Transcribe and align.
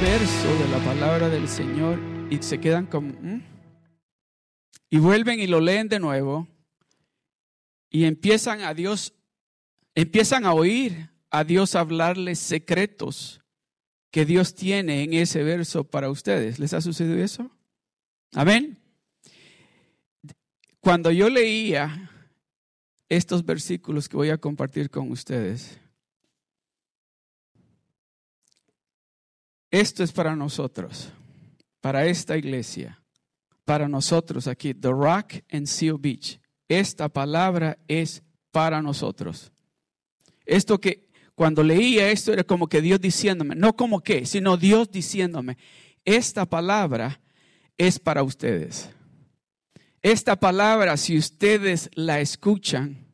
verso 0.00 0.58
de 0.58 0.68
la 0.68 0.78
palabra 0.84 1.28
del 1.28 1.48
Señor 1.48 2.00
y 2.30 2.42
se 2.42 2.60
quedan 2.60 2.86
como... 2.86 3.12
Y 4.90 4.98
vuelven 4.98 5.40
y 5.40 5.46
lo 5.46 5.60
leen 5.60 5.88
de 5.88 5.98
nuevo 5.98 6.46
y 7.90 8.04
empiezan 8.04 8.62
a 8.62 8.74
Dios, 8.74 9.14
empiezan 9.94 10.44
a 10.44 10.52
oír 10.52 11.10
a 11.30 11.44
Dios 11.44 11.74
hablarles 11.74 12.38
secretos 12.38 13.40
que 14.10 14.24
Dios 14.24 14.54
tiene 14.54 15.02
en 15.02 15.14
ese 15.14 15.42
verso 15.42 15.84
para 15.84 16.10
ustedes. 16.10 16.58
¿Les 16.58 16.72
ha 16.74 16.80
sucedido 16.80 17.22
eso? 17.22 17.50
Amén. 18.32 18.78
Cuando 20.80 21.10
yo 21.10 21.28
leía 21.28 22.10
estos 23.08 23.44
versículos 23.44 24.08
que 24.08 24.16
voy 24.16 24.30
a 24.30 24.38
compartir 24.38 24.90
con 24.90 25.10
ustedes, 25.10 25.80
esto 29.80 30.04
es 30.04 30.12
para 30.12 30.36
nosotros, 30.36 31.08
para 31.80 32.06
esta 32.06 32.36
iglesia, 32.36 33.02
para 33.64 33.88
nosotros 33.88 34.46
aquí, 34.46 34.72
The 34.72 34.90
Rock 34.90 35.42
and 35.50 35.66
Seal 35.66 35.98
Beach. 35.98 36.38
Esta 36.68 37.08
palabra 37.08 37.76
es 37.88 38.22
para 38.52 38.80
nosotros. 38.80 39.50
Esto 40.46 40.80
que 40.80 41.08
cuando 41.34 41.64
leía 41.64 42.08
esto 42.12 42.32
era 42.32 42.44
como 42.44 42.68
que 42.68 42.80
Dios 42.80 43.00
diciéndome, 43.00 43.56
no 43.56 43.74
como 43.74 44.00
que, 44.00 44.26
sino 44.26 44.56
Dios 44.56 44.92
diciéndome, 44.92 45.58
esta 46.04 46.46
palabra 46.46 47.20
es 47.76 47.98
para 47.98 48.22
ustedes. 48.22 48.90
Esta 50.02 50.36
palabra, 50.36 50.96
si 50.96 51.18
ustedes 51.18 51.90
la 51.94 52.20
escuchan 52.20 53.08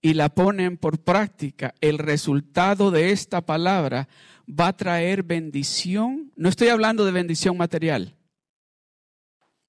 y 0.00 0.14
la 0.14 0.30
ponen 0.30 0.78
por 0.78 1.00
práctica, 1.00 1.74
el 1.82 1.98
resultado 1.98 2.90
de 2.90 3.10
esta 3.10 3.42
palabra 3.42 4.08
va 4.48 4.68
a 4.68 4.76
traer 4.76 5.22
bendición. 5.22 6.32
No 6.36 6.48
estoy 6.48 6.68
hablando 6.68 7.04
de 7.04 7.12
bendición 7.12 7.56
material. 7.56 8.16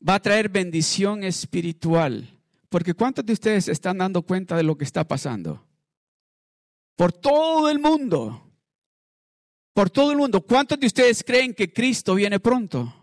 Va 0.08 0.16
a 0.16 0.22
traer 0.22 0.50
bendición 0.50 1.24
espiritual. 1.24 2.30
Porque 2.70 2.94
¿cuántos 2.94 3.26
de 3.26 3.34
ustedes 3.34 3.68
están 3.68 3.98
dando 3.98 4.22
cuenta 4.22 4.56
de 4.56 4.64
lo 4.64 4.78
que 4.78 4.86
está 4.86 5.04
pasando? 5.08 5.66
Por 6.96 7.12
todo 7.12 7.70
el 7.70 7.80
mundo. 7.80 8.46
Por 9.74 9.90
todo 9.90 10.12
el 10.12 10.18
mundo. 10.18 10.42
¿Cuántos 10.42 10.80
de 10.80 10.88
ustedes 10.88 11.24
creen 11.24 11.54
que 11.54 11.72
Cristo 11.74 12.16
viene 12.16 12.40
pronto? 12.40 12.94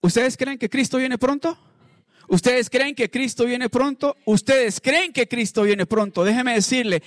¿Ustedes 0.00 0.36
creen 0.36 0.58
que 0.58 0.68
Cristo 0.68 0.98
viene 0.98 1.18
pronto? 1.18 1.58
¿Ustedes 2.28 2.68
creen 2.68 2.94
que 2.94 3.10
Cristo 3.10 3.46
viene 3.46 3.70
pronto? 3.70 4.16
¿Ustedes 4.26 4.80
creen 4.80 5.12
que 5.12 5.26
Cristo 5.26 5.62
viene 5.62 5.86
pronto? 5.86 6.24
Déjeme 6.24 6.54
decirle, 6.54 7.02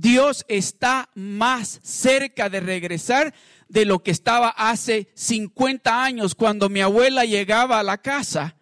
Dios 0.00 0.44
está 0.46 1.10
más 1.16 1.80
cerca 1.82 2.48
de 2.48 2.60
regresar 2.60 3.34
de 3.68 3.84
lo 3.84 3.98
que 3.98 4.12
estaba 4.12 4.50
hace 4.50 5.08
50 5.14 6.04
años 6.04 6.36
cuando 6.36 6.68
mi 6.68 6.80
abuela 6.80 7.24
llegaba 7.24 7.80
a 7.80 7.82
la 7.82 7.98
casa 7.98 8.56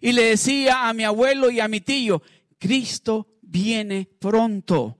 y 0.00 0.10
le 0.10 0.22
decía 0.24 0.88
a 0.88 0.92
mi 0.92 1.04
abuelo 1.04 1.48
y 1.52 1.60
a 1.60 1.68
mi 1.68 1.80
tío, 1.80 2.22
Cristo 2.58 3.28
viene 3.40 4.08
pronto 4.18 4.98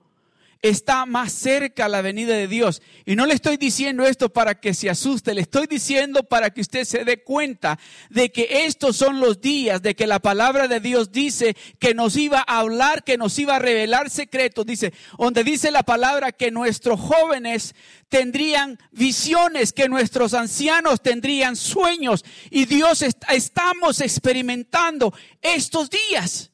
está 0.62 1.06
más 1.06 1.32
cerca 1.32 1.88
la 1.88 2.02
venida 2.02 2.34
de 2.34 2.46
Dios. 2.46 2.82
Y 3.06 3.16
no 3.16 3.26
le 3.26 3.34
estoy 3.34 3.56
diciendo 3.56 4.04
esto 4.04 4.30
para 4.30 4.60
que 4.60 4.74
se 4.74 4.90
asuste, 4.90 5.34
le 5.34 5.40
estoy 5.40 5.66
diciendo 5.66 6.22
para 6.24 6.50
que 6.50 6.60
usted 6.60 6.84
se 6.84 7.04
dé 7.04 7.22
cuenta 7.22 7.78
de 8.10 8.30
que 8.30 8.66
estos 8.66 8.96
son 8.96 9.20
los 9.20 9.40
días 9.40 9.82
de 9.82 9.94
que 9.94 10.06
la 10.06 10.18
palabra 10.18 10.68
de 10.68 10.80
Dios 10.80 11.12
dice 11.12 11.56
que 11.78 11.94
nos 11.94 12.16
iba 12.16 12.44
a 12.46 12.58
hablar, 12.58 13.04
que 13.04 13.16
nos 13.16 13.38
iba 13.38 13.56
a 13.56 13.58
revelar 13.58 14.10
secretos. 14.10 14.66
Dice, 14.66 14.92
donde 15.18 15.44
dice 15.44 15.70
la 15.70 15.82
palabra 15.82 16.32
que 16.32 16.50
nuestros 16.50 17.00
jóvenes 17.00 17.74
tendrían 18.08 18.78
visiones, 18.92 19.72
que 19.72 19.88
nuestros 19.88 20.34
ancianos 20.34 21.00
tendrían 21.02 21.56
sueños. 21.56 22.24
Y 22.50 22.66
Dios 22.66 23.02
está, 23.02 23.32
estamos 23.34 24.00
experimentando 24.00 25.14
estos 25.40 25.88
días. 25.88 26.49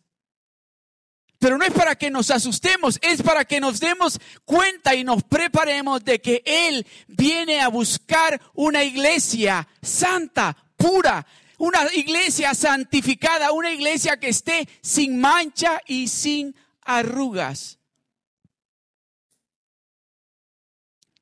Pero 1.38 1.58
no 1.58 1.64
es 1.64 1.72
para 1.72 1.96
que 1.96 2.10
nos 2.10 2.30
asustemos, 2.30 2.98
es 3.02 3.22
para 3.22 3.44
que 3.44 3.60
nos 3.60 3.78
demos 3.78 4.18
cuenta 4.44 4.94
y 4.94 5.04
nos 5.04 5.22
preparemos 5.22 6.04
de 6.04 6.20
que 6.20 6.42
Él 6.44 6.86
viene 7.08 7.60
a 7.60 7.68
buscar 7.68 8.40
una 8.54 8.82
iglesia 8.84 9.68
santa, 9.82 10.56
pura, 10.76 11.26
una 11.58 11.92
iglesia 11.94 12.54
santificada, 12.54 13.52
una 13.52 13.70
iglesia 13.70 14.18
que 14.18 14.28
esté 14.28 14.68
sin 14.80 15.20
mancha 15.20 15.80
y 15.86 16.08
sin 16.08 16.54
arrugas. 16.82 17.78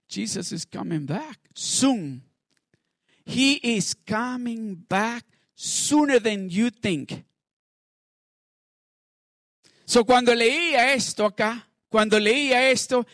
Jesus 0.09 0.53
is 0.53 0.65
coming 0.65 1.07
back 1.07 1.41
soon. 1.55 2.23
He 3.25 3.55
is 3.55 3.95
coming 3.95 4.77
back 4.89 5.25
sooner 5.57 6.21
than 6.21 6.51
you 6.51 6.71
think. 6.71 7.24
So, 9.85 10.05
cuando 10.05 10.35
leía 10.35 10.95
esto 10.95 11.27
acá, 11.27 11.69
cuando 11.89 12.19
leía 12.19 12.71
esto, 12.71 13.07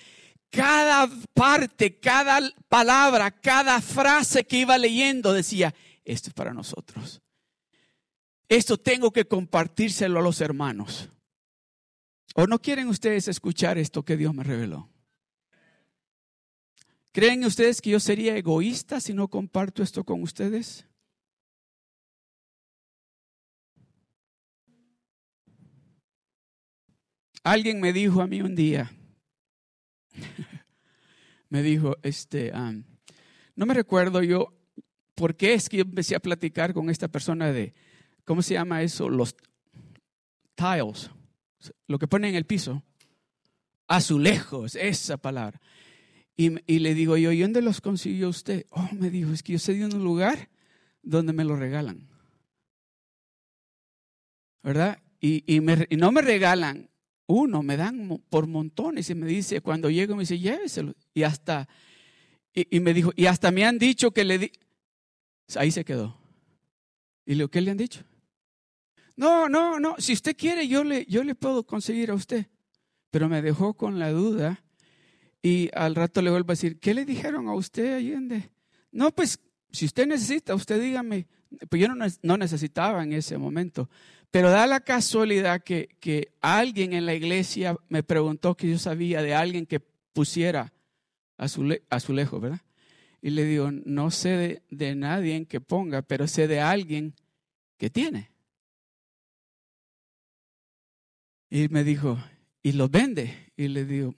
cada 0.50 1.08
parte, 1.32 1.98
cada 1.98 2.40
palabra, 2.68 3.30
cada 3.30 3.80
frase 3.80 4.44
que 4.44 4.58
iba 4.58 4.76
leyendo 4.78 5.32
decía, 5.32 5.74
esto 6.04 6.28
es 6.28 6.34
para 6.34 6.52
nosotros. 6.52 7.20
Esto 8.48 8.76
tengo 8.76 9.12
que 9.12 9.26
compartírselo 9.26 10.18
a 10.18 10.22
los 10.22 10.40
hermanos. 10.40 11.08
¿O 12.34 12.46
no 12.46 12.60
quieren 12.60 12.88
ustedes 12.88 13.28
escuchar 13.28 13.78
esto 13.78 14.04
que 14.04 14.16
Dios 14.16 14.34
me 14.34 14.42
reveló? 14.42 14.88
¿Creen 17.12 17.44
ustedes 17.44 17.80
que 17.80 17.90
yo 17.90 18.00
sería 18.00 18.36
egoísta 18.36 19.00
si 19.00 19.14
no 19.14 19.28
comparto 19.28 19.82
esto 19.82 20.04
con 20.04 20.22
ustedes? 20.22 20.86
Alguien 27.42 27.80
me 27.80 27.92
dijo 27.92 28.20
a 28.20 28.26
mí 28.26 28.42
un 28.42 28.54
día, 28.54 28.92
me 31.48 31.62
dijo, 31.62 31.96
este, 32.02 32.52
um, 32.52 32.84
no 33.56 33.66
me 33.66 33.74
recuerdo 33.74 34.22
yo 34.22 34.52
por 35.14 35.36
qué 35.36 35.54
es 35.54 35.68
que 35.68 35.78
yo 35.78 35.82
empecé 35.82 36.14
a 36.14 36.20
platicar 36.20 36.74
con 36.74 36.90
esta 36.90 37.08
persona 37.08 37.52
de, 37.52 37.74
¿cómo 38.24 38.42
se 38.42 38.54
llama 38.54 38.82
eso? 38.82 39.08
Los 39.08 39.34
tiles, 40.54 41.10
lo 41.86 41.98
que 41.98 42.08
ponen 42.08 42.30
en 42.30 42.36
el 42.36 42.46
piso, 42.46 42.82
azulejos, 43.86 44.74
esa 44.76 45.16
palabra. 45.16 45.60
Y, 46.36 46.52
y, 46.72 46.78
le 46.78 46.94
digo 46.94 47.16
yo, 47.16 47.32
¿y 47.32 47.40
dónde 47.40 47.60
los 47.60 47.80
consiguió 47.80 48.28
usted? 48.28 48.66
Oh, 48.70 48.88
me 48.92 49.10
dijo, 49.10 49.32
es 49.32 49.42
que 49.42 49.52
yo 49.52 49.58
sé 49.58 49.74
de 49.74 49.84
un 49.84 50.02
lugar 50.02 50.48
donde 51.02 51.32
me 51.32 51.44
lo 51.44 51.56
regalan. 51.56 52.08
¿Verdad? 54.62 55.02
Y, 55.20 55.44
y, 55.46 55.60
me, 55.60 55.86
y 55.90 55.96
no 55.96 56.12
me 56.12 56.22
regalan 56.22 56.89
uno, 57.30 57.62
me 57.62 57.76
dan 57.76 58.22
por 58.28 58.46
montones 58.46 59.08
y 59.10 59.14
me 59.14 59.26
dice, 59.26 59.60
cuando 59.60 59.90
llego 59.90 60.16
me 60.16 60.22
dice, 60.22 60.38
lléveselo. 60.38 60.94
Y 61.14 61.22
hasta, 61.22 61.68
y, 62.52 62.80
me 62.80 62.92
dijo, 62.92 63.12
y 63.16 63.26
hasta 63.26 63.50
me 63.50 63.64
han 63.64 63.78
dicho 63.78 64.10
que 64.10 64.24
le 64.24 64.38
di, 64.38 64.52
ahí 65.56 65.70
se 65.70 65.84
quedó. 65.84 66.16
Y 67.24 67.34
digo, 67.34 67.48
¿qué 67.48 67.60
le 67.60 67.70
han 67.70 67.76
dicho? 67.76 68.02
No, 69.16 69.48
no, 69.48 69.78
no, 69.78 69.96
si 69.98 70.12
usted 70.12 70.36
quiere 70.36 70.66
yo 70.66 70.82
le, 70.82 71.04
yo 71.06 71.22
le 71.22 71.34
puedo 71.34 71.64
conseguir 71.64 72.10
a 72.10 72.14
usted. 72.14 72.46
Pero 73.10 73.28
me 73.28 73.42
dejó 73.42 73.74
con 73.74 73.98
la 73.98 74.10
duda 74.10 74.62
y 75.42 75.68
al 75.74 75.94
rato 75.94 76.22
le 76.22 76.30
vuelvo 76.30 76.52
a 76.52 76.54
decir, 76.54 76.78
¿qué 76.78 76.94
le 76.94 77.04
dijeron 77.04 77.48
a 77.48 77.54
usted 77.54 77.94
Allende? 77.94 78.50
No, 78.92 79.10
pues 79.12 79.38
si 79.70 79.84
usted 79.84 80.06
necesita, 80.06 80.54
usted 80.54 80.80
dígame. 80.80 81.26
Pues 81.68 81.82
yo 81.82 81.88
no, 81.88 82.06
no 82.22 82.36
necesitaba 82.36 83.02
en 83.02 83.12
ese 83.12 83.36
momento. 83.36 83.88
Pero 84.30 84.50
da 84.50 84.66
la 84.66 84.80
casualidad 84.80 85.62
que, 85.62 85.88
que, 85.98 86.32
alguien 86.40 86.92
en 86.92 87.04
la 87.04 87.14
iglesia 87.14 87.76
me 87.88 88.02
preguntó 88.02 88.56
que 88.56 88.68
yo 88.68 88.78
sabía 88.78 89.22
de 89.22 89.34
alguien 89.34 89.66
que 89.66 89.80
pusiera 89.80 90.72
azule, 91.36 91.82
azulejo, 91.90 92.38
¿verdad? 92.38 92.60
Y 93.22 93.30
le 93.30 93.44
digo, 93.44 93.70
no 93.70 94.10
sé 94.10 94.28
de, 94.30 94.62
de 94.70 94.94
nadie 94.94 95.44
que 95.46 95.60
ponga, 95.60 96.02
pero 96.02 96.28
sé 96.28 96.46
de 96.46 96.60
alguien 96.60 97.14
que 97.76 97.90
tiene. 97.90 98.30
Y 101.50 101.68
me 101.68 101.82
dijo, 101.82 102.18
¿y 102.62 102.72
los 102.72 102.90
vende? 102.90 103.52
Y 103.56 103.68
le 103.68 103.84
digo, 103.84 104.14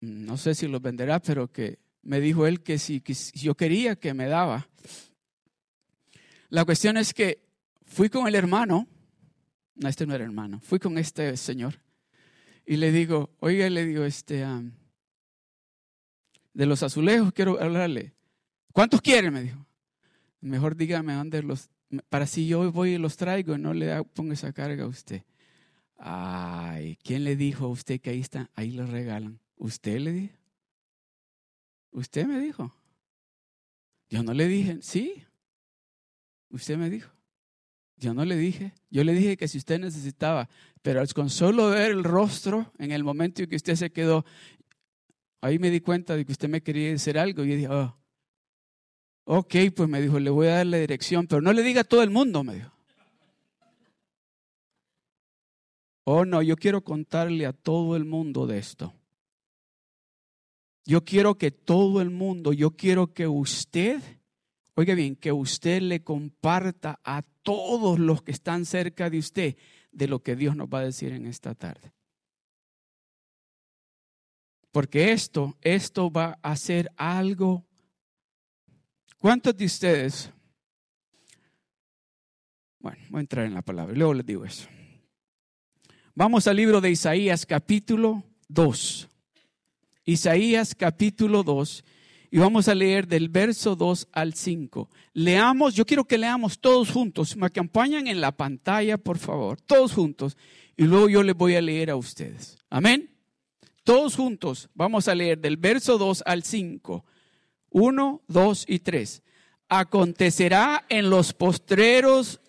no 0.00 0.36
sé 0.36 0.54
si 0.56 0.66
los 0.66 0.82
venderá, 0.82 1.20
pero 1.20 1.50
que 1.52 1.78
me 2.02 2.20
dijo 2.20 2.46
él 2.48 2.62
que 2.62 2.74
que 3.02 3.14
si 3.14 3.38
yo 3.38 3.54
quería 3.54 3.94
que 3.94 4.12
me 4.12 4.26
daba. 4.26 4.68
La 6.48 6.64
cuestión 6.64 6.96
es 6.96 7.14
que 7.14 7.44
fui 7.86 8.08
con 8.08 8.26
el 8.26 8.34
hermano 8.34 8.88
no, 9.74 9.88
este 9.88 10.06
no 10.06 10.14
era 10.14 10.24
hermano. 10.24 10.60
Fui 10.60 10.78
con 10.78 10.98
este 10.98 11.36
señor 11.36 11.74
y 12.64 12.76
le 12.76 12.92
digo, 12.92 13.30
oiga, 13.40 13.68
le 13.68 13.84
digo, 13.84 14.04
este, 14.04 14.44
um, 14.44 14.72
de 16.52 16.66
los 16.66 16.82
azulejos 16.82 17.32
quiero 17.32 17.60
hablarle. 17.60 18.14
¿Cuántos 18.72 19.00
quieren? 19.00 19.32
Me 19.32 19.42
dijo. 19.42 19.66
Mejor 20.40 20.76
dígame 20.76 21.14
dónde 21.14 21.42
los, 21.42 21.70
para 22.08 22.26
si 22.26 22.46
yo 22.46 22.70
voy 22.72 22.94
y 22.94 22.98
los 22.98 23.16
traigo, 23.16 23.58
no 23.58 23.74
le 23.74 24.02
ponga 24.04 24.34
esa 24.34 24.52
carga 24.52 24.84
a 24.84 24.88
usted. 24.88 25.22
Ay, 25.98 26.98
¿quién 27.02 27.24
le 27.24 27.36
dijo 27.36 27.66
a 27.66 27.68
usted 27.68 28.00
que 28.00 28.10
ahí 28.10 28.20
está? 28.20 28.50
Ahí 28.54 28.72
los 28.72 28.90
regalan. 28.90 29.38
¿Usted 29.56 30.00
le 30.00 30.12
dijo? 30.12 30.34
Usted 31.92 32.26
me 32.26 32.40
dijo. 32.40 32.74
Yo 34.08 34.22
no 34.22 34.34
le 34.34 34.48
dije, 34.48 34.78
sí. 34.82 35.24
Usted 36.50 36.76
me 36.76 36.90
dijo. 36.90 37.10
Yo 38.02 38.12
no 38.14 38.24
le 38.24 38.36
dije. 38.36 38.74
Yo 38.90 39.04
le 39.04 39.12
dije 39.12 39.36
que 39.36 39.46
si 39.46 39.58
usted 39.58 39.78
necesitaba, 39.78 40.48
pero 40.82 41.00
con 41.14 41.30
solo 41.30 41.70
ver 41.70 41.92
el 41.92 42.02
rostro 42.02 42.72
en 42.78 42.90
el 42.90 43.04
momento 43.04 43.42
en 43.42 43.48
que 43.48 43.54
usted 43.54 43.76
se 43.76 43.92
quedó, 43.92 44.24
ahí 45.40 45.60
me 45.60 45.70
di 45.70 45.80
cuenta 45.80 46.16
de 46.16 46.24
que 46.24 46.32
usted 46.32 46.48
me 46.48 46.62
quería 46.62 46.90
decir 46.90 47.16
algo. 47.16 47.44
Y 47.44 47.50
yo 47.50 47.54
dije, 47.54 47.68
oh, 47.68 47.96
ok, 49.24 49.54
pues 49.76 49.88
me 49.88 50.02
dijo, 50.02 50.18
le 50.18 50.30
voy 50.30 50.48
a 50.48 50.56
dar 50.56 50.66
la 50.66 50.78
dirección, 50.78 51.28
pero 51.28 51.40
no 51.40 51.52
le 51.52 51.62
diga 51.62 51.82
a 51.82 51.84
todo 51.84 52.02
el 52.02 52.10
mundo, 52.10 52.42
me 52.42 52.54
dijo. 52.56 52.72
Oh, 56.02 56.24
no, 56.24 56.42
yo 56.42 56.56
quiero 56.56 56.82
contarle 56.82 57.46
a 57.46 57.52
todo 57.52 57.94
el 57.94 58.04
mundo 58.04 58.48
de 58.48 58.58
esto. 58.58 58.92
Yo 60.84 61.04
quiero 61.04 61.38
que 61.38 61.52
todo 61.52 62.00
el 62.00 62.10
mundo, 62.10 62.52
yo 62.52 62.72
quiero 62.72 63.14
que 63.14 63.28
usted, 63.28 64.02
oiga 64.74 64.94
bien, 64.94 65.16
que 65.16 65.32
usted 65.32 65.82
le 65.82 66.02
comparta 66.02 67.00
a 67.04 67.22
todos 67.42 67.98
los 67.98 68.22
que 68.22 68.32
están 68.32 68.64
cerca 68.64 69.10
de 69.10 69.18
usted 69.18 69.56
de 69.90 70.08
lo 70.08 70.22
que 70.22 70.36
Dios 70.36 70.56
nos 70.56 70.68
va 70.68 70.78
a 70.78 70.84
decir 70.84 71.12
en 71.12 71.26
esta 71.26 71.54
tarde. 71.54 71.92
Porque 74.70 75.12
esto, 75.12 75.58
esto 75.60 76.10
va 76.10 76.38
a 76.42 76.56
ser 76.56 76.90
algo. 76.96 77.66
¿Cuántos 79.18 79.56
de 79.56 79.66
ustedes? 79.66 80.32
Bueno, 82.78 82.98
voy 83.10 83.18
a 83.18 83.20
entrar 83.20 83.46
en 83.46 83.54
la 83.54 83.62
palabra, 83.62 83.94
luego 83.94 84.14
les 84.14 84.26
digo 84.26 84.44
eso. 84.44 84.66
Vamos 86.14 86.46
al 86.46 86.56
libro 86.56 86.80
de 86.80 86.90
Isaías 86.90 87.44
capítulo 87.46 88.24
2. 88.48 89.08
Isaías 90.04 90.74
capítulo 90.74 91.42
2 91.42 91.84
y 92.34 92.38
vamos 92.38 92.66
a 92.66 92.74
leer 92.74 93.06
del 93.06 93.28
verso 93.28 93.76
2 93.76 94.08
al 94.10 94.32
5. 94.32 94.88
Leamos, 95.12 95.74
yo 95.74 95.84
quiero 95.84 96.06
que 96.06 96.16
leamos 96.16 96.58
todos 96.58 96.90
juntos, 96.90 97.36
me 97.36 97.44
acompañan 97.44 98.06
en 98.06 98.22
la 98.22 98.32
pantalla, 98.32 98.96
por 98.96 99.18
favor, 99.18 99.60
todos 99.60 99.92
juntos, 99.92 100.38
y 100.74 100.84
luego 100.84 101.10
yo 101.10 101.22
les 101.22 101.36
voy 101.36 101.56
a 101.56 101.60
leer 101.60 101.90
a 101.90 101.96
ustedes. 101.96 102.56
Amén. 102.70 103.10
Todos 103.84 104.16
juntos 104.16 104.70
vamos 104.72 105.08
a 105.08 105.14
leer 105.14 105.40
del 105.40 105.58
verso 105.58 105.98
2 105.98 106.22
al 106.24 106.42
5. 106.42 107.04
1, 107.68 108.22
2 108.26 108.64
y 108.66 108.78
3. 108.78 109.22
Acontecerá 109.68 110.86
en 110.88 111.10
los 111.10 111.34
postreros 111.34 112.40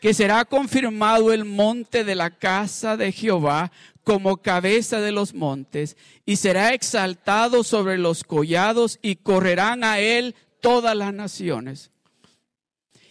que 0.00 0.14
será 0.14 0.44
confirmado 0.44 1.32
el 1.32 1.44
monte 1.44 2.04
de 2.04 2.14
la 2.14 2.30
casa 2.30 2.96
de 2.96 3.10
Jehová 3.10 3.72
como 4.04 4.38
cabeza 4.38 5.00
de 5.00 5.12
los 5.12 5.34
montes, 5.34 5.96
y 6.26 6.36
será 6.36 6.74
exaltado 6.74 7.62
sobre 7.64 7.98
los 7.98 8.24
collados, 8.24 8.98
y 9.02 9.16
correrán 9.16 9.84
a 9.84 10.00
él 10.00 10.34
todas 10.60 10.96
las 10.96 11.14
naciones. 11.14 11.90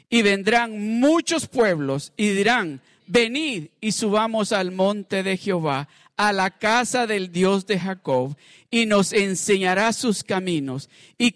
Y 0.10 0.22
vendrán 0.22 1.00
muchos 1.00 1.48
pueblos 1.48 2.12
y 2.18 2.30
dirán, 2.30 2.82
venid 3.08 3.68
y 3.80 3.94
subamos 3.94 4.52
al 4.52 4.72
monte 4.72 5.24
de 5.24 5.38
Jehová, 5.38 5.88
a 6.18 6.34
la 6.34 6.52
casa 6.52 7.08
del 7.08 7.32
Dios 7.32 7.66
de 7.66 7.80
Jacob, 7.80 8.36
y 8.70 8.86
nos 8.86 9.14
enseñará 9.14 9.94
sus 9.94 10.24
caminos, 10.24 10.90
y 11.18 11.36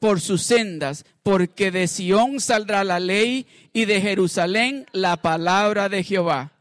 por 0.00 0.20
sus 0.20 0.42
sendas, 0.42 1.04
porque 1.22 1.70
de 1.70 1.88
Sión 1.88 2.40
saldrá 2.40 2.84
la 2.84 3.00
ley, 3.00 3.46
y 3.74 3.84
de 3.84 4.00
Jerusalén 4.00 4.86
la 4.92 5.18
palabra 5.18 5.88
de 5.90 6.02
Jehová 6.02 6.55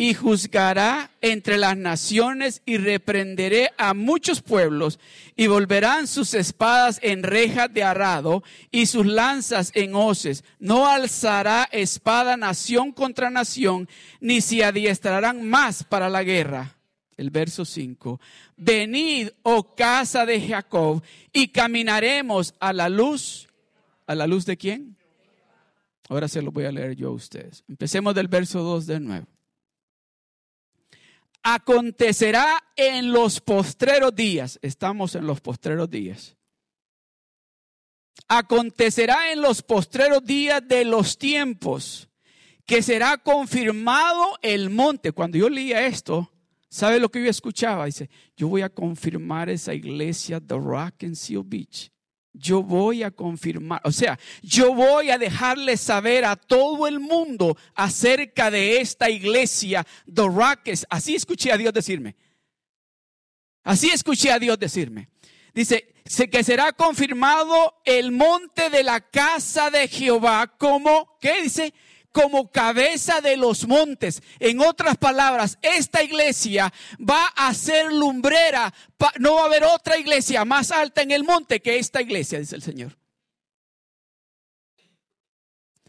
y 0.00 0.14
juzgará 0.14 1.10
entre 1.20 1.58
las 1.58 1.76
naciones 1.76 2.62
y 2.64 2.78
reprenderé 2.78 3.70
a 3.76 3.92
muchos 3.92 4.40
pueblos 4.40 4.98
y 5.36 5.46
volverán 5.46 6.06
sus 6.06 6.32
espadas 6.32 6.98
en 7.02 7.22
rejas 7.22 7.70
de 7.74 7.82
arado 7.82 8.42
y 8.70 8.86
sus 8.86 9.04
lanzas 9.04 9.70
en 9.74 9.94
hoces. 9.94 10.42
No 10.58 10.86
alzará 10.86 11.68
espada 11.70 12.38
nación 12.38 12.92
contra 12.92 13.28
nación, 13.28 13.90
ni 14.22 14.40
se 14.40 14.64
adiestrarán 14.64 15.46
más 15.46 15.84
para 15.84 16.08
la 16.08 16.22
guerra. 16.22 16.78
El 17.18 17.28
verso 17.28 17.66
5. 17.66 18.18
Venid, 18.56 19.28
oh 19.42 19.74
casa 19.74 20.24
de 20.24 20.40
Jacob, 20.40 21.02
y 21.30 21.48
caminaremos 21.48 22.54
a 22.58 22.72
la 22.72 22.88
luz. 22.88 23.50
¿A 24.06 24.14
la 24.14 24.26
luz 24.26 24.46
de 24.46 24.56
quién? 24.56 24.96
Ahora 26.08 26.26
se 26.26 26.40
lo 26.40 26.52
voy 26.52 26.64
a 26.64 26.72
leer 26.72 26.96
yo 26.96 27.08
a 27.08 27.12
ustedes. 27.12 27.64
Empecemos 27.68 28.14
del 28.14 28.28
verso 28.28 28.62
2 28.62 28.86
de 28.86 28.98
nuevo 28.98 29.26
acontecerá 31.42 32.62
en 32.76 33.12
los 33.12 33.40
postreros 33.40 34.14
días. 34.14 34.58
Estamos 34.62 35.14
en 35.14 35.26
los 35.26 35.40
postreros 35.40 35.90
días. 35.90 36.36
Acontecerá 38.28 39.32
en 39.32 39.40
los 39.40 39.62
postreros 39.62 40.24
días 40.24 40.66
de 40.66 40.84
los 40.84 41.18
tiempos 41.18 42.08
que 42.66 42.82
será 42.82 43.18
confirmado 43.18 44.38
el 44.42 44.70
monte. 44.70 45.12
Cuando 45.12 45.38
yo 45.38 45.48
leía 45.48 45.86
esto, 45.86 46.32
¿sabe 46.68 47.00
lo 47.00 47.10
que 47.10 47.22
yo 47.22 47.30
escuchaba? 47.30 47.86
Dice, 47.86 48.08
yo 48.36 48.48
voy 48.48 48.62
a 48.62 48.68
confirmar 48.68 49.48
esa 49.48 49.74
iglesia 49.74 50.40
The 50.40 50.56
Rock 50.56 51.04
and 51.04 51.16
Seal 51.16 51.42
Beach 51.44 51.90
yo 52.32 52.62
voy 52.62 53.02
a 53.02 53.10
confirmar, 53.10 53.80
o 53.84 53.92
sea, 53.92 54.18
yo 54.42 54.74
voy 54.74 55.10
a 55.10 55.18
dejarle 55.18 55.76
saber 55.76 56.24
a 56.24 56.36
todo 56.36 56.86
el 56.86 57.00
mundo 57.00 57.56
acerca 57.74 58.50
de 58.50 58.80
esta 58.80 59.10
iglesia, 59.10 59.86
The 60.12 60.28
Rockets. 60.28 60.86
Así 60.88 61.14
escuché 61.14 61.52
a 61.52 61.56
Dios 61.56 61.72
decirme. 61.72 62.16
Así 63.62 63.90
escuché 63.90 64.30
a 64.32 64.38
Dios 64.38 64.58
decirme. 64.58 65.08
Dice, 65.52 65.92
que 66.30 66.44
será 66.44 66.72
confirmado 66.72 67.80
el 67.84 68.12
monte 68.12 68.70
de 68.70 68.82
la 68.82 69.00
casa 69.00 69.70
de 69.70 69.88
Jehová 69.88 70.46
como, 70.58 71.18
¿qué 71.20 71.42
dice? 71.42 71.74
Como 72.12 72.50
cabeza 72.50 73.20
de 73.20 73.36
los 73.36 73.66
montes. 73.66 74.22
En 74.38 74.60
otras 74.60 74.96
palabras, 74.96 75.58
esta 75.62 76.02
iglesia 76.02 76.72
va 76.98 77.26
a 77.36 77.52
ser 77.54 77.92
lumbrera. 77.92 78.72
No 79.18 79.36
va 79.36 79.42
a 79.42 79.46
haber 79.46 79.64
otra 79.64 79.98
iglesia 79.98 80.44
más 80.44 80.70
alta 80.70 81.02
en 81.02 81.10
el 81.10 81.24
monte 81.24 81.60
que 81.60 81.78
esta 81.78 82.00
iglesia, 82.00 82.38
dice 82.38 82.56
el 82.56 82.62
Señor. 82.62 82.98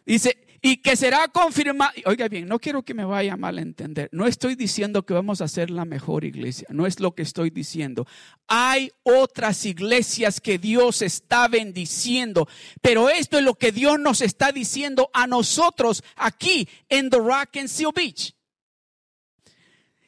Dice, 0.05 0.50
y 0.61 0.77
que 0.77 0.95
será 0.95 1.27
confirmado. 1.27 1.91
Oiga 2.05 2.27
bien, 2.27 2.47
no 2.47 2.59
quiero 2.59 2.83
que 2.83 2.93
me 2.93 3.03
vaya 3.03 3.35
mal 3.35 3.57
a 3.57 3.61
entender. 3.61 4.09
No 4.11 4.27
estoy 4.27 4.55
diciendo 4.55 5.03
que 5.03 5.13
vamos 5.13 5.41
a 5.41 5.47
ser 5.47 5.71
la 5.71 5.85
mejor 5.85 6.23
iglesia. 6.23 6.67
No 6.69 6.85
es 6.85 6.99
lo 6.99 7.15
que 7.15 7.23
estoy 7.23 7.49
diciendo. 7.49 8.05
Hay 8.47 8.91
otras 9.01 9.65
iglesias 9.65 10.39
que 10.39 10.59
Dios 10.59 11.01
está 11.01 11.47
bendiciendo. 11.47 12.47
Pero 12.81 13.09
esto 13.09 13.39
es 13.39 13.43
lo 13.43 13.55
que 13.55 13.71
Dios 13.71 13.99
nos 13.99 14.21
está 14.21 14.51
diciendo 14.51 15.09
a 15.13 15.25
nosotros 15.25 16.03
aquí 16.15 16.69
en 16.89 17.09
The 17.09 17.17
Rock 17.17 17.57
and 17.57 17.67
Seal 17.67 17.91
Beach. 17.95 18.35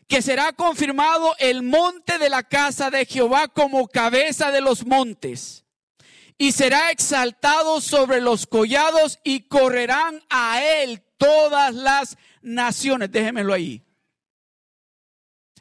Que 0.07 0.21
será 0.21 0.53
confirmado 0.53 1.33
el 1.39 1.63
monte 1.63 2.19
de 2.19 2.29
la 2.29 2.43
casa 2.43 2.91
de 2.91 3.05
Jehová 3.05 3.47
como 3.47 3.87
cabeza 3.87 4.51
de 4.51 4.61
los 4.61 4.85
montes 4.85 5.62
y 6.37 6.51
será 6.51 6.91
exaltado 6.91 7.81
sobre 7.81 8.21
los 8.21 8.47
collados 8.47 9.19
y 9.23 9.41
correrán 9.41 10.23
a 10.29 10.63
él 10.63 11.01
todas 11.17 11.73
las 11.73 12.17
naciones. 12.41 13.11
Déjenmelo 13.11 13.53
ahí. 13.53 13.81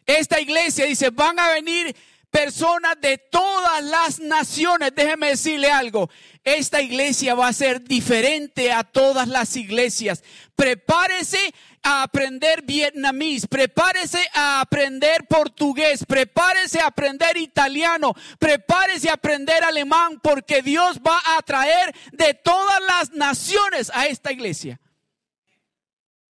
Esta 0.07 0.41
iglesia 0.41 0.87
dice, 0.87 1.11
van 1.11 1.39
a 1.39 1.53
venir 1.53 1.95
personas 2.31 3.01
de 3.01 3.19
todas 3.19 3.85
las 3.85 4.19
naciones. 4.19 4.93
Déjeme 4.95 5.29
decirle 5.29 5.71
algo. 5.71 6.11
Esta 6.43 6.81
iglesia 6.83 7.35
va 7.35 7.49
a 7.49 7.53
ser 7.53 7.85
diferente 7.85 8.73
a 8.73 8.83
todas 8.83 9.29
las 9.29 9.55
iglesias. 9.55 10.25
Prepárese 10.57 11.55
a 11.83 12.05
aprender 12.05 12.63
vietnamís, 12.63 13.47
prepárese 13.47 14.21
a 14.35 14.61
aprender 14.61 15.27
portugués, 15.27 16.05
prepárese 16.07 16.81
a 16.81 16.87
aprender 16.87 17.37
italiano, 17.37 18.15
prepárese 18.39 19.11
a 19.11 19.15
aprender 19.15 19.65
alemán, 19.65 20.21
porque 20.23 20.63
Dios 20.63 21.01
va 21.07 21.21
a 21.37 21.43
traer 21.43 21.95
de 22.13 22.35
todas 22.35 22.81
las 22.83 23.13
naciones 23.13 23.91
a 23.95 24.07
esta 24.07 24.33
iglesia. 24.33 24.81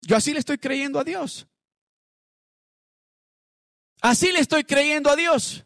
Yo 0.00 0.16
así 0.16 0.32
le 0.32 0.40
estoy 0.40 0.59
creyendo 0.59 0.99
a 0.99 1.04
Dios. 1.04 1.47
Así 4.00 4.32
le 4.32 4.40
estoy 4.40 4.64
creyendo 4.64 5.11
a 5.11 5.16
Dios. 5.16 5.64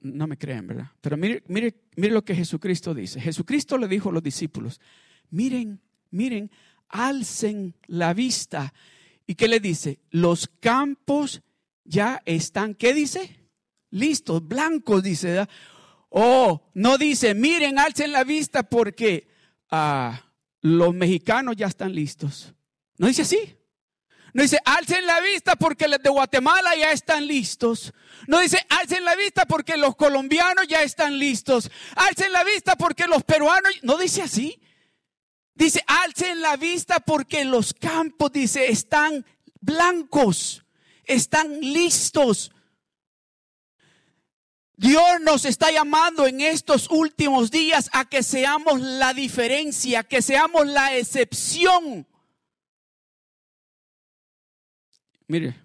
No 0.00 0.26
me 0.28 0.38
creen, 0.38 0.68
¿verdad? 0.68 0.92
Pero 1.00 1.16
mire, 1.16 1.42
mire, 1.48 1.74
mire 1.96 2.12
lo 2.12 2.24
que 2.24 2.36
Jesucristo 2.36 2.94
dice. 2.94 3.20
Jesucristo 3.20 3.76
le 3.78 3.88
dijo 3.88 4.10
a 4.10 4.12
los 4.12 4.22
discípulos, 4.22 4.80
miren 5.30 5.80
miren, 6.10 6.50
alcen 6.88 7.74
la 7.86 8.14
vista. 8.14 8.72
¿Y 9.26 9.34
qué 9.34 9.48
le 9.48 9.60
dice? 9.60 10.00
Los 10.10 10.48
campos 10.60 11.42
ya 11.84 12.22
están, 12.24 12.74
¿qué 12.74 12.94
dice? 12.94 13.48
Listos, 13.90 14.46
blancos, 14.46 15.02
dice. 15.02 15.46
Oh, 16.08 16.62
no 16.74 16.98
dice, 16.98 17.34
miren, 17.34 17.78
alcen 17.78 18.12
la 18.12 18.24
vista 18.24 18.64
porque 18.64 19.28
ah, 19.70 20.20
los 20.60 20.94
mexicanos 20.94 21.56
ya 21.56 21.66
están 21.66 21.94
listos. 21.94 22.54
No 22.98 23.06
dice 23.06 23.22
así. 23.22 23.56
No 24.32 24.42
dice, 24.42 24.58
alcen 24.64 25.06
la 25.06 25.20
vista 25.20 25.56
porque 25.56 25.88
los 25.88 26.02
de 26.02 26.10
Guatemala 26.10 26.76
ya 26.76 26.92
están 26.92 27.26
listos. 27.26 27.92
No 28.28 28.38
dice, 28.40 28.64
alcen 28.68 29.04
la 29.04 29.16
vista 29.16 29.44
porque 29.46 29.76
los 29.76 29.96
colombianos 29.96 30.68
ya 30.68 30.82
están 30.82 31.18
listos. 31.18 31.70
Alcen 31.96 32.32
la 32.32 32.44
vista 32.44 32.76
porque 32.76 33.06
los 33.06 33.24
peruanos, 33.24 33.72
no 33.82 33.96
dice 33.96 34.22
así. 34.22 34.60
Dice, 35.60 35.84
alcen 35.86 36.40
la 36.40 36.56
vista 36.56 37.00
porque 37.00 37.44
los 37.44 37.74
campos, 37.74 38.32
dice, 38.32 38.70
están 38.70 39.26
blancos, 39.60 40.64
están 41.04 41.60
listos. 41.60 42.50
Dios 44.74 45.20
nos 45.20 45.44
está 45.44 45.70
llamando 45.70 46.26
en 46.26 46.40
estos 46.40 46.88
últimos 46.90 47.50
días 47.50 47.90
a 47.92 48.06
que 48.06 48.22
seamos 48.22 48.80
la 48.80 49.12
diferencia, 49.12 50.02
que 50.02 50.22
seamos 50.22 50.66
la 50.66 50.96
excepción. 50.96 52.06
Mire, 55.26 55.60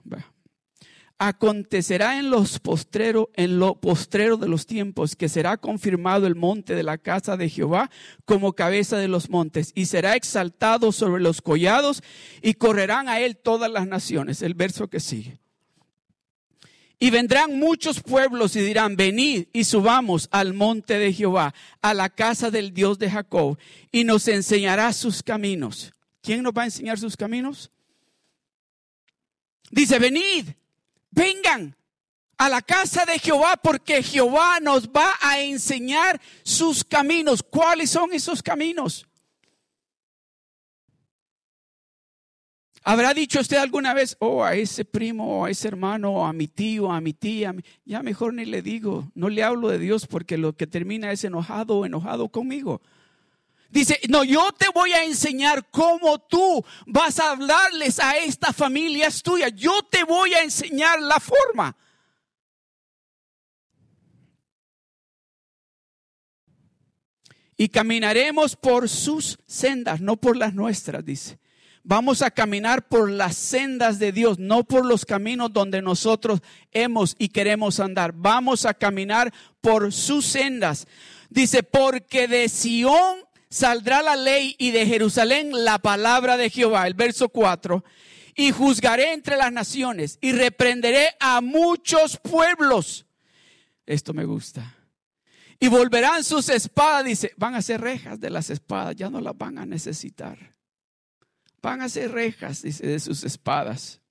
acontecerá 1.17 2.19
en 2.19 2.29
los 2.29 2.59
postreros, 2.59 3.27
en 3.35 3.59
lo 3.59 3.75
postrero 3.79 4.37
de 4.37 4.47
los 4.47 4.65
tiempos, 4.65 5.15
que 5.15 5.29
será 5.29 5.57
confirmado 5.57 6.27
el 6.27 6.35
monte 6.35 6.75
de 6.75 6.83
la 6.83 6.97
casa 6.97 7.37
de 7.37 7.49
Jehová 7.49 7.89
como 8.25 8.53
cabeza 8.53 8.97
de 8.97 9.07
los 9.07 9.29
montes, 9.29 9.71
y 9.75 9.85
será 9.85 10.15
exaltado 10.15 10.91
sobre 10.91 11.21
los 11.21 11.41
collados, 11.41 12.03
y 12.41 12.55
correrán 12.55 13.07
a 13.07 13.19
él 13.19 13.37
todas 13.37 13.71
las 13.71 13.87
naciones. 13.87 14.41
El 14.41 14.53
verso 14.53 14.89
que 14.89 14.99
sigue. 14.99 15.39
Y 16.97 17.09
vendrán 17.09 17.59
muchos 17.59 18.01
pueblos 18.01 18.55
y 18.55 18.61
dirán, 18.61 18.95
venid 18.95 19.47
y 19.51 19.65
subamos 19.65 20.29
al 20.31 20.53
monte 20.53 20.97
de 20.97 21.11
Jehová, 21.11 21.53
a 21.81 21.93
la 21.93 22.09
casa 22.09 22.51
del 22.51 22.73
Dios 22.73 22.99
de 22.99 23.09
Jacob, 23.09 23.57
y 23.91 24.05
nos 24.05 24.27
enseñará 24.27 24.91
sus 24.93 25.21
caminos. 25.21 25.93
¿Quién 26.21 26.41
nos 26.41 26.53
va 26.53 26.63
a 26.63 26.65
enseñar 26.65 26.97
sus 26.97 27.17
caminos? 27.17 27.69
Dice, 29.71 29.99
venid, 29.99 30.49
vengan 31.15 31.75
a 32.37 32.49
la 32.49 32.61
casa 32.61 33.05
de 33.05 33.17
Jehová 33.17 33.57
porque 33.57 34.03
Jehová 34.03 34.59
nos 34.59 34.89
va 34.89 35.13
a 35.21 35.39
enseñar 35.39 36.19
sus 36.43 36.83
caminos. 36.83 37.41
¿Cuáles 37.41 37.89
son 37.89 38.13
esos 38.13 38.43
caminos? 38.43 39.07
¿Habrá 42.87 43.15
dicho 43.15 43.39
usted 43.39 43.57
alguna 43.57 43.95
vez, 43.95 44.15
oh, 44.19 44.43
a 44.43 44.53
ese 44.53 44.85
primo, 44.85 45.45
a 45.45 45.49
ese 45.49 45.67
hermano, 45.67 46.23
a 46.23 46.33
mi 46.33 46.47
tío, 46.47 46.91
a 46.91 47.01
mi 47.01 47.13
tía? 47.13 47.55
Ya 47.83 48.03
mejor 48.03 48.35
ni 48.35 48.45
le 48.45 48.61
digo, 48.61 49.09
no 49.15 49.29
le 49.29 49.41
hablo 49.41 49.69
de 49.69 49.79
Dios 49.79 50.05
porque 50.05 50.37
lo 50.37 50.53
que 50.53 50.67
termina 50.67 51.11
es 51.11 51.23
enojado 51.23 51.79
o 51.79 51.85
enojado 51.87 52.29
conmigo. 52.29 52.83
Dice, 53.75 53.99
no, 54.07 54.23
yo 54.23 54.53
te 54.53 54.69
voy 54.73 54.93
a 54.93 55.03
enseñar 55.03 55.69
cómo 55.69 56.17
tú 56.17 56.63
vas 56.85 57.19
a 57.19 57.31
hablarles 57.31 57.99
a 57.99 58.15
esta 58.15 58.53
familia 58.53 59.09
tuya. 59.21 59.49
Yo 59.49 59.83
te 59.91 60.05
voy 60.05 60.33
a 60.33 60.43
enseñar 60.43 61.01
la 61.01 61.19
forma. 61.19 61.75
Y 67.57 67.67
caminaremos 67.67 68.55
por 68.55 68.87
sus 68.87 69.39
sendas, 69.45 69.99
no 69.99 70.15
por 70.15 70.37
las 70.37 70.53
nuestras, 70.53 71.03
dice. 71.03 71.37
Vamos 71.83 72.21
a 72.21 72.31
caminar 72.31 72.87
por 72.87 73.11
las 73.11 73.35
sendas 73.35 73.99
de 73.99 74.13
Dios, 74.13 74.39
no 74.39 74.63
por 74.63 74.85
los 74.85 75.03
caminos 75.03 75.51
donde 75.51 75.81
nosotros 75.81 76.39
hemos 76.71 77.13
y 77.19 77.27
queremos 77.27 77.81
andar. 77.81 78.13
Vamos 78.13 78.65
a 78.65 78.73
caminar 78.73 79.33
por 79.59 79.91
sus 79.91 80.25
sendas. 80.25 80.87
Dice, 81.29 81.61
porque 81.61 82.29
de 82.29 82.47
Sión 82.47 83.25
saldrá 83.49 84.01
la 84.01 84.15
ley 84.15 84.55
y 84.59 84.71
de 84.71 84.85
Jerusalén 84.85 85.51
la 85.63 85.79
palabra 85.79 86.37
de 86.37 86.49
Jehová. 86.49 86.87
El 86.87 86.93
verso 86.93 87.29
4. 87.29 87.83
Y 88.35 88.51
juzgaré 88.51 89.13
entre 89.13 89.37
las 89.37 89.51
naciones 89.51 90.17
y 90.21 90.31
reprenderé 90.33 91.15
a 91.19 91.41
muchos 91.41 92.17
pueblos. 92.17 93.05
Esto 93.85 94.13
me 94.13 94.25
gusta. 94.25 94.75
Y 95.59 95.67
volverán 95.67 96.23
sus 96.23 96.49
espadas, 96.49 97.05
dice, 97.05 97.31
van 97.37 97.55
a 97.55 97.61
ser 97.61 97.79
rejas 97.81 98.19
de 98.19 98.29
las 98.29 98.49
espadas, 98.49 98.95
ya 98.95 99.09
no 99.09 99.21
las 99.21 99.37
van 99.37 99.57
a 99.57 99.65
necesitar. 99.65 100.55
Van 101.61 101.81
a 101.81 101.89
ser 101.89 102.11
rejas, 102.11 102.61
dice, 102.61 102.85
de 102.85 102.99
sus 102.99 103.23
espadas. 103.23 104.01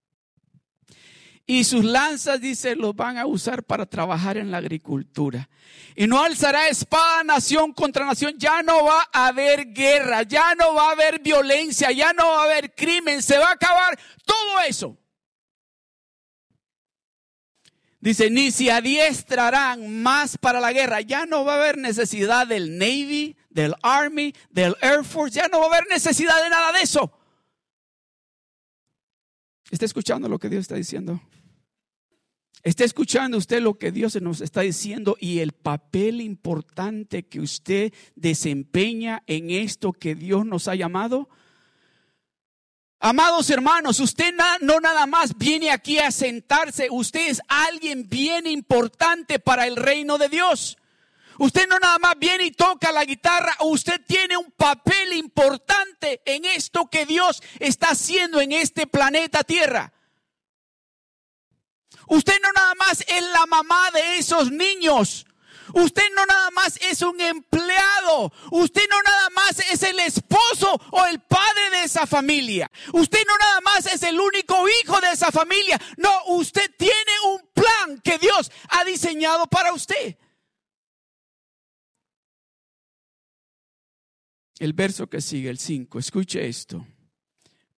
Y 1.47 1.65
sus 1.65 1.85
lanzas, 1.85 2.41
dice, 2.41 2.75
los 2.75 2.97
van 2.97 3.19
a 3.19 3.27
usar 3.27 3.63
para 3.65 3.85
trabajar 3.85 4.39
en 4.39 4.51
la 4.51 4.59
agricultura. 4.59 5.51
Y 5.95 6.07
no 6.07 6.23
alzará 6.23 6.69
espada 6.69 7.23
nación 7.23 7.75
contra 7.75 8.07
nación. 8.07 8.35
Ya 8.39 8.63
no 8.63 8.85
va 8.85 9.09
a 9.13 9.27
haber 9.27 9.73
guerra, 9.73 10.23
ya 10.23 10.55
no 10.55 10.75
va 10.75 10.89
a 10.89 10.93
haber 10.93 11.21
violencia, 11.21 11.93
ya 11.93 12.15
no 12.15 12.27
va 12.27 12.41
a 12.41 12.45
haber 12.45 12.75
crimen. 12.75 13.23
Se 13.23 13.37
va 13.37 13.51
a 13.51 13.53
acabar 13.53 13.99
todo 14.25 14.61
eso. 14.67 14.97
Dice, 18.01 18.31
ni 18.31 18.51
se 18.51 18.73
adiestrarán 18.73 20.03
más 20.03 20.39
para 20.39 20.61
la 20.61 20.73
guerra. 20.73 21.03
Ya 21.03 21.27
no 21.27 21.45
va 21.45 21.55
a 21.55 21.57
haber 21.57 21.77
necesidad 21.77 22.47
del 22.47 22.79
Navy, 22.79 23.37
del 23.51 23.75
Army, 23.83 24.35
del 24.51 24.77
Air 24.81 25.05
Force. 25.05 25.37
Ya 25.37 25.49
no 25.49 25.59
va 25.59 25.65
a 25.65 25.69
haber 25.69 25.87
necesidad 25.89 26.43
de 26.43 26.51
nada 26.51 26.73
de 26.73 26.83
eso. 26.83 27.13
¿Está 29.71 29.85
escuchando 29.85 30.29
lo 30.29 30.39
que 30.39 30.49
Dios 30.49 30.63
está 30.63 30.75
diciendo? 30.75 31.21
¿Está 32.65 32.85
escuchando 32.85 33.37
usted 33.37 33.61
lo 33.61 33.75
que 33.75 33.93
Dios 33.93 34.19
nos 34.23 34.41
está 34.41 34.63
diciendo 34.63 35.19
y 35.21 35.41
el 35.41 35.53
papel 35.53 36.23
importante 36.23 37.27
que 37.27 37.41
usted 37.41 37.93
desempeña 38.17 39.23
en 39.27 39.51
esto 39.51 39.93
que 39.93 40.15
Dios 40.15 40.47
nos 40.47 40.67
ha 40.67 40.75
llamado? 40.75 41.29
Amados 43.01 43.51
hermanos, 43.51 44.01
usted 44.01 44.33
no 44.63 44.81
nada 44.81 45.05
más 45.05 45.37
viene 45.37 45.71
aquí 45.71 45.99
a 45.99 46.11
sentarse, 46.11 46.89
usted 46.91 47.29
es 47.29 47.43
alguien 47.49 48.09
bien 48.09 48.47
importante 48.47 49.39
para 49.39 49.67
el 49.67 49.77
reino 49.77 50.17
de 50.17 50.31
Dios. 50.31 50.79
Usted 51.39 51.69
no 51.69 51.79
nada 51.79 51.99
más 51.99 52.15
viene 52.19 52.47
y 52.47 52.53
toca 52.53 52.93
la 52.93 53.05
guitarra, 53.05 53.55
usted 53.61 54.01
tiene 54.07 54.39
un 54.39 54.51
papel 54.53 55.13
importante 55.13 56.23
en 56.25 56.47
esto 56.47 56.89
que 56.91 57.05
Dios 57.05 57.43
está 57.59 57.89
haciendo 57.89 58.41
en 58.41 58.53
este 58.53 58.87
planeta 58.87 59.45
Tierra. 59.45 59.94
Usted 62.09 62.35
no 62.43 62.53
nada 62.53 62.75
más 62.75 63.01
es 63.07 63.23
la 63.33 63.47
mamá 63.47 63.91
de 63.93 64.19
esos 64.19 64.51
niños. 64.51 65.27
Usted 65.73 66.05
no 66.15 66.25
nada 66.27 66.51
más 66.51 66.79
es 66.83 67.03
un 67.03 67.21
empleado. 67.21 68.33
Usted 68.51 68.83
no 68.91 69.03
nada 69.03 69.31
más 69.31 69.59
es 69.71 69.83
el 69.83 69.99
esposo 70.01 70.81
o 70.91 71.07
el 71.07 71.21
padre 71.21 71.71
de 71.73 71.85
esa 71.85 72.07
familia. 72.07 72.71
Usted 72.93 73.21
no 73.27 73.37
nada 73.37 73.61
más 73.63 73.87
es 73.87 74.03
el 74.03 74.21
único 74.21 74.67
hijo 74.69 75.01
de 75.01 75.11
esa 75.13 75.33
familia. 75.33 75.81
No, 75.97 76.11
usted 76.29 76.71
tiene 76.77 77.13
un 77.27 77.41
plan 77.53 78.01
que 78.03 78.19
Dios 78.19 78.51
ha 78.69 78.85
diseñado 78.85 79.47
para 79.47 79.73
usted. 79.73 80.17
El 84.59 84.73
verso 84.73 85.09
que 85.09 85.21
sigue, 85.21 85.51
el 85.51 85.59
5, 85.59 85.99
escuche 85.99 86.47
esto. 86.47 86.87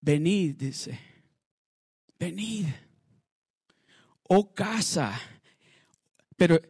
Venid, 0.00 0.56
dice. 0.56 1.00
Venid. 2.18 2.66
Oh 4.28 4.52
casa. 4.54 5.20
Pero 6.36 6.60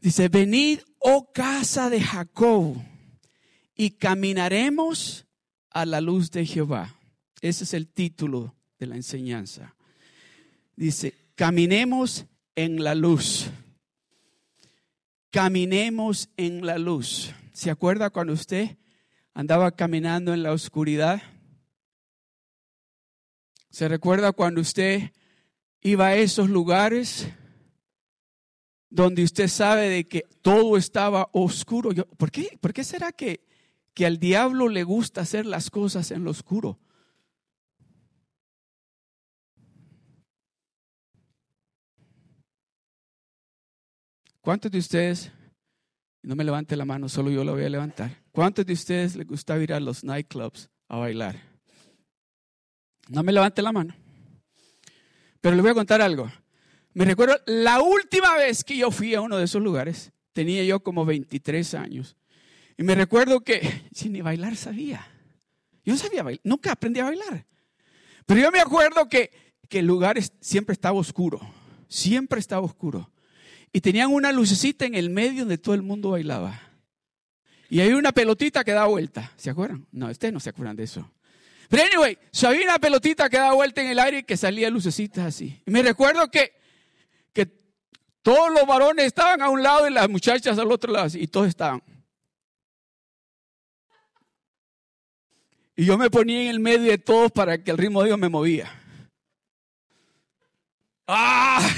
dice, 0.00 0.28
venid, 0.28 0.80
oh 0.98 1.32
casa 1.32 1.90
de 1.90 2.00
Jacob, 2.00 2.76
y 3.74 3.90
caminaremos 3.90 5.26
a 5.70 5.84
la 5.84 6.00
luz 6.00 6.30
de 6.30 6.46
Jehová. 6.46 6.94
Ese 7.40 7.64
es 7.64 7.74
el 7.74 7.88
título 7.88 8.54
de 8.78 8.86
la 8.86 8.96
enseñanza. 8.96 9.74
Dice, 10.74 11.14
caminemos 11.34 12.26
en 12.54 12.82
la 12.82 12.94
luz. 12.94 13.50
Caminemos 15.30 16.30
en 16.36 16.64
la 16.64 16.78
luz. 16.78 17.32
¿Se 17.52 17.70
acuerda 17.70 18.10
cuando 18.10 18.32
usted 18.32 18.78
andaba 19.34 19.70
caminando 19.72 20.32
en 20.32 20.42
la 20.42 20.52
oscuridad? 20.52 21.22
¿Se 23.70 23.88
recuerda 23.88 24.32
cuando 24.32 24.62
usted 24.62 25.12
iba 25.86 26.06
a 26.08 26.16
esos 26.16 26.50
lugares 26.50 27.28
donde 28.90 29.22
usted 29.22 29.46
sabe 29.46 29.88
de 29.88 30.08
que 30.08 30.22
todo 30.42 30.76
estaba 30.76 31.28
oscuro? 31.32 31.90
¿por, 32.16 32.30
qué, 32.30 32.58
¿Por 32.60 32.72
qué 32.72 32.82
será 32.82 33.12
que, 33.12 33.46
que 33.94 34.04
al 34.04 34.18
diablo 34.18 34.68
le 34.68 34.82
gusta 34.82 35.20
hacer 35.20 35.46
las 35.46 35.70
cosas 35.70 36.10
en 36.10 36.24
lo 36.24 36.30
oscuro? 36.32 36.78
¿Cuántos 44.40 44.70
de 44.70 44.78
ustedes 44.78 45.32
no 46.22 46.34
me 46.34 46.42
levante 46.42 46.74
la 46.74 46.84
mano, 46.84 47.08
solo 47.08 47.30
yo 47.30 47.44
la 47.44 47.52
voy 47.52 47.64
a 47.64 47.68
levantar. 47.68 48.10
¿Cuántos 48.32 48.66
de 48.66 48.72
ustedes 48.72 49.14
les 49.14 49.26
gusta 49.26 49.56
ir 49.58 49.72
a 49.72 49.78
los 49.78 50.02
nightclubs 50.02 50.68
a 50.88 50.96
bailar? 50.96 51.36
No 53.08 53.22
me 53.22 53.32
levante 53.32 53.62
la 53.62 53.70
mano. 53.70 53.94
Pero 55.46 55.54
les 55.54 55.62
voy 55.62 55.70
a 55.70 55.74
contar 55.74 56.02
algo. 56.02 56.28
Me 56.92 57.04
recuerdo 57.04 57.36
la 57.46 57.80
última 57.80 58.34
vez 58.34 58.64
que 58.64 58.76
yo 58.76 58.90
fui 58.90 59.14
a 59.14 59.20
uno 59.20 59.36
de 59.36 59.44
esos 59.44 59.62
lugares, 59.62 60.10
tenía 60.32 60.64
yo 60.64 60.80
como 60.80 61.04
23 61.04 61.74
años. 61.74 62.16
Y 62.76 62.82
me 62.82 62.96
recuerdo 62.96 63.42
que 63.42 63.84
sin 63.92 64.14
ni 64.14 64.22
bailar 64.22 64.56
sabía. 64.56 65.06
Yo 65.84 65.96
sabía 65.96 66.24
bailar, 66.24 66.40
nunca 66.42 66.72
aprendí 66.72 66.98
a 66.98 67.04
bailar. 67.04 67.46
Pero 68.26 68.40
yo 68.40 68.50
me 68.50 68.58
acuerdo 68.58 69.08
que, 69.08 69.30
que 69.68 69.78
el 69.78 69.86
lugar 69.86 70.18
siempre 70.40 70.72
estaba 70.72 70.98
oscuro, 70.98 71.40
siempre 71.86 72.40
estaba 72.40 72.66
oscuro. 72.66 73.12
Y 73.72 73.80
tenían 73.80 74.12
una 74.12 74.32
lucecita 74.32 74.84
en 74.84 74.96
el 74.96 75.10
medio 75.10 75.42
donde 75.42 75.58
todo 75.58 75.76
el 75.76 75.82
mundo 75.82 76.10
bailaba. 76.10 76.60
Y 77.70 77.78
hay 77.78 77.92
una 77.92 78.10
pelotita 78.10 78.64
que 78.64 78.72
da 78.72 78.86
vuelta. 78.86 79.32
¿Se 79.36 79.48
acuerdan? 79.50 79.86
No, 79.92 80.10
ustedes 80.10 80.34
no 80.34 80.40
se 80.40 80.50
acuerdan 80.50 80.74
de 80.74 80.82
eso. 80.82 81.08
Pero 81.68 81.82
anyway, 81.84 82.18
so 82.30 82.48
había 82.48 82.64
una 82.64 82.78
pelotita 82.78 83.28
que 83.28 83.38
da 83.38 83.52
vuelta 83.52 83.80
en 83.80 83.88
el 83.88 83.98
aire 83.98 84.18
y 84.18 84.22
que 84.22 84.36
salía 84.36 84.70
lucecitas 84.70 85.26
así. 85.26 85.60
Y 85.66 85.70
me 85.70 85.82
recuerdo 85.82 86.30
que, 86.30 86.52
que 87.32 87.46
todos 88.22 88.52
los 88.52 88.66
varones 88.66 89.06
estaban 89.06 89.42
a 89.42 89.48
un 89.48 89.62
lado 89.62 89.88
y 89.88 89.92
las 89.92 90.08
muchachas 90.08 90.58
al 90.58 90.70
otro 90.70 90.92
lado. 90.92 91.08
Y 91.14 91.26
todos 91.26 91.48
estaban. 91.48 91.82
Y 95.74 95.84
yo 95.84 95.98
me 95.98 96.10
ponía 96.10 96.42
en 96.42 96.48
el 96.48 96.60
medio 96.60 96.90
de 96.90 96.98
todos 96.98 97.30
para 97.32 97.62
que 97.62 97.70
el 97.70 97.78
ritmo 97.78 98.00
de 98.00 98.08
Dios 98.08 98.18
me 98.18 98.28
movía. 98.28 98.72
¡Ah! 101.06 101.68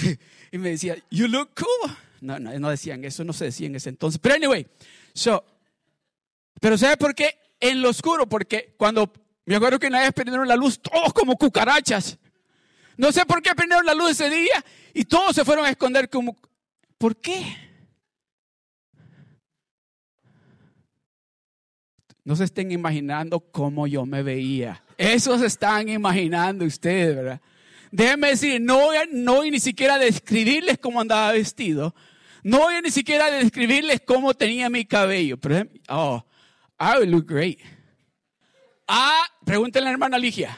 Y 0.50 0.56
me 0.56 0.70
decía, 0.70 0.96
you 1.10 1.28
look 1.28 1.50
cool. 1.54 1.94
No, 2.22 2.38
no, 2.38 2.58
no 2.58 2.70
decían 2.70 3.04
eso, 3.04 3.22
no 3.22 3.34
se 3.34 3.44
decía 3.44 3.66
en 3.66 3.76
ese 3.76 3.90
entonces. 3.90 4.18
Pero 4.18 4.36
anyway, 4.36 4.66
so, 5.12 5.44
pero 6.58 6.78
¿sabe 6.78 6.96
por 6.96 7.14
qué? 7.14 7.38
En 7.60 7.82
lo 7.82 7.90
oscuro, 7.90 8.26
porque 8.26 8.74
cuando 8.78 9.12
me 9.48 9.56
acuerdo 9.56 9.78
que 9.78 9.86
una 9.86 10.00
vez 10.00 10.12
prendieron 10.12 10.46
la 10.46 10.56
luz, 10.56 10.78
todos 10.78 11.12
como 11.12 11.36
cucarachas. 11.36 12.18
No 12.98 13.12
sé 13.12 13.24
por 13.24 13.40
qué 13.40 13.54
prendieron 13.54 13.86
la 13.86 13.94
luz 13.94 14.10
ese 14.10 14.28
día 14.28 14.64
y 14.92 15.04
todos 15.04 15.34
se 15.34 15.44
fueron 15.44 15.64
a 15.64 15.70
esconder 15.70 16.10
como... 16.10 16.36
¿Por 16.98 17.16
qué? 17.16 17.56
No 22.24 22.36
se 22.36 22.44
estén 22.44 22.72
imaginando 22.72 23.40
cómo 23.40 23.86
yo 23.86 24.04
me 24.04 24.22
veía. 24.22 24.82
Eso 24.98 25.38
se 25.38 25.46
están 25.46 25.88
imaginando 25.88 26.64
ustedes, 26.66 27.16
¿verdad? 27.16 27.40
Déjenme 27.90 28.28
decir, 28.28 28.60
no 28.60 28.78
voy, 28.78 28.96
voy 29.24 29.50
ni 29.50 29.60
siquiera 29.60 29.94
a 29.94 29.98
describirles 29.98 30.76
cómo 30.76 31.00
andaba 31.00 31.32
vestido. 31.32 31.94
No 32.42 32.58
voy 32.58 32.82
ni 32.82 32.90
siquiera 32.90 33.26
a 33.26 33.30
describirles 33.30 34.02
cómo 34.04 34.34
tenía 34.34 34.68
mi 34.68 34.84
cabello. 34.84 35.38
Pero, 35.38 35.68
oh, 35.88 36.22
I 36.78 36.98
would 36.98 37.08
look 37.08 37.26
great. 37.26 37.60
Ah, 38.88 39.22
pregúntenle 39.44 39.88
a 39.88 39.90
la 39.90 39.92
hermana 39.92 40.18
Ligia. 40.18 40.56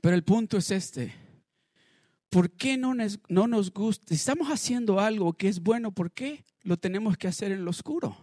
Pero 0.00 0.14
el 0.14 0.22
punto 0.22 0.56
es 0.56 0.70
este. 0.70 1.12
¿Por 2.30 2.52
qué 2.52 2.76
no 2.76 2.94
nos, 2.94 3.18
no 3.28 3.48
nos 3.48 3.72
gusta? 3.72 4.06
Si 4.08 4.14
estamos 4.14 4.48
haciendo 4.48 5.00
algo 5.00 5.32
que 5.32 5.48
es 5.48 5.60
bueno, 5.60 5.92
¿por 5.92 6.12
qué 6.12 6.44
lo 6.62 6.76
tenemos 6.76 7.16
que 7.18 7.26
hacer 7.26 7.50
en 7.50 7.64
lo 7.64 7.70
oscuro? 7.70 8.16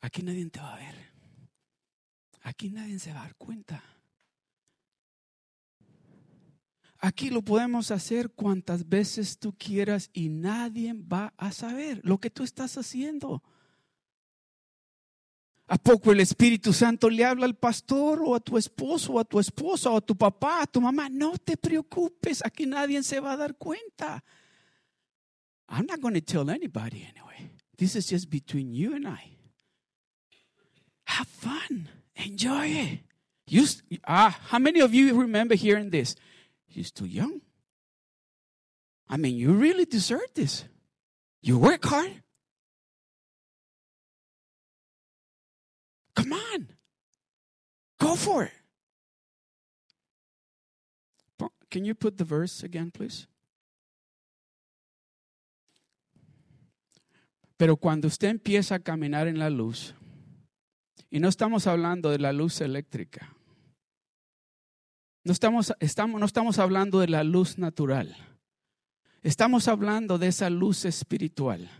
Aquí 0.00 0.22
nadie 0.22 0.48
te 0.48 0.60
va 0.60 0.74
a 0.74 0.76
ver. 0.76 0.94
Aquí 2.42 2.70
nadie 2.70 3.00
se 3.00 3.12
va 3.12 3.20
a 3.20 3.22
dar 3.24 3.34
cuenta. 3.34 3.82
Aquí 7.04 7.30
lo 7.30 7.42
podemos 7.42 7.90
hacer 7.90 8.30
cuantas 8.30 8.88
veces 8.88 9.36
tú 9.36 9.52
quieras 9.58 10.08
y 10.12 10.28
nadie 10.28 10.94
va 10.94 11.34
a 11.36 11.50
saber 11.50 12.00
lo 12.04 12.18
que 12.18 12.30
tú 12.30 12.44
estás 12.44 12.78
haciendo. 12.78 13.42
¿A 15.66 15.78
poco 15.78 16.12
el 16.12 16.20
Espíritu 16.20 16.72
Santo 16.72 17.10
le 17.10 17.24
habla 17.24 17.46
al 17.46 17.56
pastor 17.56 18.22
o 18.24 18.36
a 18.36 18.40
tu 18.40 18.56
esposo 18.56 19.14
o 19.14 19.18
a 19.18 19.24
tu 19.24 19.40
esposa 19.40 19.90
o 19.90 19.96
a 19.96 20.00
tu 20.00 20.14
papá, 20.16 20.62
a 20.62 20.66
tu 20.68 20.80
mamá? 20.80 21.08
No 21.08 21.36
te 21.38 21.56
preocupes, 21.56 22.40
aquí 22.44 22.66
nadie 22.66 23.02
se 23.02 23.18
va 23.18 23.32
a 23.32 23.36
dar 23.36 23.56
cuenta. 23.56 24.22
I'm 25.68 25.86
not 25.86 26.00
going 26.00 26.14
to 26.14 26.20
tell 26.20 26.48
anybody 26.50 27.02
anyway. 27.02 27.50
This 27.76 27.96
is 27.96 28.08
just 28.08 28.30
between 28.30 28.74
you 28.74 28.94
and 28.94 29.08
I. 29.08 29.38
Have 31.06 31.26
fun. 31.26 31.88
Enjoy 32.14 32.66
it. 32.66 33.00
You, 33.48 33.66
ah, 34.06 34.38
how 34.50 34.60
many 34.60 34.78
of 34.78 34.94
you 34.94 35.18
remember 35.20 35.56
hearing 35.56 35.90
this? 35.90 36.14
He's 36.72 36.90
too 36.90 37.06
young. 37.06 37.40
I 39.08 39.18
mean, 39.18 39.36
you 39.36 39.52
really 39.52 39.84
deserve 39.84 40.32
this. 40.34 40.64
You 41.42 41.58
work 41.58 41.84
hard. 41.84 42.22
Come 46.16 46.32
on. 46.32 46.68
Go 47.98 48.14
for 48.14 48.44
it. 48.44 48.52
Can 51.70 51.84
you 51.84 51.94
put 51.94 52.16
the 52.16 52.24
verse 52.24 52.62
again, 52.62 52.90
please? 52.90 53.26
Pero 57.58 57.76
cuando 57.76 58.08
usted 58.08 58.28
empieza 58.28 58.76
a 58.76 58.78
caminar 58.78 59.26
en 59.26 59.38
la 59.38 59.48
luz, 59.48 59.94
y 61.10 61.20
no 61.20 61.28
estamos 61.28 61.66
hablando 61.66 62.10
de 62.10 62.18
la 62.18 62.32
luz 62.32 62.60
eléctrica, 62.60 63.34
no 65.24 65.32
estamos, 65.32 65.72
estamos, 65.78 66.18
no 66.18 66.26
estamos 66.26 66.58
hablando 66.58 67.00
de 67.00 67.08
la 67.08 67.22
luz 67.24 67.58
natural. 67.58 68.16
Estamos 69.22 69.68
hablando 69.68 70.18
de 70.18 70.28
esa 70.28 70.50
luz 70.50 70.84
espiritual. 70.84 71.70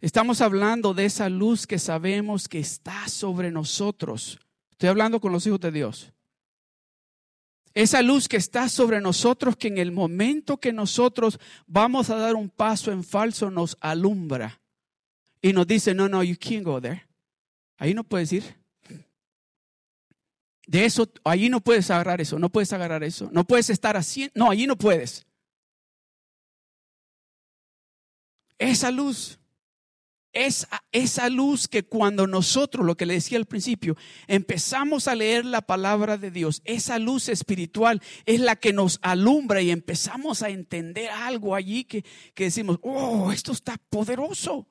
Estamos 0.00 0.40
hablando 0.40 0.94
de 0.94 1.04
esa 1.04 1.28
luz 1.28 1.66
que 1.66 1.78
sabemos 1.78 2.48
que 2.48 2.58
está 2.58 3.08
sobre 3.08 3.50
nosotros. 3.50 4.40
Estoy 4.70 4.88
hablando 4.88 5.20
con 5.20 5.32
los 5.32 5.46
hijos 5.46 5.60
de 5.60 5.70
Dios. 5.70 6.12
Esa 7.74 8.02
luz 8.02 8.26
que 8.26 8.36
está 8.36 8.68
sobre 8.68 9.00
nosotros, 9.00 9.56
que 9.56 9.68
en 9.68 9.78
el 9.78 9.92
momento 9.92 10.58
que 10.58 10.72
nosotros 10.72 11.38
vamos 11.66 12.10
a 12.10 12.16
dar 12.16 12.34
un 12.34 12.50
paso 12.50 12.90
en 12.90 13.04
falso, 13.04 13.50
nos 13.50 13.76
alumbra. 13.80 14.60
Y 15.40 15.52
nos 15.52 15.66
dice, 15.66 15.94
no, 15.94 16.08
no, 16.08 16.22
you 16.22 16.36
can't 16.38 16.64
go 16.64 16.80
there. 16.80 17.06
Ahí 17.76 17.94
no 17.94 18.04
puedes 18.04 18.32
ir. 18.32 18.61
De 20.66 20.84
eso, 20.84 21.10
allí 21.24 21.48
no 21.48 21.60
puedes 21.60 21.90
agarrar 21.90 22.20
eso, 22.20 22.38
no 22.38 22.50
puedes 22.50 22.72
agarrar 22.72 23.02
eso, 23.02 23.28
no 23.32 23.44
puedes 23.44 23.68
estar 23.70 23.96
así, 23.96 24.30
no, 24.34 24.50
allí 24.50 24.66
no 24.66 24.76
puedes. 24.76 25.26
Esa 28.58 28.92
luz, 28.92 29.40
esa, 30.32 30.84
esa 30.92 31.28
luz 31.28 31.66
que 31.66 31.82
cuando 31.82 32.28
nosotros, 32.28 32.86
lo 32.86 32.96
que 32.96 33.06
le 33.06 33.14
decía 33.14 33.38
al 33.38 33.46
principio, 33.46 33.96
empezamos 34.28 35.08
a 35.08 35.16
leer 35.16 35.44
la 35.44 35.62
palabra 35.62 36.16
de 36.16 36.30
Dios, 36.30 36.62
esa 36.64 37.00
luz 37.00 37.28
espiritual 37.28 38.00
es 38.24 38.38
la 38.38 38.54
que 38.54 38.72
nos 38.72 39.00
alumbra 39.02 39.62
y 39.62 39.72
empezamos 39.72 40.42
a 40.42 40.50
entender 40.50 41.10
algo 41.10 41.56
allí 41.56 41.82
que, 41.84 42.04
que 42.34 42.44
decimos, 42.44 42.78
oh, 42.82 43.32
esto 43.32 43.50
está 43.50 43.78
poderoso. 43.90 44.68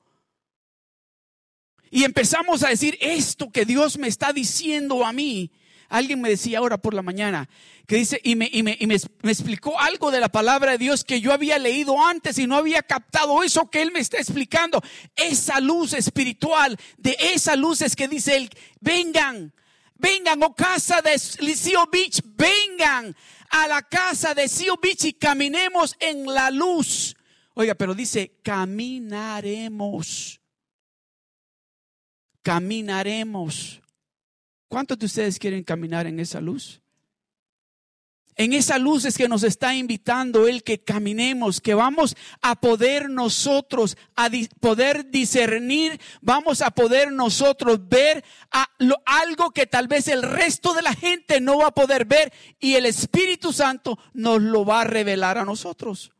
Y 1.90 2.04
empezamos 2.04 2.62
a 2.62 2.70
decir 2.70 2.96
esto 3.02 3.50
que 3.50 3.66
Dios 3.66 3.98
me 3.98 4.08
está 4.08 4.32
diciendo 4.32 5.04
a 5.04 5.12
mí 5.12 5.52
Alguien 5.92 6.22
me 6.22 6.30
decía 6.30 6.58
ahora 6.58 6.78
por 6.78 6.94
la 6.94 7.02
mañana 7.02 7.50
que 7.86 7.96
dice, 7.96 8.18
y, 8.24 8.34
me, 8.34 8.48
y, 8.50 8.62
me, 8.62 8.78
y 8.80 8.86
me, 8.86 8.94
explicó 8.94 9.78
algo 9.78 10.10
de 10.10 10.20
la 10.20 10.30
palabra 10.30 10.72
de 10.72 10.78
Dios 10.78 11.04
que 11.04 11.20
yo 11.20 11.34
había 11.34 11.58
leído 11.58 12.02
antes 12.02 12.38
y 12.38 12.46
no 12.46 12.56
había 12.56 12.82
captado 12.82 13.42
eso 13.42 13.68
que 13.68 13.82
Él 13.82 13.92
me 13.92 14.00
está 14.00 14.16
explicando. 14.16 14.82
Esa 15.14 15.60
luz 15.60 15.92
espiritual, 15.92 16.78
de 16.96 17.14
esa 17.20 17.56
luz 17.56 17.82
es 17.82 17.94
que 17.94 18.08
dice 18.08 18.38
Él, 18.38 18.48
vengan, 18.80 19.52
vengan, 19.96 20.42
oh 20.42 20.54
casa 20.54 21.02
de 21.02 21.18
Seal 21.18 21.86
Beach, 21.92 22.22
vengan 22.24 23.14
a 23.50 23.68
la 23.68 23.82
casa 23.82 24.32
de 24.32 24.48
Seal 24.48 24.78
Beach 24.80 25.04
y 25.04 25.12
caminemos 25.12 25.94
en 26.00 26.24
la 26.24 26.50
luz. 26.50 27.14
Oiga, 27.52 27.74
pero 27.74 27.94
dice, 27.94 28.40
caminaremos. 28.42 30.40
Caminaremos. 32.42 33.81
¿Cuántos 34.72 34.98
de 34.98 35.04
ustedes 35.04 35.38
quieren 35.38 35.64
caminar 35.64 36.06
en 36.06 36.18
esa 36.18 36.40
luz? 36.40 36.80
En 38.36 38.54
esa 38.54 38.78
luz 38.78 39.04
es 39.04 39.18
que 39.18 39.28
nos 39.28 39.42
está 39.42 39.74
invitando 39.74 40.48
Él 40.48 40.62
que 40.62 40.82
caminemos, 40.82 41.60
que 41.60 41.74
vamos 41.74 42.16
a 42.40 42.58
poder 42.58 43.10
nosotros, 43.10 43.98
a 44.16 44.30
poder 44.60 45.10
discernir, 45.10 46.00
vamos 46.22 46.62
a 46.62 46.70
poder 46.70 47.12
nosotros 47.12 47.86
ver 47.86 48.24
algo 49.04 49.50
que 49.50 49.66
tal 49.66 49.88
vez 49.88 50.08
el 50.08 50.22
resto 50.22 50.72
de 50.72 50.80
la 50.80 50.94
gente 50.94 51.42
no 51.42 51.58
va 51.58 51.66
a 51.66 51.74
poder 51.74 52.06
ver 52.06 52.32
y 52.58 52.76
el 52.76 52.86
Espíritu 52.86 53.52
Santo 53.52 53.98
nos 54.14 54.40
lo 54.40 54.64
va 54.64 54.80
a 54.80 54.84
revelar 54.84 55.36
a 55.36 55.44
nosotros. 55.44 56.12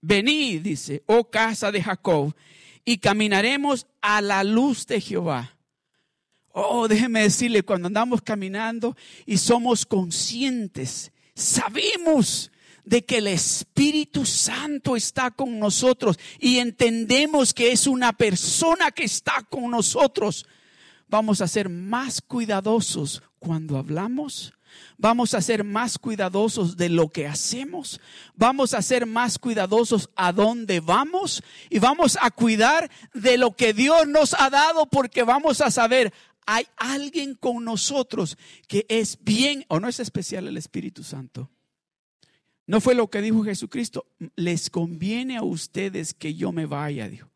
Venid, 0.00 0.62
dice, 0.62 1.02
oh 1.06 1.30
casa 1.30 1.72
de 1.72 1.82
Jacob, 1.82 2.34
y 2.84 2.98
caminaremos 2.98 3.86
a 4.00 4.20
la 4.20 4.44
luz 4.44 4.86
de 4.86 5.00
Jehová. 5.00 5.56
Oh, 6.52 6.88
déjeme 6.88 7.20
decirle, 7.22 7.62
cuando 7.62 7.88
andamos 7.88 8.22
caminando 8.22 8.96
y 9.26 9.36
somos 9.36 9.84
conscientes, 9.84 11.12
sabemos 11.34 12.50
de 12.86 13.04
que 13.04 13.18
el 13.18 13.26
Espíritu 13.26 14.24
Santo 14.24 14.96
está 14.96 15.30
con 15.32 15.58
nosotros 15.58 16.18
y 16.38 16.58
entendemos 16.58 17.52
que 17.52 17.72
es 17.72 17.86
una 17.86 18.12
persona 18.12 18.90
que 18.92 19.04
está 19.04 19.44
con 19.50 19.70
nosotros. 19.70 20.46
vamos 21.08 21.40
a 21.40 21.46
ser 21.46 21.68
más 21.68 22.20
cuidadosos 22.22 23.22
cuando 23.38 23.76
hablamos. 23.76 24.55
Vamos 24.98 25.34
a 25.34 25.40
ser 25.40 25.64
más 25.64 25.98
cuidadosos 25.98 26.76
de 26.76 26.88
lo 26.88 27.08
que 27.10 27.26
hacemos. 27.26 28.00
Vamos 28.34 28.74
a 28.74 28.82
ser 28.82 29.06
más 29.06 29.38
cuidadosos 29.38 30.10
a 30.16 30.32
dónde 30.32 30.80
vamos. 30.80 31.42
Y 31.70 31.78
vamos 31.78 32.18
a 32.20 32.30
cuidar 32.30 32.90
de 33.14 33.38
lo 33.38 33.54
que 33.54 33.72
Dios 33.72 34.06
nos 34.06 34.34
ha 34.34 34.50
dado 34.50 34.86
porque 34.86 35.22
vamos 35.22 35.60
a 35.60 35.70
saber, 35.70 36.12
hay 36.46 36.66
alguien 36.76 37.34
con 37.34 37.64
nosotros 37.64 38.38
que 38.68 38.86
es 38.88 39.18
bien 39.22 39.64
o 39.68 39.80
no 39.80 39.88
es 39.88 40.00
especial 40.00 40.46
el 40.46 40.56
Espíritu 40.56 41.02
Santo. 41.02 41.50
No 42.66 42.80
fue 42.80 42.94
lo 42.94 43.08
que 43.08 43.22
dijo 43.22 43.44
Jesucristo. 43.44 44.06
Les 44.34 44.70
conviene 44.70 45.36
a 45.36 45.42
ustedes 45.42 46.14
que 46.14 46.34
yo 46.34 46.52
me 46.52 46.66
vaya, 46.66 47.08
dijo. 47.08 47.30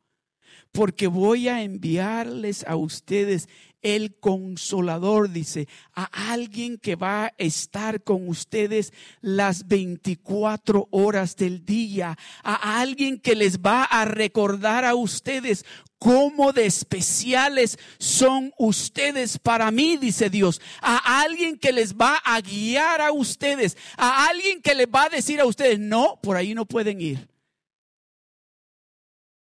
Porque 0.72 1.06
voy 1.06 1.48
a 1.48 1.62
enviarles 1.62 2.64
a 2.66 2.76
ustedes 2.76 3.48
el 3.82 4.16
consolador, 4.18 5.30
dice, 5.30 5.68
a 5.94 6.32
alguien 6.32 6.78
que 6.78 6.96
va 6.96 7.26
a 7.26 7.32
estar 7.38 8.02
con 8.02 8.28
ustedes 8.28 8.92
las 9.20 9.68
24 9.68 10.88
horas 10.90 11.36
del 11.36 11.64
día, 11.64 12.16
a 12.42 12.80
alguien 12.80 13.18
que 13.18 13.34
les 13.34 13.60
va 13.60 13.84
a 13.84 14.04
recordar 14.04 14.84
a 14.84 14.94
ustedes 14.94 15.64
cómo 16.00 16.52
de 16.52 16.66
especiales 16.66 17.78
son 17.98 18.52
ustedes 18.58 19.38
para 19.38 19.70
mí, 19.70 19.98
dice 19.98 20.30
Dios. 20.30 20.60
A 20.80 21.22
alguien 21.22 21.58
que 21.58 21.72
les 21.72 21.94
va 21.94 22.16
a 22.24 22.40
guiar 22.40 23.02
a 23.02 23.12
ustedes, 23.12 23.76
a 23.96 24.26
alguien 24.26 24.62
que 24.62 24.74
les 24.74 24.86
va 24.86 25.04
a 25.04 25.08
decir 25.10 25.40
a 25.40 25.44
ustedes, 25.44 25.78
no, 25.78 26.18
por 26.22 26.36
ahí 26.36 26.54
no 26.54 26.64
pueden 26.64 27.00
ir. 27.00 27.28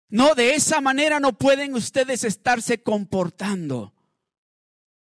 No, 0.10 0.34
de 0.34 0.56
esa 0.56 0.82
manera 0.82 1.20
no 1.20 1.34
pueden 1.34 1.76
ustedes 1.76 2.24
estarse 2.24 2.82
comportando. 2.82 3.94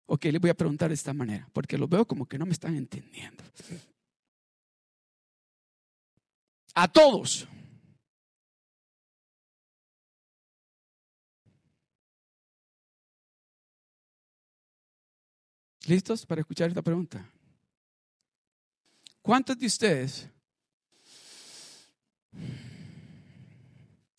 Ok, 0.05 0.25
les 0.25 0.39
voy 0.39 0.49
a 0.49 0.53
preguntar 0.53 0.89
de 0.89 0.95
esta 0.95 1.13
manera, 1.13 1.49
porque 1.53 1.77
lo 1.77 1.87
veo 1.87 2.05
como 2.05 2.27
que 2.27 2.37
no 2.37 2.45
me 2.45 2.51
están 2.51 2.75
entendiendo. 2.75 3.43
A 6.75 6.87
todos. 6.87 7.47
¿Listos 15.85 16.25
para 16.25 16.41
escuchar 16.41 16.69
esta 16.69 16.81
pregunta? 16.81 17.29
¿Cuántos 19.21 19.57
de 19.57 19.65
ustedes 19.65 20.29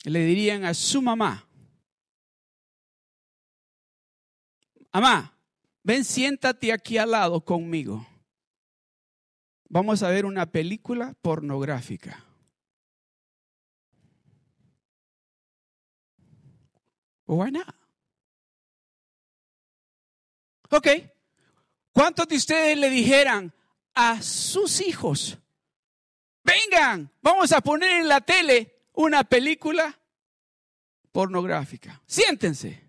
le 0.04 0.24
dirían 0.24 0.64
a 0.64 0.74
su 0.74 1.00
mamá, 1.00 1.46
mamá, 4.92 5.33
ven, 5.84 6.04
siéntate 6.04 6.72
aquí 6.72 6.98
al 6.98 7.12
lado 7.12 7.44
conmigo. 7.44 8.04
Vamos 9.68 10.02
a 10.02 10.08
ver 10.08 10.24
una 10.24 10.46
película 10.46 11.14
pornográfica. 11.22 12.24
Why 17.26 17.50
not? 17.50 17.74
Ok. 20.70 20.88
¿Cuántos 21.92 22.26
de 22.28 22.36
ustedes 22.36 22.76
le 22.76 22.90
dijeran 22.90 23.54
a 23.94 24.20
sus 24.20 24.80
hijos, 24.80 25.38
vengan, 26.42 27.10
vamos 27.22 27.52
a 27.52 27.60
poner 27.60 28.00
en 28.00 28.08
la 28.08 28.20
tele 28.20 28.88
una 28.94 29.22
película 29.22 29.96
pornográfica? 31.12 32.02
Siéntense. 32.06 32.82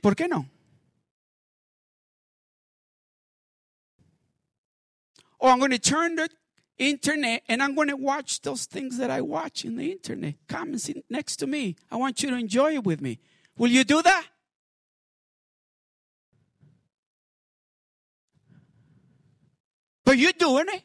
¿Por 0.00 0.16
qué 0.16 0.26
no? 0.26 0.55
Oh, 5.40 5.48
I'm 5.48 5.58
going 5.58 5.70
to 5.70 5.78
turn 5.78 6.16
the 6.16 6.28
internet 6.78 7.42
and 7.48 7.62
I'm 7.62 7.74
going 7.74 7.88
to 7.88 7.96
watch 7.96 8.42
those 8.42 8.64
things 8.64 8.98
that 8.98 9.10
I 9.10 9.20
watch 9.20 9.64
in 9.64 9.76
the 9.76 9.90
internet. 9.90 10.34
Come 10.48 10.70
and 10.70 10.80
sit 10.80 11.04
next 11.08 11.36
to 11.36 11.46
me. 11.46 11.76
I 11.90 11.96
want 11.96 12.22
you 12.22 12.30
to 12.30 12.36
enjoy 12.36 12.74
it 12.74 12.84
with 12.84 13.00
me. 13.00 13.18
Will 13.56 13.68
you 13.68 13.84
do 13.84 14.02
that? 14.02 14.26
But 20.04 20.18
you're 20.18 20.32
doing 20.32 20.66
it. 20.68 20.82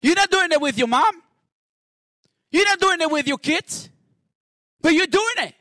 You're 0.00 0.16
not 0.16 0.30
doing 0.30 0.52
it 0.52 0.60
with 0.60 0.78
your 0.78 0.88
mom. 0.88 1.22
You're 2.50 2.64
not 2.64 2.80
doing 2.80 3.00
it 3.00 3.10
with 3.10 3.26
your 3.26 3.38
kids. 3.38 3.90
But 4.80 4.94
you're 4.94 5.06
doing 5.06 5.34
it. 5.38 5.54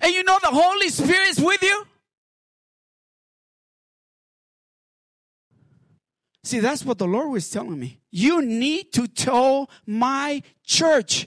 And 0.00 0.12
you 0.12 0.24
know 0.24 0.38
the 0.40 0.48
Holy 0.48 0.88
Spirit 0.88 1.28
is 1.28 1.40
with 1.40 1.62
you. 1.62 1.86
See, 6.44 6.60
that's 6.60 6.84
what 6.84 6.98
the 6.98 7.06
Lord 7.06 7.30
was 7.30 7.48
telling 7.48 7.80
me. 7.80 8.00
You 8.10 8.42
need 8.42 8.92
to 8.92 9.08
tell 9.08 9.70
my 9.86 10.42
church 10.62 11.26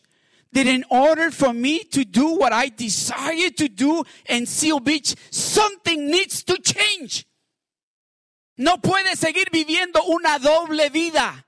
that 0.53 0.67
in 0.67 0.85
order 0.91 1.31
for 1.31 1.53
me 1.53 1.83
to 1.85 2.05
do 2.05 2.37
what 2.37 2.53
I 2.53 2.69
desire 2.69 3.49
to 3.49 3.67
do 3.67 4.03
in 4.29 4.45
Seal 4.45 4.79
Beach, 4.79 5.15
something 5.31 6.09
needs 6.09 6.43
to 6.43 6.57
change. 6.61 7.25
No 8.59 8.77
puede 8.77 9.15
seguir 9.15 9.49
viviendo 9.51 10.01
una 10.07 10.37
doble 10.39 10.89
vida. 10.89 11.46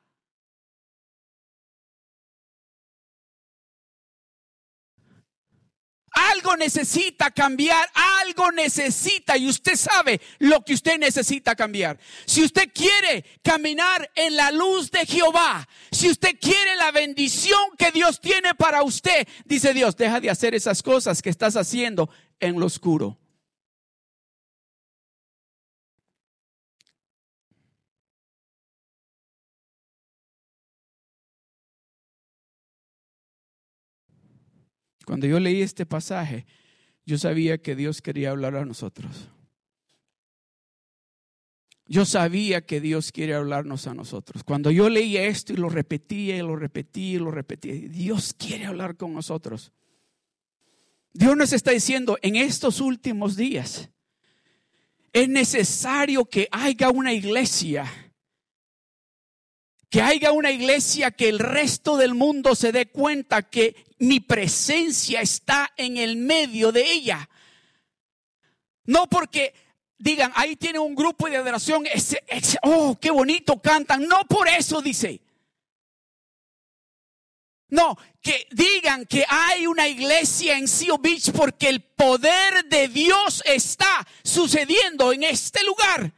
Algo 6.32 6.58
necesita 6.58 7.32
cambiar, 7.32 7.90
algo 8.22 8.52
necesita 8.52 9.38
y 9.38 9.48
usted 9.48 9.76
sabe 9.76 10.20
lo 10.40 10.66
que 10.66 10.74
usted 10.74 11.00
necesita 11.00 11.56
cambiar. 11.56 11.98
Si 12.26 12.44
usted 12.44 12.72
quiere 12.74 13.24
caminar 13.42 14.12
en 14.16 14.36
la 14.36 14.52
luz 14.52 14.92
de 14.92 15.06
Jehová, 15.06 15.68
si 15.92 16.10
usted 16.10 16.38
quiere 16.40 16.76
la 16.76 16.92
bendición 16.92 17.60
que 17.78 17.92
Dios 17.92 18.20
tiene 18.20 18.54
para 18.56 18.84
usted, 18.84 19.28
dice 19.46 19.74
Dios, 19.74 19.96
deja 19.96 20.20
de 20.20 20.30
hacer 20.30 20.54
esas 20.56 20.84
cosas 20.84 21.22
que 21.22 21.30
estás 21.30 21.56
haciendo 21.56 22.10
en 22.40 22.60
lo 22.60 22.66
oscuro. 22.66 23.18
Cuando 35.10 35.26
yo 35.26 35.40
leí 35.40 35.64
este 35.64 35.88
pasaje, 35.88 36.46
yo 37.04 37.18
sabía 37.18 37.58
que 37.58 37.76
Dios 37.76 38.00
quería 38.00 38.30
hablar 38.30 38.56
a 38.56 38.64
nosotros. 38.64 39.28
Yo 41.88 42.06
sabía 42.06 42.62
que 42.62 42.80
Dios 42.80 43.12
quiere 43.12 43.34
hablarnos 43.34 43.88
a 43.88 43.96
nosotros. 43.96 44.44
Cuando 44.44 44.70
yo 44.70 44.88
leía 44.88 45.24
esto 45.24 45.52
y 45.52 45.56
lo 45.56 45.68
repetía 45.68 46.38
y 46.38 46.42
lo 46.42 46.56
repetía 46.56 47.16
y 47.16 47.18
lo 47.18 47.32
repetía, 47.32 47.74
Dios 47.90 48.36
quiere 48.38 48.68
hablar 48.68 48.98
con 48.98 49.12
nosotros. 49.12 49.72
Dios 51.12 51.36
nos 51.36 51.54
está 51.54 51.72
diciendo 51.72 52.20
en 52.22 52.36
estos 52.36 52.80
últimos 52.80 53.36
días, 53.36 53.90
es 55.12 55.28
necesario 55.28 56.24
que 56.26 56.48
haya 56.52 56.92
una 56.92 57.14
iglesia, 57.14 58.09
que 59.90 60.02
haya 60.02 60.32
una 60.32 60.52
iglesia 60.52 61.12
que 61.12 61.30
el 61.30 61.40
resto 61.40 61.98
del 61.98 62.14
mundo 62.14 62.56
se 62.56 62.72
dé 62.72 62.88
cuenta 62.88 63.50
que 63.50 63.76
mi 63.98 64.20
presencia 64.20 65.22
está 65.22 65.72
en 65.76 65.98
el 65.98 66.16
medio 66.16 66.72
de 66.72 66.92
ella. 66.92 67.28
No 68.86 69.08
porque 69.08 69.54
digan, 69.98 70.32
ahí 70.36 70.56
tiene 70.56 70.80
un 70.80 70.96
grupo 70.96 71.28
de 71.28 71.38
adoración, 71.38 71.86
oh, 72.62 72.98
qué 73.00 73.10
bonito 73.10 73.60
cantan. 73.60 74.08
No 74.08 74.22
por 74.28 74.48
eso 74.48 74.82
dice. 74.82 75.22
No, 77.70 77.98
que 78.22 78.48
digan 78.52 79.06
que 79.06 79.26
hay 79.28 79.68
una 79.68 79.88
iglesia 79.88 80.58
en 80.58 80.68
Seal 80.68 80.98
Beach 81.00 81.32
porque 81.32 81.70
el 81.70 81.82
poder 81.82 82.66
de 82.66 82.88
Dios 82.88 83.44
está 83.46 84.08
sucediendo 84.24 85.14
en 85.14 85.24
este 85.24 85.64
lugar. 85.64 86.14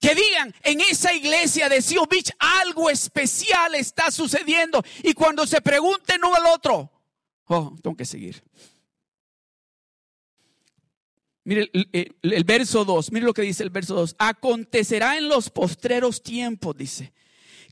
Que 0.00 0.14
digan, 0.14 0.54
en 0.62 0.80
esa 0.80 1.12
iglesia 1.12 1.68
de 1.68 1.82
Seal 1.82 2.06
Beach 2.08 2.30
algo 2.38 2.90
especial 2.90 3.74
está 3.74 4.10
sucediendo. 4.10 4.82
Y 5.02 5.12
cuando 5.14 5.46
se 5.46 5.60
pregunten 5.60 6.24
uno 6.24 6.34
al 6.34 6.46
otro, 6.46 6.90
oh, 7.46 7.74
tengo 7.82 7.96
que 7.96 8.04
seguir. 8.04 8.42
Mire 11.44 11.70
el, 11.72 12.16
el 12.22 12.44
verso 12.44 12.84
2, 12.84 13.10
mire 13.10 13.26
lo 13.26 13.34
que 13.34 13.42
dice 13.42 13.62
el 13.62 13.70
verso 13.70 13.94
2. 13.94 14.16
Acontecerá 14.18 15.16
en 15.16 15.28
los 15.28 15.50
postreros 15.50 16.22
tiempos, 16.22 16.76
dice 16.76 17.12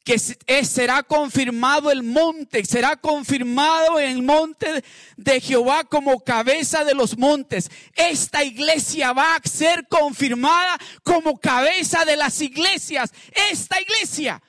que 0.06 0.64
será 0.64 1.02
confirmado 1.02 1.90
el 1.90 2.04
monte, 2.04 2.64
será 2.64 2.94
confirmado 2.94 3.98
el 3.98 4.22
monte 4.22 4.84
de 5.16 5.40
Jehová 5.40 5.82
como 5.82 6.20
cabeza 6.20 6.84
de 6.84 6.94
los 6.94 7.18
montes. 7.18 7.68
Esta 7.92 8.44
iglesia 8.44 9.12
va 9.12 9.34
a 9.34 9.42
ser 9.42 9.88
confirmada 9.88 10.78
como 11.02 11.40
cabeza 11.40 12.04
de 12.04 12.16
las 12.16 12.40
iglesias. 12.40 13.12
Esta 13.50 13.80
iglesia. 13.80 14.40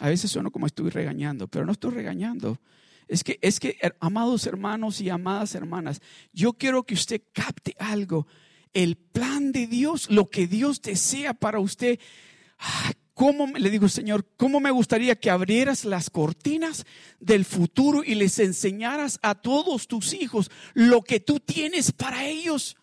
A 0.00 0.08
veces 0.08 0.28
sueno 0.32 0.50
como 0.50 0.66
estoy 0.66 0.90
regañando, 0.90 1.46
pero 1.46 1.64
no 1.64 1.70
estoy 1.70 1.92
regañando. 1.92 2.60
Es 3.06 3.22
que, 3.22 3.38
es 3.42 3.60
que, 3.60 3.78
amados 4.00 4.44
hermanos 4.48 5.00
y 5.00 5.08
amadas 5.08 5.54
hermanas, 5.54 6.02
yo 6.32 6.54
quiero 6.54 6.82
que 6.82 6.94
usted 6.94 7.22
capte 7.32 7.76
algo. 7.78 8.26
El 8.72 8.96
plan 8.96 9.52
de 9.52 9.66
Dios, 9.66 10.10
lo 10.10 10.30
que 10.30 10.46
Dios 10.46 10.82
desea 10.82 11.34
para 11.34 11.60
usted. 11.60 11.98
Ah, 12.58 12.92
¿Cómo 13.18 13.48
le 13.48 13.68
digo, 13.68 13.88
Señor, 13.88 14.24
cómo 14.36 14.60
me 14.60 14.70
gustaría 14.70 15.18
que 15.18 15.28
abrieras 15.28 15.84
las 15.84 16.08
cortinas 16.08 16.86
del 17.18 17.44
futuro 17.44 18.04
y 18.04 18.14
les 18.14 18.38
enseñaras 18.38 19.18
a 19.22 19.34
todos 19.34 19.88
tus 19.88 20.12
hijos 20.12 20.52
lo 20.72 21.02
que 21.02 21.18
tú 21.18 21.40
tienes 21.40 21.90
para 21.90 22.26
ellos? 22.26 22.76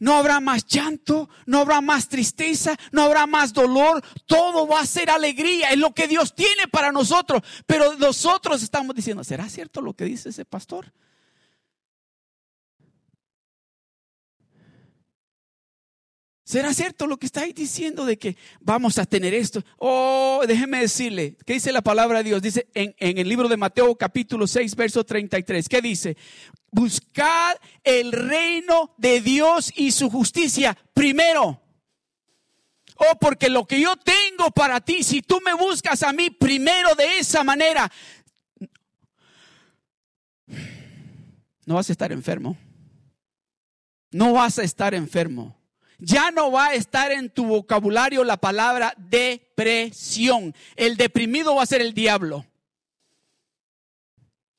No 0.00 0.14
habrá 0.14 0.40
más 0.40 0.66
llanto, 0.66 1.28
no 1.46 1.60
habrá 1.60 1.80
más 1.80 2.08
tristeza, 2.08 2.76
no 2.90 3.02
habrá 3.02 3.26
más 3.26 3.52
dolor. 3.52 4.02
Todo 4.26 4.66
va 4.66 4.80
a 4.80 4.86
ser 4.86 5.10
alegría. 5.10 5.70
Es 5.70 5.78
lo 5.78 5.92
que 5.92 6.08
Dios 6.08 6.34
tiene 6.34 6.68
para 6.68 6.92
nosotros. 6.92 7.42
Pero 7.66 7.96
nosotros 7.96 8.62
estamos 8.62 8.96
diciendo, 8.96 9.22
¿será 9.22 9.48
cierto 9.48 9.80
lo 9.80 9.94
que 9.94 10.04
dice 10.04 10.30
ese 10.30 10.44
pastor? 10.44 10.92
¿Será 16.48 16.72
cierto 16.72 17.06
lo 17.06 17.18
que 17.18 17.26
estáis 17.26 17.54
diciendo 17.54 18.06
de 18.06 18.16
que 18.16 18.38
vamos 18.60 18.96
a 18.96 19.04
tener 19.04 19.34
esto? 19.34 19.62
Oh, 19.76 20.42
déjeme 20.48 20.80
decirle, 20.80 21.36
¿qué 21.44 21.52
dice 21.52 21.72
la 21.72 21.82
palabra 21.82 22.22
de 22.22 22.24
Dios? 22.24 22.40
Dice 22.40 22.66
en, 22.72 22.94
el 22.98 23.28
libro 23.28 23.48
de 23.48 23.58
Mateo 23.58 23.94
capítulo 23.96 24.46
6, 24.46 24.74
verso 24.74 25.04
33. 25.04 25.68
¿Qué 25.68 25.82
dice? 25.82 26.16
Buscad 26.70 27.54
el 27.84 28.12
reino 28.12 28.94
de 28.96 29.20
Dios 29.20 29.74
y 29.76 29.90
su 29.90 30.08
justicia 30.08 30.74
primero. 30.94 31.60
Oh, 32.96 33.18
porque 33.20 33.50
lo 33.50 33.66
que 33.66 33.82
yo 33.82 33.96
tengo 33.98 34.50
para 34.50 34.80
ti, 34.80 35.02
si 35.02 35.20
tú 35.20 35.42
me 35.44 35.52
buscas 35.52 36.02
a 36.02 36.14
mí 36.14 36.30
primero 36.30 36.94
de 36.94 37.18
esa 37.18 37.44
manera, 37.44 37.92
no 41.66 41.74
vas 41.74 41.90
a 41.90 41.92
estar 41.92 42.10
enfermo. 42.10 42.56
No 44.12 44.32
vas 44.32 44.58
a 44.58 44.62
estar 44.62 44.94
enfermo 44.94 45.57
ya 45.98 46.30
no 46.30 46.50
va 46.52 46.68
a 46.68 46.74
estar 46.74 47.12
en 47.12 47.28
tu 47.30 47.46
vocabulario 47.46 48.24
la 48.24 48.36
palabra 48.36 48.94
depresión. 48.96 50.54
El 50.76 50.96
deprimido 50.96 51.56
va 51.56 51.64
a 51.64 51.66
ser 51.66 51.80
el 51.80 51.92
diablo. 51.92 52.46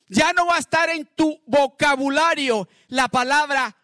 Ya 0.09 0.33
no 0.33 0.47
va 0.47 0.55
a 0.55 0.59
estar 0.59 0.89
en 0.89 1.05
tu 1.05 1.41
vocabulario 1.45 2.67
la 2.87 3.07
palabra 3.07 3.75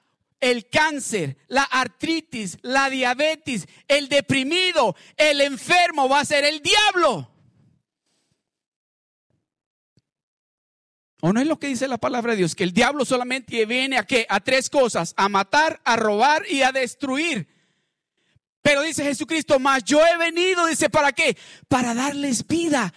el 0.42 0.70
cáncer, 0.70 1.38
la 1.48 1.64
artritis, 1.64 2.58
la 2.62 2.90
diabetes, 2.90 3.68
el 3.88 4.10
deprimido, 4.10 4.96
el 5.18 5.42
enfermo 5.42 6.10
va 6.10 6.20
a 6.20 6.26
ser 6.26 6.44
el 6.44 6.62
diablo. 6.62 7.35
¿O 11.26 11.34
no 11.34 11.42
es 11.42 11.48
lo 11.48 11.58
que 11.58 11.66
dice 11.66 11.88
la 11.88 11.98
palabra 11.98 12.34
de 12.34 12.38
Dios? 12.38 12.54
Que 12.54 12.64
el 12.64 12.72
diablo 12.72 13.04
solamente 13.04 13.66
viene 13.66 13.98
a 13.98 14.04
qué? 14.04 14.28
A 14.30 14.42
tres 14.42 14.70
cosas, 14.70 15.16
a 15.18 15.28
matar, 15.28 15.82
a 15.84 15.96
robar 15.96 16.44
y 16.48 16.62
a 16.62 16.72
destruir. 16.72 17.48
Pero 18.62 18.84
dice 18.84 19.04
Jesucristo, 19.04 19.58
más 19.58 19.84
yo 19.84 20.06
he 20.06 20.18
venido, 20.18 20.68
dice, 20.68 20.88
¿para 20.88 21.14
qué? 21.14 21.36
Para 21.68 21.96
darles 21.96 22.46
vida. 22.46 22.94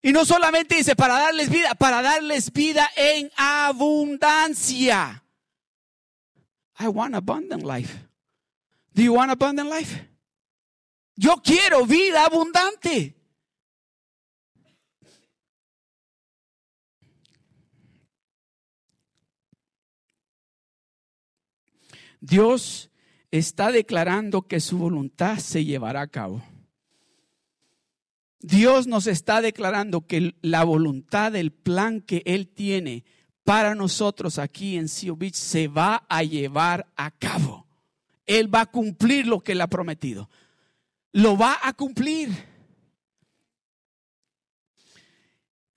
Y 0.00 0.12
no 0.12 0.24
solamente 0.24 0.76
dice 0.76 0.94
para 0.94 1.14
darles 1.14 1.50
vida, 1.50 1.74
para 1.74 2.02
darles 2.02 2.52
vida 2.52 2.88
en 2.94 3.32
abundancia. 3.36 5.24
I 6.78 6.86
want 6.86 7.16
abundant 7.16 7.64
life. 7.64 7.92
Do 8.94 9.02
you 9.02 9.14
want 9.14 9.32
abundant 9.32 9.68
life? 9.68 10.08
Yo 11.16 11.42
quiero 11.42 11.84
vida 11.84 12.26
abundante. 12.26 13.15
Dios 22.26 22.90
está 23.30 23.70
declarando 23.70 24.42
que 24.42 24.58
su 24.58 24.78
voluntad 24.78 25.38
se 25.38 25.64
llevará 25.64 26.00
a 26.00 26.08
cabo. 26.08 26.42
Dios 28.40 28.88
nos 28.88 29.06
está 29.06 29.40
declarando 29.40 30.06
que 30.06 30.34
la 30.42 30.64
voluntad 30.64 31.32
del 31.32 31.52
plan 31.52 32.00
que 32.00 32.22
Él 32.26 32.48
tiene 32.48 33.04
para 33.44 33.76
nosotros 33.76 34.40
aquí 34.40 34.76
en 34.76 34.88
Seal 34.88 35.14
Beach 35.16 35.34
se 35.34 35.68
va 35.68 36.04
a 36.08 36.24
llevar 36.24 36.88
a 36.96 37.12
cabo. 37.12 37.66
Él 38.26 38.52
va 38.52 38.62
a 38.62 38.66
cumplir 38.66 39.28
lo 39.28 39.40
que 39.40 39.52
Él 39.52 39.60
ha 39.60 39.68
prometido. 39.68 40.28
Lo 41.12 41.38
va 41.38 41.58
a 41.62 41.74
cumplir. 41.74 42.30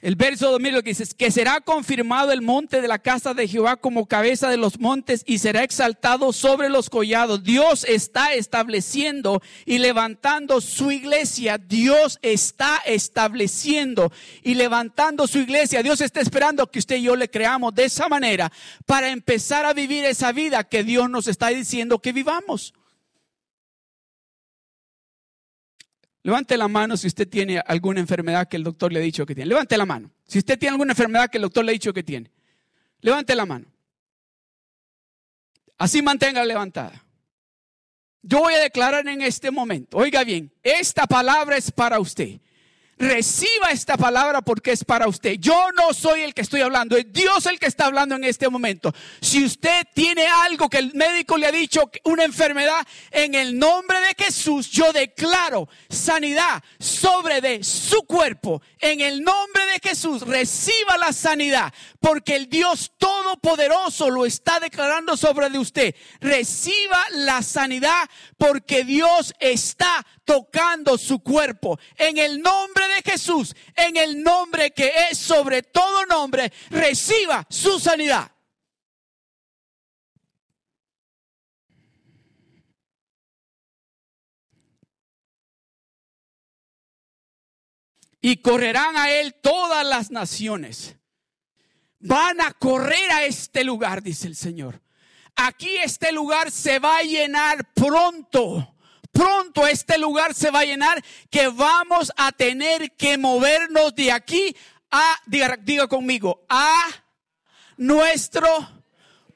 El 0.01 0.15
verso 0.15 0.49
2000 0.51 0.73
lo 0.75 0.81
que 0.81 0.91
dice 0.91 1.03
es 1.03 1.13
que 1.13 1.29
será 1.29 1.59
confirmado 1.59 2.31
el 2.31 2.41
monte 2.41 2.79
de 2.81 2.87
la 2.87 2.99
casa 2.99 3.33
de 3.33 3.49
Jehová 3.49 3.75
como 3.75 4.07
cabeza 4.07 4.49
de 4.49 4.55
los 4.55 4.79
montes 4.79 5.23
y 5.25 5.39
será 5.39 5.63
exaltado 5.63 6.31
sobre 6.31 6.69
los 6.69 6.89
collados. 6.89 7.43
Dios 7.43 7.83
está 7.83 8.33
estableciendo 8.33 9.41
y 9.65 9.79
levantando 9.79 10.61
su 10.61 10.89
iglesia. 10.91 11.57
Dios 11.57 12.17
está 12.21 12.77
estableciendo 12.85 14.09
y 14.41 14.55
levantando 14.55 15.27
su 15.27 15.39
iglesia. 15.39 15.83
Dios 15.83 15.99
está 15.99 16.21
esperando 16.21 16.67
que 16.67 16.79
usted 16.79 16.95
y 16.95 17.03
yo 17.03 17.17
le 17.17 17.29
creamos 17.29 17.75
de 17.75 17.83
esa 17.83 18.07
manera 18.07 18.53
para 18.85 19.09
empezar 19.09 19.65
a 19.65 19.73
vivir 19.73 20.05
esa 20.05 20.31
vida 20.31 20.63
que 20.63 20.85
Dios 20.85 21.09
nos 21.09 21.27
está 21.27 21.49
diciendo 21.49 21.99
que 21.99 22.13
vivamos. 22.13 22.73
Levante 26.29 26.57
la 26.57 26.67
mano 26.67 26.95
si 26.95 27.07
usted 27.07 27.27
tiene 27.27 27.57
alguna 27.57 27.99
enfermedad 27.99 28.47
que 28.47 28.55
el 28.55 28.63
doctor 28.63 28.93
le 28.93 28.99
ha 28.99 29.01
dicho 29.01 29.25
que 29.25 29.33
tiene. 29.33 29.49
Levante 29.49 29.75
la 29.75 29.87
mano. 29.87 30.11
Si 30.27 30.37
usted 30.37 30.59
tiene 30.59 30.73
alguna 30.73 30.91
enfermedad 30.91 31.27
que 31.27 31.39
el 31.39 31.41
doctor 31.41 31.65
le 31.65 31.71
ha 31.71 31.73
dicho 31.73 31.91
que 31.91 32.03
tiene. 32.03 32.29
Levante 33.01 33.33
la 33.33 33.47
mano. 33.47 33.65
Así 35.79 36.03
mantenga 36.03 36.45
levantada. 36.45 37.03
Yo 38.21 38.41
voy 38.41 38.53
a 38.53 38.59
declarar 38.59 39.07
en 39.07 39.23
este 39.23 39.49
momento, 39.49 39.97
oiga 39.97 40.23
bien, 40.23 40.53
esta 40.61 41.07
palabra 41.07 41.57
es 41.57 41.71
para 41.71 41.99
usted 41.99 42.39
reciba 42.99 43.71
esta 43.71 43.97
palabra 43.97 44.41
porque 44.41 44.71
es 44.71 44.83
para 44.83 45.07
usted. 45.07 45.37
Yo 45.39 45.69
no 45.75 45.93
soy 45.93 46.21
el 46.21 46.33
que 46.33 46.41
estoy 46.41 46.61
hablando, 46.61 46.97
es 46.97 47.11
Dios 47.11 47.45
el 47.45 47.57
que 47.57 47.65
está 47.65 47.85
hablando 47.85 48.15
en 48.15 48.25
este 48.25 48.49
momento. 48.49 48.93
Si 49.21 49.43
usted 49.43 49.87
tiene 49.93 50.27
algo 50.27 50.69
que 50.69 50.77
el 50.77 50.93
médico 50.93 51.37
le 51.37 51.47
ha 51.47 51.51
dicho, 51.51 51.89
una 52.03 52.25
enfermedad, 52.25 52.85
en 53.11 53.33
el 53.35 53.57
nombre 53.57 53.99
de 54.01 54.23
Jesús, 54.23 54.69
yo 54.69 54.91
declaro 54.91 55.69
sanidad 55.89 56.61
sobre 56.77 57.41
de 57.41 57.63
su 57.63 58.03
cuerpo. 58.03 58.61
En 58.79 58.99
el 58.99 59.23
nombre 59.23 59.65
de 59.67 59.89
Jesús, 59.89 60.21
reciba 60.23 60.97
la 60.97 61.13
sanidad 61.13 61.73
porque 61.99 62.35
el 62.35 62.49
Dios 62.49 62.91
Todopoderoso 62.97 64.09
lo 64.09 64.25
está 64.25 64.59
declarando 64.59 65.15
sobre 65.15 65.49
de 65.49 65.59
usted. 65.59 65.95
Reciba 66.19 67.05
la 67.11 67.41
sanidad 67.41 68.09
porque 68.37 68.83
Dios 68.83 69.33
está 69.39 70.05
tocando 70.25 70.97
su 70.97 71.19
cuerpo. 71.19 71.79
En 71.97 72.17
el 72.17 72.41
nombre 72.41 72.88
de 72.89 73.11
Jesús, 73.11 73.55
en 73.75 73.97
el 73.97 74.21
nombre 74.21 74.71
que 74.71 74.91
es 75.09 75.17
sobre 75.17 75.63
todo 75.63 76.05
nombre, 76.05 76.51
reciba 76.69 77.45
su 77.49 77.79
sanidad. 77.79 78.31
Y 88.21 88.37
correrán 88.37 88.97
a 88.97 89.11
él 89.11 89.35
todas 89.35 89.85
las 89.85 90.11
naciones. 90.11 90.97
Van 91.99 92.41
a 92.41 92.51
correr 92.53 93.11
a 93.11 93.23
este 93.23 93.63
lugar, 93.63 94.03
dice 94.03 94.27
el 94.27 94.35
Señor. 94.35 94.81
Aquí 95.35 95.77
este 95.77 96.11
lugar 96.11 96.51
se 96.51 96.79
va 96.79 96.97
a 96.97 97.03
llenar 97.03 97.73
pronto 97.73 98.75
pronto 99.19 99.67
este 99.67 99.97
lugar 99.97 100.33
se 100.33 100.49
va 100.49 100.61
a 100.61 100.65
llenar 100.65 101.03
que 101.29 101.49
vamos 101.49 102.09
a 102.15 102.31
tener 102.31 102.93
que 102.93 103.17
movernos 103.17 103.93
de 103.93 104.13
aquí 104.13 104.55
a, 104.89 105.13
diga, 105.25 105.87
conmigo, 105.89 106.45
a 106.47 106.87
nuestro 107.75 108.47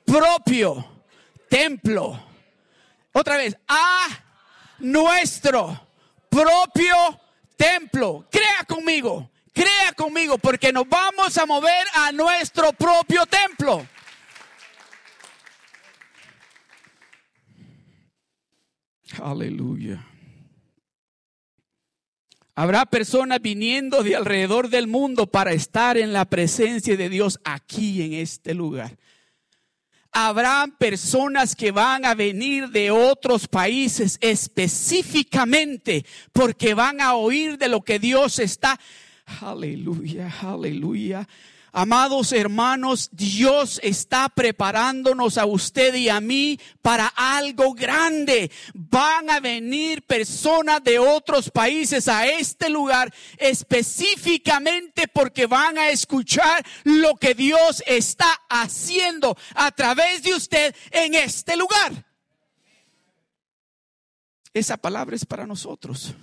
propio 0.06 1.04
templo. 1.50 2.18
Otra 3.12 3.36
vez, 3.36 3.58
a 3.68 4.08
nuestro 4.80 5.86
propio 6.30 6.96
templo. 7.58 8.26
Crea 8.32 8.64
conmigo, 8.66 9.30
crea 9.52 9.92
conmigo, 9.98 10.38
porque 10.38 10.72
nos 10.72 10.88
vamos 10.88 11.38
a 11.38 11.46
mover 11.46 11.86
a 11.94 12.14
nuestro 12.14 12.72
propio 12.72 13.26
templo. 13.26 13.86
Aleluya. 19.22 20.06
Habrá 22.56 22.86
personas 22.86 23.42
viniendo 23.42 24.04
de 24.04 24.16
alrededor 24.16 24.70
del 24.70 24.88
mundo 24.88 25.28
para 25.28 25.54
estar 25.54 25.98
en 25.98 26.14
la 26.14 26.26
presencia 26.26 26.96
de 26.96 27.10
Dios 27.10 27.40
aquí 27.44 28.04
en 28.04 28.14
este 28.14 28.54
lugar. 28.54 28.98
Habrá 30.12 30.68
personas 30.78 31.56
que 31.56 31.72
van 31.72 32.06
a 32.06 32.14
venir 32.14 32.70
de 32.70 32.92
otros 32.92 33.48
países 33.48 34.20
específicamente 34.22 36.06
porque 36.32 36.76
van 36.76 37.02
a 37.02 37.16
oír 37.16 37.58
de 37.58 37.70
lo 37.70 37.82
que 37.82 37.98
Dios 37.98 38.38
está 38.38 38.80
Aleluya, 39.42 40.32
aleluya. 40.42 41.28
Amados 41.76 42.32
hermanos, 42.34 43.10
Dios 43.12 43.80
está 43.82 44.30
preparándonos 44.30 45.40
a 45.40 45.48
usted 45.48 45.96
y 45.96 46.08
a 46.08 46.22
mí 46.22 46.60
para 46.84 47.08
algo 47.08 47.74
grande. 47.74 48.52
Van 48.76 49.28
a 49.32 49.40
venir 49.40 50.04
personas 50.04 50.84
de 50.84 51.00
otros 51.00 51.50
países 51.50 52.08
a 52.08 52.28
este 52.28 52.70
lugar 52.70 53.12
específicamente 53.40 55.08
porque 55.08 55.48
van 55.48 55.80
a 55.80 55.90
escuchar 55.90 56.64
lo 56.84 57.16
que 57.16 57.34
Dios 57.34 57.82
está 57.88 58.32
haciendo 58.50 59.36
a 59.56 59.72
través 59.72 60.22
de 60.22 60.36
usted 60.36 60.76
en 60.92 61.16
este 61.16 61.58
lugar. 61.58 62.06
Esa 64.54 64.78
palabra 64.78 65.16
es 65.16 65.26
para 65.26 65.48
nosotros. 65.48 66.14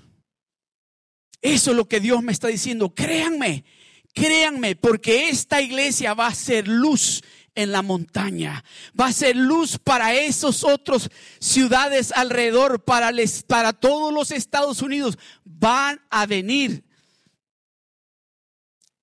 Eso 1.42 1.70
es 1.72 1.76
lo 1.76 1.88
que 1.88 1.98
Dios 1.98 2.22
me 2.22 2.30
está 2.30 2.46
diciendo. 2.46 2.94
Créanme, 2.94 3.64
Créanme, 4.12 4.76
porque 4.76 5.28
esta 5.28 5.60
iglesia 5.62 6.14
va 6.14 6.26
a 6.26 6.34
ser 6.34 6.66
luz 6.66 7.22
en 7.54 7.72
la 7.72 7.82
montaña. 7.82 8.64
Va 8.98 9.06
a 9.06 9.12
ser 9.12 9.36
luz 9.36 9.78
para 9.78 10.14
esos 10.14 10.64
otros 10.64 11.10
ciudades 11.38 12.12
alrededor, 12.12 12.84
para, 12.84 13.10
para 13.46 13.72
todos 13.72 14.12
los 14.12 14.30
Estados 14.30 14.82
Unidos. 14.82 15.18
Van 15.44 16.00
a 16.10 16.26
venir 16.26 16.84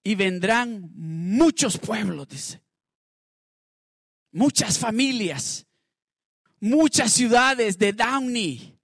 y 0.03 0.15
vendrán 0.15 0.89
muchos 0.95 1.77
pueblos, 1.77 2.27
dice. 2.29 2.61
Muchas 4.31 4.77
familias, 4.77 5.65
muchas 6.59 7.11
ciudades 7.11 7.77
de 7.77 7.93
Downey, 7.93 8.77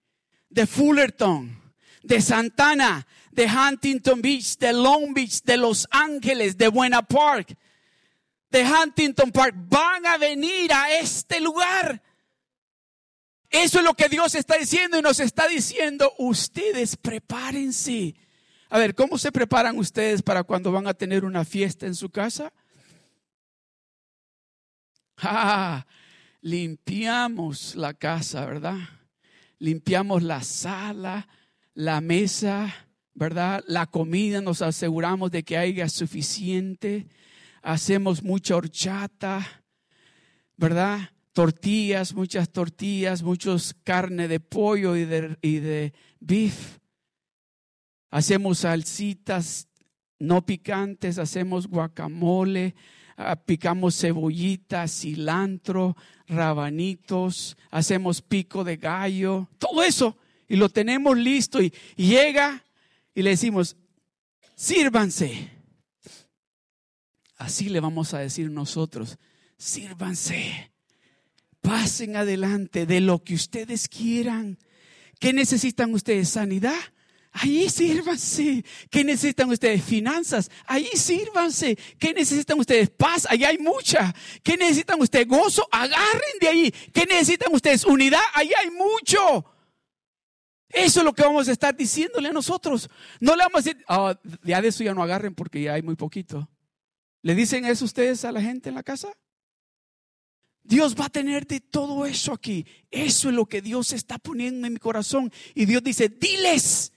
de 0.50 0.66
Fullerton, 0.66 1.62
de 2.02 2.22
Santana, 2.22 3.06
de 3.34 3.46
Huntington 3.46 4.22
Beach, 4.22 4.58
de 4.58 4.74
Long 4.74 5.14
Beach, 5.14 5.42
de 5.44 5.58
Los 5.58 5.88
Ángeles, 5.92 6.58
de 6.58 6.68
Buena 6.68 7.02
Park, 7.02 7.58
de 8.50 8.64
Huntington 8.64 9.32
Park, 9.32 9.56
van 9.56 10.06
a 10.06 10.18
venir 10.18 10.72
a 10.72 10.98
este 10.98 11.40
lugar. 11.40 12.02
Eso 13.50 13.80
es 13.80 13.86
lo 13.86 13.94
que 13.94 14.10
Dios 14.10 14.36
está 14.36 14.58
diciendo 14.58 14.98
y 14.98 15.02
nos 15.02 15.20
está 15.20 15.48
diciendo, 15.48 16.14
ustedes 16.18 16.96
prepárense. 16.96 18.16
A 18.70 18.80
ver, 18.80 18.96
¿cómo 18.96 19.18
se 19.20 19.32
preparan 19.32 19.78
ustedes 19.78 20.24
para 20.24 20.44
cuando 20.44 20.72
van 20.72 20.88
a 20.88 20.94
tener 20.94 21.26
una 21.26 21.46
fiesta 21.46 21.86
en 21.86 21.96
su 21.96 22.10
casa? 22.10 22.52
Ah, 25.26 25.86
limpiamos 26.42 27.76
la 27.76 27.94
casa, 27.94 28.46
¿verdad? 28.46 28.78
Limpiamos 29.60 30.24
la 30.24 30.44
sala, 30.44 31.30
la 31.76 32.02
mesa, 32.02 32.74
¿verdad? 33.14 33.64
La 33.68 33.86
comida 33.86 34.42
nos 34.42 34.62
aseguramos 34.62 35.32
de 35.32 35.44
que 35.44 35.58
haya 35.58 35.90
suficiente. 35.90 37.08
Hacemos 37.62 38.24
mucha 38.24 38.56
horchata, 38.56 39.64
¿verdad? 40.58 41.12
Tortillas, 41.32 42.14
muchas 42.14 42.50
tortillas, 42.52 43.24
muchos 43.24 43.76
carne 43.84 44.28
de 44.28 44.40
pollo 44.40 44.96
y 44.96 45.06
de, 45.06 45.38
y 45.42 45.58
de 45.58 45.94
beef. 46.20 46.80
Hacemos 48.10 48.60
salsitas 48.60 49.68
no 50.24 50.46
picantes, 50.46 51.18
hacemos 51.18 51.68
guacamole, 51.68 52.76
ah, 53.18 53.36
picamos 53.36 54.00
cebollitas, 54.00 55.02
cilantro, 55.02 55.98
rabanitos, 56.28 57.58
hacemos 57.70 58.22
pico 58.22 58.64
de 58.64 58.78
gallo, 58.78 59.50
todo 59.58 59.84
eso. 59.84 60.18
Y 60.48 60.56
lo 60.56 60.70
tenemos 60.70 61.18
listo 61.18 61.62
y 61.62 61.74
llega 61.96 62.64
y 63.14 63.22
le 63.22 63.32
decimos, 63.32 63.76
sírvanse. 64.56 65.52
Así 67.38 67.70
le 67.70 67.80
vamos 67.80 68.14
a 68.14 68.20
decir 68.20 68.50
nosotros, 68.50 69.18
sírvanse. 69.58 70.72
Pasen 71.62 72.16
adelante 72.16 72.86
de 72.86 73.00
lo 73.00 73.24
que 73.24 73.36
ustedes 73.36 73.88
quieran. 73.88 74.58
¿Qué 75.20 75.32
necesitan 75.32 75.94
ustedes? 75.94 76.30
¿Sanidad? 76.30 76.80
Ahí 77.32 77.68
sírvanse. 77.70 78.64
¿Qué 78.90 79.04
necesitan 79.04 79.50
ustedes? 79.50 79.84
Finanzas. 79.84 80.52
Ahí 80.66 80.90
sírvanse. 80.94 81.78
¿Qué 81.98 82.14
necesitan 82.14 82.60
ustedes? 82.60 82.90
Paz. 82.92 83.26
Ahí 83.30 83.44
hay 83.44 83.58
mucha. 83.58 84.14
¿Qué 84.44 84.56
necesitan 84.56 85.02
ustedes? 85.02 85.28
Gozo. 85.28 85.68
Agarren 85.72 86.40
de 86.40 86.48
ahí. 86.48 86.72
¿Qué 86.94 87.06
necesitan 87.06 87.54
ustedes? 87.54 87.86
Unidad. 87.86 88.22
Ahí 88.36 88.52
hay 88.62 88.70
mucho. 88.70 89.53
Eso 90.74 91.00
es 91.02 91.06
lo 91.06 91.14
que 91.14 91.22
vamos 91.22 91.48
a 91.48 91.52
estar 91.52 91.76
diciéndole 91.76 92.30
a 92.30 92.34
nosotros. 92.34 92.90
No 93.20 93.36
le 93.36 93.44
vamos 93.44 93.62
a 93.62 93.64
decir, 93.64 93.86
oh, 93.88 94.14
ya 94.44 94.62
de 94.62 94.70
eso 94.70 94.84
ya 94.84 94.94
no 94.94 95.04
agarren 95.04 95.36
porque 95.36 95.62
ya 95.62 95.74
hay 95.74 95.84
muy 95.84 95.96
poquito. 95.96 96.50
¿Le 97.22 97.36
dicen 97.36 97.66
eso 97.66 97.86
ustedes 97.86 98.26
a 98.26 98.32
la 98.32 98.42
gente 98.42 98.70
en 98.70 98.76
la 98.76 98.84
casa? 98.84 99.10
Dios 100.64 100.96
va 101.00 101.06
a 101.06 101.10
tener 101.10 101.46
de 101.46 101.60
todo 101.60 102.06
eso 102.06 102.34
aquí. 102.34 102.66
Eso 102.90 103.30
es 103.30 103.36
lo 103.36 103.46
que 103.46 103.62
Dios 103.62 103.94
está 103.94 104.18
poniendo 104.18 104.66
en 104.66 104.74
mi 104.74 104.80
corazón. 104.80 105.32
Y 105.54 105.66
Dios 105.66 105.84
dice, 105.84 106.10
diles, 106.10 106.92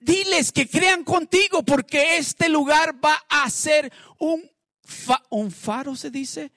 diles 0.00 0.50
que 0.50 0.68
crean 0.68 1.04
contigo 1.04 1.62
porque 1.62 2.16
este 2.16 2.48
lugar 2.48 2.98
va 3.04 3.22
a 3.28 3.48
ser 3.50 3.92
un 4.18 5.50
faro, 5.50 5.94
se 5.94 6.10
dice, 6.10 6.50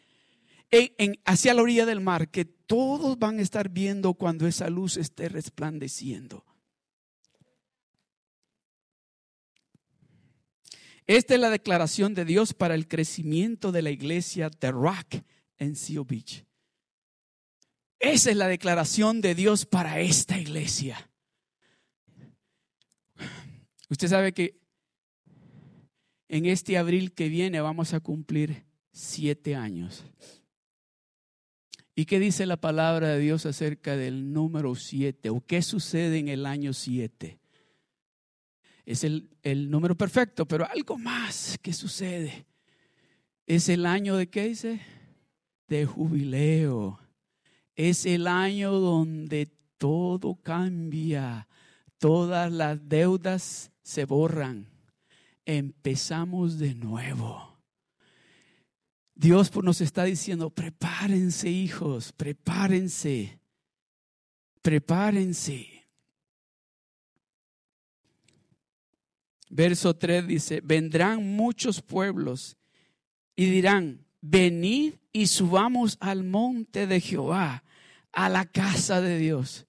hacia 1.25 1.53
la 1.53 1.61
orilla 1.61 1.85
del 1.85 2.01
mar, 2.01 2.29
que 2.29 2.45
todos 2.45 3.17
van 3.17 3.39
a 3.39 3.41
estar 3.41 3.69
viendo 3.69 4.13
cuando 4.13 4.47
esa 4.47 4.69
luz 4.69 4.97
esté 4.97 5.29
resplandeciendo. 5.29 6.45
Esta 11.07 11.33
es 11.33 11.39
la 11.39 11.49
declaración 11.49 12.13
de 12.13 12.23
Dios 12.23 12.53
para 12.53 12.75
el 12.75 12.87
crecimiento 12.87 13.71
de 13.71 13.81
la 13.81 13.89
iglesia 13.89 14.51
de 14.51 14.71
Rock 14.71 15.23
en 15.57 15.75
Seal 15.75 16.05
Beach. 16.05 16.45
Esa 17.99 18.29
es 18.29 18.37
la 18.37 18.47
declaración 18.47 19.19
de 19.19 19.33
Dios 19.33 19.65
para 19.65 19.99
esta 19.99 20.37
iglesia. 20.37 21.09
Usted 23.89 24.07
sabe 24.07 24.33
que 24.33 24.59
en 26.27 26.45
este 26.45 26.77
abril 26.77 27.11
que 27.13 27.27
viene 27.27 27.59
vamos 27.59 27.95
a 27.95 27.99
cumplir 27.99 28.65
siete 28.91 29.55
años. 29.55 30.05
¿Y 31.99 32.05
qué 32.05 32.17
dice 32.17 32.45
la 32.45 32.55
palabra 32.55 33.09
de 33.09 33.19
Dios 33.19 33.45
acerca 33.45 33.97
del 33.97 34.31
número 34.31 34.73
siete? 34.75 35.29
¿O 35.29 35.41
qué 35.41 35.61
sucede 35.61 36.17
en 36.17 36.29
el 36.29 36.45
año 36.45 36.71
siete? 36.71 37.41
Es 38.85 39.03
el, 39.03 39.29
el 39.43 39.69
número 39.69 39.97
perfecto, 39.97 40.47
pero 40.47 40.65
algo 40.65 40.97
más 40.97 41.59
que 41.61 41.73
sucede. 41.73 42.45
Es 43.45 43.67
el 43.67 43.85
año 43.85 44.15
de 44.15 44.29
qué 44.29 44.47
dice? 44.47 44.79
De 45.67 45.85
jubileo. 45.85 47.01
Es 47.75 48.05
el 48.05 48.27
año 48.27 48.79
donde 48.79 49.51
todo 49.77 50.35
cambia. 50.35 51.49
Todas 51.97 52.49
las 52.49 52.87
deudas 52.87 53.73
se 53.83 54.05
borran. 54.05 54.69
Empezamos 55.43 56.59
de 56.59 56.75
nuevo. 56.75 57.48
Dios 59.19 59.53
nos 59.61 59.81
está 59.81 60.05
diciendo, 60.05 60.49
prepárense 60.49 61.49
hijos, 61.49 62.13
prepárense, 62.13 63.37
prepárense. 64.61 65.85
Verso 69.49 69.93
3 69.93 70.25
dice, 70.25 70.61
vendrán 70.63 71.35
muchos 71.35 71.81
pueblos 71.81 72.55
y 73.35 73.49
dirán, 73.49 74.05
venid 74.21 74.93
y 75.11 75.27
subamos 75.27 75.97
al 75.99 76.23
monte 76.23 76.87
de 76.87 77.01
Jehová, 77.01 77.65
a 78.13 78.29
la 78.29 78.45
casa 78.45 79.01
de 79.01 79.17
Dios. 79.17 79.67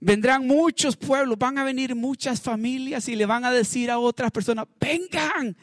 Vendrán 0.00 0.48
muchos 0.48 0.96
pueblos, 0.96 1.38
van 1.38 1.58
a 1.58 1.64
venir 1.64 1.94
muchas 1.94 2.40
familias 2.40 3.08
y 3.08 3.14
le 3.14 3.26
van 3.26 3.44
a 3.44 3.52
decir 3.52 3.88
a 3.88 4.00
otras 4.00 4.32
personas, 4.32 4.66
vengan, 4.80 5.56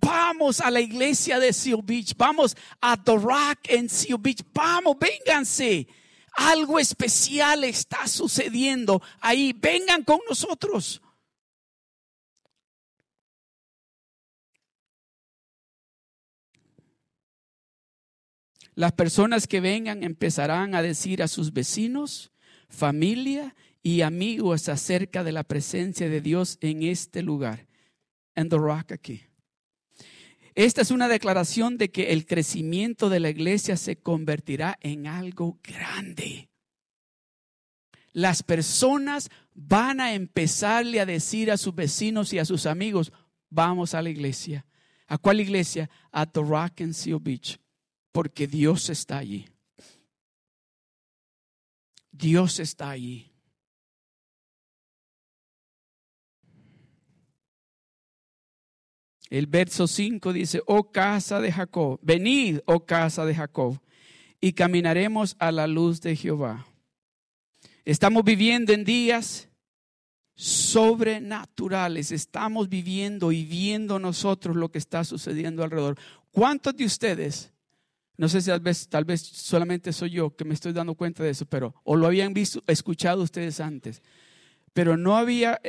Vamos 0.00 0.60
a 0.60 0.70
la 0.70 0.80
iglesia 0.80 1.38
de 1.38 1.52
Seal 1.52 1.82
Beach. 1.82 2.14
Vamos 2.16 2.56
a 2.80 2.96
The 2.96 3.16
Rock 3.16 3.58
en 3.68 3.88
Seal 3.88 4.18
Beach. 4.18 4.42
Vamos, 4.54 4.96
vénganse. 4.98 5.86
Algo 6.32 6.78
especial 6.78 7.64
está 7.64 8.06
sucediendo 8.06 9.02
ahí. 9.20 9.52
Vengan 9.52 10.04
con 10.04 10.20
nosotros. 10.28 11.02
Las 18.74 18.92
personas 18.92 19.46
que 19.46 19.60
vengan 19.60 20.02
empezarán 20.04 20.74
a 20.74 20.80
decir 20.80 21.22
a 21.22 21.28
sus 21.28 21.52
vecinos, 21.52 22.32
familia 22.68 23.54
y 23.82 24.00
amigos 24.00 24.68
acerca 24.70 25.22
de 25.22 25.32
la 25.32 25.44
presencia 25.44 26.08
de 26.08 26.22
Dios 26.22 26.56
en 26.62 26.84
este 26.84 27.22
lugar, 27.22 27.66
en 28.34 28.48
The 28.48 28.56
Rock 28.56 28.92
aquí. 28.92 29.29
Esta 30.54 30.82
es 30.82 30.90
una 30.90 31.08
declaración 31.08 31.78
de 31.78 31.90
que 31.90 32.12
el 32.12 32.26
crecimiento 32.26 33.08
de 33.08 33.20
la 33.20 33.30
iglesia 33.30 33.76
se 33.76 33.96
convertirá 33.96 34.78
en 34.80 35.06
algo 35.06 35.58
grande. 35.62 36.48
Las 38.12 38.42
personas 38.42 39.30
van 39.54 40.00
a 40.00 40.14
empezarle 40.14 41.00
a 41.00 41.06
decir 41.06 41.50
a 41.50 41.56
sus 41.56 41.74
vecinos 41.74 42.32
y 42.32 42.38
a 42.38 42.44
sus 42.44 42.66
amigos, 42.66 43.12
vamos 43.48 43.94
a 43.94 44.02
la 44.02 44.10
iglesia. 44.10 44.66
¿A 45.06 45.18
cuál 45.18 45.40
iglesia? 45.40 45.90
A 46.10 46.26
The 46.26 46.40
and 46.40 46.92
Seal 46.92 47.20
Beach. 47.20 47.58
Porque 48.12 48.46
Dios 48.46 48.90
está 48.90 49.18
allí. 49.18 49.48
Dios 52.10 52.58
está 52.58 52.90
allí. 52.90 53.29
El 59.30 59.46
verso 59.46 59.86
5 59.86 60.32
dice, 60.32 60.60
oh 60.66 60.90
casa 60.90 61.40
de 61.40 61.52
Jacob, 61.52 62.00
venid, 62.02 62.58
oh 62.66 62.84
casa 62.84 63.24
de 63.24 63.34
Jacob, 63.34 63.80
y 64.40 64.52
caminaremos 64.52 65.36
a 65.38 65.52
la 65.52 65.68
luz 65.68 66.00
de 66.00 66.16
Jehová. 66.16 66.66
Estamos 67.84 68.24
viviendo 68.24 68.72
en 68.72 68.84
días 68.84 69.48
sobrenaturales. 70.34 72.12
Estamos 72.12 72.68
viviendo 72.68 73.30
y 73.30 73.44
viendo 73.44 73.98
nosotros 73.98 74.56
lo 74.56 74.70
que 74.70 74.78
está 74.78 75.04
sucediendo 75.04 75.62
alrededor. 75.62 75.98
¿Cuántos 76.30 76.76
de 76.76 76.86
ustedes, 76.86 77.52
no 78.16 78.28
sé 78.28 78.40
si 78.40 78.48
tal 78.48 78.60
vez, 78.60 78.88
tal 78.88 79.04
vez 79.04 79.20
solamente 79.20 79.92
soy 79.92 80.10
yo 80.10 80.34
que 80.34 80.44
me 80.44 80.54
estoy 80.54 80.72
dando 80.72 80.94
cuenta 80.94 81.22
de 81.22 81.30
eso, 81.30 81.44
pero 81.46 81.74
o 81.84 81.94
lo 81.94 82.06
habían 82.06 82.32
visto, 82.32 82.62
escuchado 82.66 83.22
ustedes 83.22 83.60
antes, 83.60 84.02
pero 84.72 84.96
no 84.96 85.16
había 85.16 85.60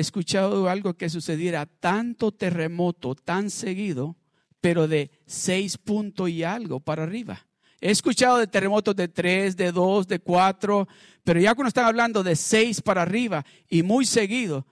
escuchado 0.00 0.68
algo 0.68 0.94
que 0.94 1.08
sucediera 1.08 1.66
tanto 1.66 2.32
terremoto 2.32 3.14
tan 3.14 3.50
seguido, 3.50 4.16
pero 4.60 4.88
de 4.88 5.10
seis 5.26 5.78
puntos 5.78 6.30
y 6.30 6.42
algo 6.42 6.80
para 6.80 7.04
arriba. 7.04 7.46
He 7.80 7.90
escuchado 7.90 8.38
de 8.38 8.46
terremotos 8.46 8.96
de 8.96 9.08
tres, 9.08 9.56
de 9.56 9.70
dos, 9.70 10.08
de 10.08 10.18
cuatro, 10.18 10.88
pero 11.22 11.40
ya 11.40 11.54
cuando 11.54 11.68
están 11.68 11.84
hablando 11.84 12.22
de 12.22 12.34
seis 12.34 12.80
para 12.80 13.02
arriba 13.02 13.44
y 13.68 13.82
muy 13.82 14.04
seguido, 14.04 14.66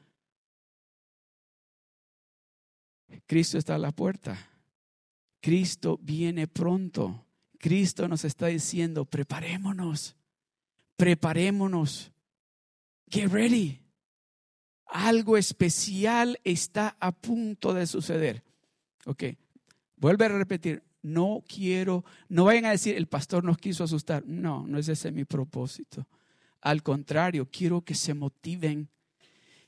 Cristo 3.26 3.58
está 3.58 3.76
a 3.76 3.78
la 3.78 3.92
puerta. 3.92 4.50
Cristo 5.40 5.98
viene 6.02 6.48
pronto. 6.48 7.26
Cristo 7.58 8.08
nos 8.08 8.24
está 8.24 8.46
diciendo, 8.46 9.04
preparémonos, 9.04 10.16
preparémonos. 10.96 12.12
Get 13.08 13.30
ready. 13.30 13.85
Algo 14.86 15.36
especial 15.36 16.38
está 16.44 16.96
a 17.00 17.12
punto 17.12 17.74
de 17.74 17.86
suceder. 17.86 18.42
Ok, 19.04 19.24
vuelve 19.96 20.24
a 20.24 20.28
repetir, 20.28 20.82
no 21.02 21.42
quiero, 21.46 22.04
no 22.28 22.44
vayan 22.44 22.64
a 22.64 22.70
decir, 22.70 22.96
el 22.96 23.06
pastor 23.06 23.44
nos 23.44 23.58
quiso 23.58 23.84
asustar. 23.84 24.24
No, 24.26 24.66
no 24.66 24.78
es 24.78 24.88
ese 24.88 25.12
mi 25.12 25.24
propósito. 25.24 26.06
Al 26.60 26.82
contrario, 26.82 27.48
quiero 27.50 27.82
que 27.82 27.94
se 27.94 28.14
motiven. 28.14 28.88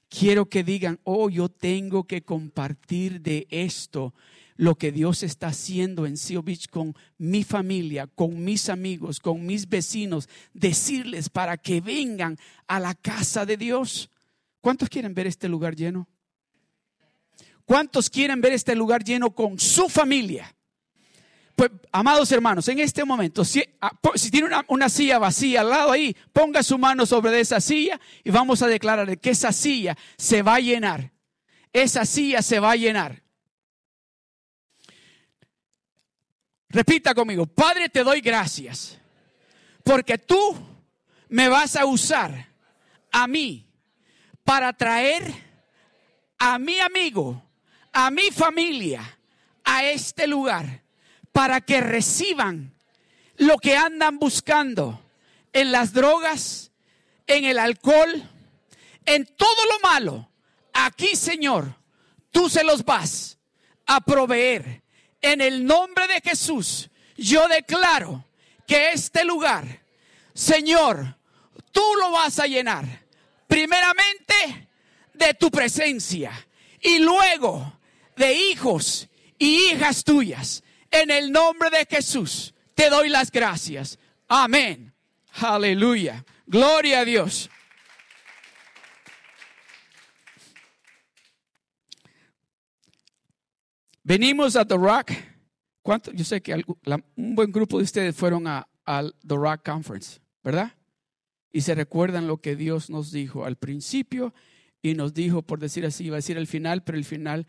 Quiero 0.09 0.49
que 0.49 0.64
digan, 0.64 0.99
oh, 1.05 1.29
yo 1.29 1.49
tengo 1.49 2.05
que 2.05 2.23
compartir 2.23 3.21
de 3.21 3.47
esto 3.51 4.14
lo 4.57 4.75
que 4.77 4.91
Dios 4.91 5.23
está 5.23 5.49
haciendo 5.49 6.07
en 6.07 6.16
Seal 6.16 6.43
Beach 6.43 6.69
con 6.69 6.97
mi 7.19 7.45
familia, 7.45 8.09
con 8.09 8.43
mis 8.43 8.69
amigos, 8.69 9.21
con 9.21 9.47
mis 9.47 9.69
vecinos, 9.69 10.29
decirles 10.53 11.29
para 11.29 11.57
que 11.57 11.81
vengan 11.81 12.37
a 12.66 12.81
la 12.81 12.95
casa 12.95 13.47
de 13.47 13.57
Dios. 13.57 14.11
¿Cuántos 14.61 14.89
quieren 14.89 15.15
ver 15.15 15.27
este 15.27 15.49
lugar 15.49 15.75
lleno? 15.75 16.09
¿Cuántos 17.65 18.09
quieren 18.09 18.41
ver 18.41 18.53
este 18.55 18.75
lugar 18.75 19.05
lleno 19.05 19.35
con 19.35 19.59
su 19.59 19.89
familia? 19.89 20.55
Pues, 21.55 21.71
amados 21.93 22.31
hermanos, 22.33 22.69
en 22.69 22.79
este 22.79 23.05
momento, 23.05 23.45
si, 23.45 23.63
ah, 23.81 23.91
tiene 24.31 24.49
una, 24.69 24.89
silla 24.89 25.19
vacía 25.19 25.61
al 25.61 25.69
lado 25.69 25.91
ahí, 25.91 26.17
ponga 26.33 26.63
su 26.63 26.79
mano 26.79 27.05
sobre 27.05 27.39
esa 27.41 27.61
silla 27.61 28.01
y 28.23 28.31
vamos 28.31 28.63
a 28.63 28.69
declarar 28.69 29.19
que 29.19 29.31
esa 29.31 29.53
silla 29.53 29.97
se 30.17 30.43
va 30.43 30.55
a 30.55 30.61
llenar. 30.61 31.13
Esa 31.73 32.05
silla 32.07 32.43
se 32.43 32.61
va 32.61 32.71
a 32.71 32.77
llenar. 32.77 33.23
Repita 36.71 37.15
conmigo, 37.15 37.47
Padre, 37.47 37.89
te 37.89 38.05
doy 38.05 38.21
gracias 38.21 38.99
porque 39.83 40.17
tú 40.17 40.57
me 41.29 41.49
vas 41.49 41.77
a 41.77 41.87
usar 41.87 42.49
a 43.11 43.27
mí 43.27 43.68
para 44.49 44.72
traer 44.72 45.30
a 46.38 46.59
mi 46.59 46.80
amigo, 46.80 47.42
a 47.92 48.11
mi 48.11 48.30
familia, 48.30 49.18
a 49.62 49.84
este 49.84 50.26
lugar 50.26 50.84
para 51.32 51.61
que 51.61 51.82
reciban 51.82 52.74
lo 53.36 53.59
que 53.59 53.76
andan 53.76 54.18
buscando 54.18 55.03
en 55.53 55.70
las 55.70 55.92
drogas, 55.92 56.72
en 57.26 57.44
el 57.44 57.59
alcohol, 57.59 58.26
en 59.05 59.26
todo 59.36 59.66
lo 59.70 59.80
malo. 59.80 60.30
Aquí, 60.72 61.14
Señor, 61.14 61.74
tú 62.30 62.49
se 62.49 62.64
los 62.64 62.86
vas 62.86 63.36
a 63.84 64.01
proveer. 64.01 64.82
En 65.20 65.42
el 65.42 65.66
nombre 65.66 66.09
de 66.09 66.22
Jesús, 66.22 66.88
yo 67.18 67.49
declaro 67.49 68.24
que 68.66 68.92
este 68.92 69.26
lugar, 69.26 69.82
Señor, 70.32 71.18
tú 71.70 71.84
lo 72.01 72.12
vas 72.12 72.38
a 72.38 72.46
llenar. 72.46 73.08
Primeramente 73.49 74.68
de 75.14 75.34
tu 75.34 75.51
presencia 75.51 76.30
y 76.80 77.01
luego 77.01 77.80
de 78.16 78.32
hijos 78.32 79.09
y 79.36 79.72
hijas 79.72 80.05
tuyas 80.05 80.62
en 80.90 81.11
el 81.11 81.32
nombre 81.32 81.70
de 81.70 81.84
Jesús, 81.86 82.55
te 82.74 82.88
doy 82.88 83.09
las 83.09 83.32
gracias. 83.32 83.99
Amén. 84.28 84.94
Aleluya. 85.40 86.24
Gloria 86.46 87.01
a 87.01 87.05
Dios. 87.05 87.51
Venimos 94.03 94.57
a 94.57 94.64
The 94.64 94.76
Rock. 94.76 95.12
¿Cuánto? 95.82 96.12
Yo 96.12 96.24
sé 96.24 96.40
que 96.40 96.64
un 97.16 97.34
buen 97.34 97.53
grupo 97.53 97.78
de 97.78 97.84
ustedes 97.84 98.14
fueron 98.16 98.46
a, 98.46 98.66
al 98.84 99.14
The 99.26 99.36
Rock 99.36 99.64
Conference, 99.64 100.20
¿verdad? 100.42 100.78
Y 101.53 101.62
se 101.62 101.74
recuerdan 101.74 102.26
lo 102.26 102.38
que 102.38 102.57
Dios 102.57 102.90
nos 102.90 103.11
dijo 103.11 103.44
al 103.44 103.57
principio 103.57 104.34
y 104.82 104.94
nos 104.94 105.14
dijo, 105.14 105.42
por 105.42 105.59
decir 105.59 105.84
así, 105.86 106.05
iba 106.05 106.16
a 106.16 106.18
decir 106.22 106.38
al 106.38 106.46
final, 106.46 106.82
pero 106.84 106.99
el 106.99 107.05
final 107.05 107.46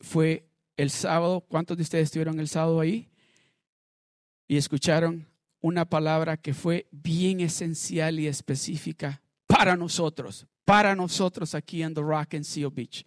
fue 0.00 0.46
el 0.76 0.90
sábado, 0.90 1.40
¿cuántos 1.48 1.76
de 1.76 1.82
ustedes 1.82 2.04
estuvieron 2.04 2.40
el 2.40 2.48
sábado 2.48 2.80
ahí? 2.80 3.08
Y 4.48 4.56
escucharon 4.56 5.26
una 5.60 5.84
palabra 5.84 6.36
que 6.36 6.54
fue 6.54 6.86
bien 6.90 7.40
esencial 7.40 8.18
y 8.18 8.26
específica 8.26 9.22
para 9.46 9.76
nosotros, 9.76 10.46
para 10.64 10.94
nosotros 10.94 11.54
aquí 11.54 11.82
en 11.82 11.94
The 11.94 12.00
Rock 12.00 12.34
and 12.34 12.44
Seal 12.44 12.70
Beach. 12.70 13.04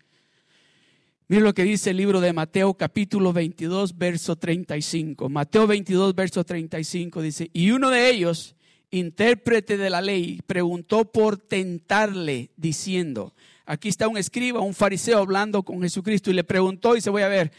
Miren 1.27 1.45
lo 1.45 1.53
que 1.53 1.63
dice 1.63 1.91
el 1.91 1.97
libro 1.97 2.21
de 2.21 2.33
Mateo 2.33 2.73
capítulo 2.75 3.33
22, 3.33 3.97
verso 3.97 4.35
35. 4.35 5.29
Mateo 5.29 5.65
22, 5.65 6.13
verso 6.13 6.43
35 6.43 7.21
dice, 7.21 7.49
y 7.53 7.71
uno 7.71 7.89
de 7.89 8.09
ellos, 8.09 8.55
intérprete 8.99 9.77
de 9.77 9.89
la 9.89 10.01
ley, 10.01 10.41
preguntó 10.45 11.11
por 11.11 11.37
tentarle, 11.37 12.51
diciendo, 12.55 13.33
Aquí 13.65 13.87
está 13.87 14.07
un 14.07 14.17
escriba, 14.17 14.59
un 14.59 14.73
fariseo 14.73 15.19
hablando 15.19 15.63
con 15.63 15.81
Jesucristo 15.81 16.29
y 16.29 16.33
le 16.33 16.43
preguntó 16.43 16.93
y 16.93 16.95
dice, 16.95 17.09
voy 17.09 17.21
a 17.21 17.29
ver, 17.29 17.51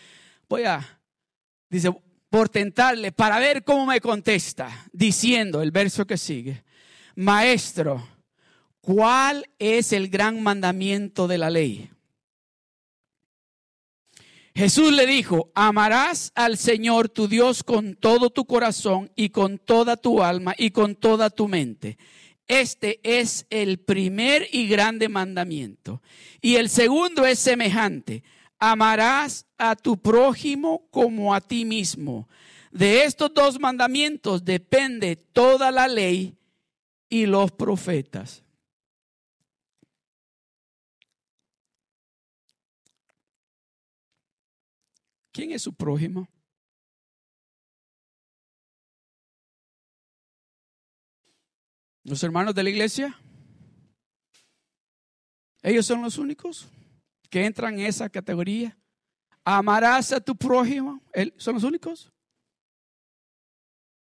voy 0.49 0.65
a, 0.65 1.01
dice, 1.71 1.91
por 2.29 2.51
tentarle 2.51 3.11
para 3.11 3.39
ver 3.39 3.65
cómo 3.65 3.87
me 3.87 4.01
contesta, 4.01 4.87
diciendo 4.93 5.63
el 5.63 5.71
verso 5.71 6.07
que 6.07 6.19
sigue, 6.19 6.63
maestro, 7.17 8.07
¿cuál 8.83 9.47
es 9.59 9.93
el 9.93 10.09
gran 10.09 10.43
mandamiento 10.43 11.27
de 11.27 11.39
la 11.39 11.49
ley? 11.49 11.91
Jesús 14.57 14.93
le 14.93 15.05
dijo, 15.07 15.51
amarás 15.55 16.31
al 16.37 16.57
Señor 16.57 17.09
tu 17.09 17.27
Dios 17.27 17.65
con 17.65 17.97
todo 17.97 18.31
tu 18.31 18.45
corazón 18.45 19.11
y 19.17 19.31
con 19.31 19.59
toda 19.59 19.97
tu 19.97 20.23
alma 20.23 20.55
y 20.57 20.71
con 20.71 20.95
toda 20.95 21.29
tu 21.29 21.49
mente. 21.49 21.99
Este 22.47 23.01
es 23.03 23.47
el 23.51 23.79
primer 23.79 24.47
y 24.53 24.69
grande 24.69 25.09
mandamiento. 25.09 26.03
Y 26.41 26.55
el 26.55 26.69
segundo 26.69 27.27
es 27.27 27.41
semejante. 27.41 28.23
Amarás 28.61 29.47
a 29.59 29.75
tu 29.75 30.01
prójimo 30.01 30.87
como 30.91 31.35
a 31.35 31.41
ti 31.41 31.65
mismo. 31.65 32.29
De 32.71 33.05
estos 33.05 33.35
dos 33.35 33.59
mandamientos 33.59 34.45
depende 34.45 35.17
toda 35.17 35.73
la 35.73 35.89
ley 35.89 36.37
y 37.09 37.27
los 37.27 37.51
profetas. 37.51 38.44
¿Quién 45.35 45.51
es 45.51 45.63
su 45.63 45.75
prójimo? 45.75 46.29
Los 52.05 52.23
hermanos 52.23 52.55
de 52.55 52.63
la 52.63 52.71
iglesia, 52.71 53.19
ellos 55.61 55.87
son 55.87 56.03
los 56.03 56.19
únicos 56.19 56.69
que 57.31 57.45
entran 57.45 57.75
en 57.81 57.87
esa 57.87 58.09
categoría. 58.09 58.79
Amarás 59.43 60.13
a 60.13 60.21
tu 60.21 60.37
prójimo, 60.37 61.03
son 61.37 61.55
los 61.55 61.65
únicos. 61.65 62.13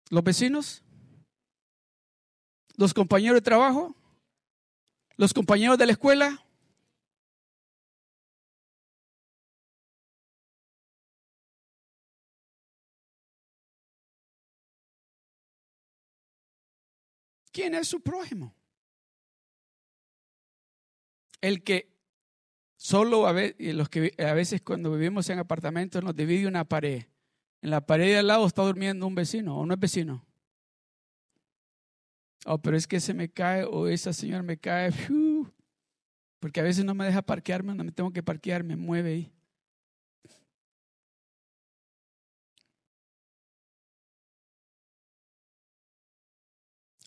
Los 0.09 0.23
vecinos, 0.25 0.83
los 2.75 2.93
compañeros 2.93 3.35
de 3.35 3.41
trabajo, 3.41 3.95
los 5.15 5.33
compañeros 5.33 5.77
de 5.77 5.85
la 5.85 5.93
escuela. 5.93 6.42
¿Quién 17.53 17.75
es 17.75 17.87
su 17.87 18.01
prójimo? 18.01 18.53
El 21.39 21.63
que 21.63 21.95
solo 22.75 23.27
a 23.27 23.31
veces, 23.31 24.61
cuando 24.61 24.91
vivimos 24.91 25.29
en 25.29 25.39
apartamentos 25.39 26.03
nos 26.03 26.15
divide 26.15 26.47
una 26.47 26.65
pared. 26.65 27.03
En 27.61 27.69
la 27.69 27.85
pared 27.85 28.07
de 28.07 28.17
al 28.17 28.27
lado 28.27 28.45
está 28.47 28.63
durmiendo 28.63 29.05
un 29.07 29.15
vecino 29.15 29.57
o 29.57 29.65
no 29.65 29.75
es 29.75 29.79
vecino. 29.79 30.25
Oh, 32.45 32.57
pero 32.57 32.75
es 32.75 32.87
que 32.87 32.99
se 32.99 33.13
me 33.13 33.29
cae 33.29 33.63
o 33.63 33.87
esa 33.87 34.11
señora 34.11 34.41
me 34.41 34.57
cae. 34.57 34.91
porque 36.39 36.59
a 36.59 36.63
veces 36.63 36.83
no 36.83 36.95
me 36.95 37.05
deja 37.05 37.21
parquearme, 37.21 37.75
no 37.75 37.83
me 37.83 37.91
tengo 37.91 38.11
que 38.11 38.23
parquear, 38.23 38.63
me 38.63 38.75
mueve 38.75 39.09
ahí. 39.11 39.33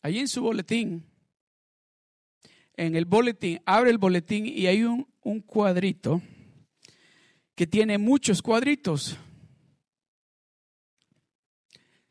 Allí 0.06 0.20
en 0.20 0.28
su 0.28 0.40
boletín, 0.40 1.04
en 2.76 2.94
el 2.94 3.06
boletín, 3.06 3.60
abre 3.66 3.90
el 3.90 3.98
boletín 3.98 4.46
y 4.46 4.68
hay 4.68 4.84
un, 4.84 5.08
un 5.24 5.40
cuadrito 5.40 6.22
que 7.56 7.66
tiene 7.66 7.98
muchos 7.98 8.40
cuadritos. 8.40 9.16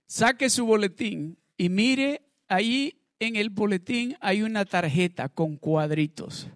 Saque 0.08 0.50
su 0.50 0.66
boletín 0.66 1.38
y 1.56 1.70
mire 1.70 2.24
ahí 2.50 3.02
en 3.20 3.38
el 3.38 3.50
boletín 3.50 4.18
hay 4.20 4.42
una 4.42 4.66
tarjeta 4.66 5.30
con 5.30 5.56
cuadritos. 5.56 6.50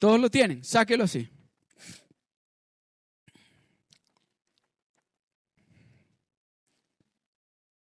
Todos 0.00 0.18
lo 0.18 0.30
tienen, 0.30 0.64
sáquelo 0.64 1.04
así. 1.04 1.28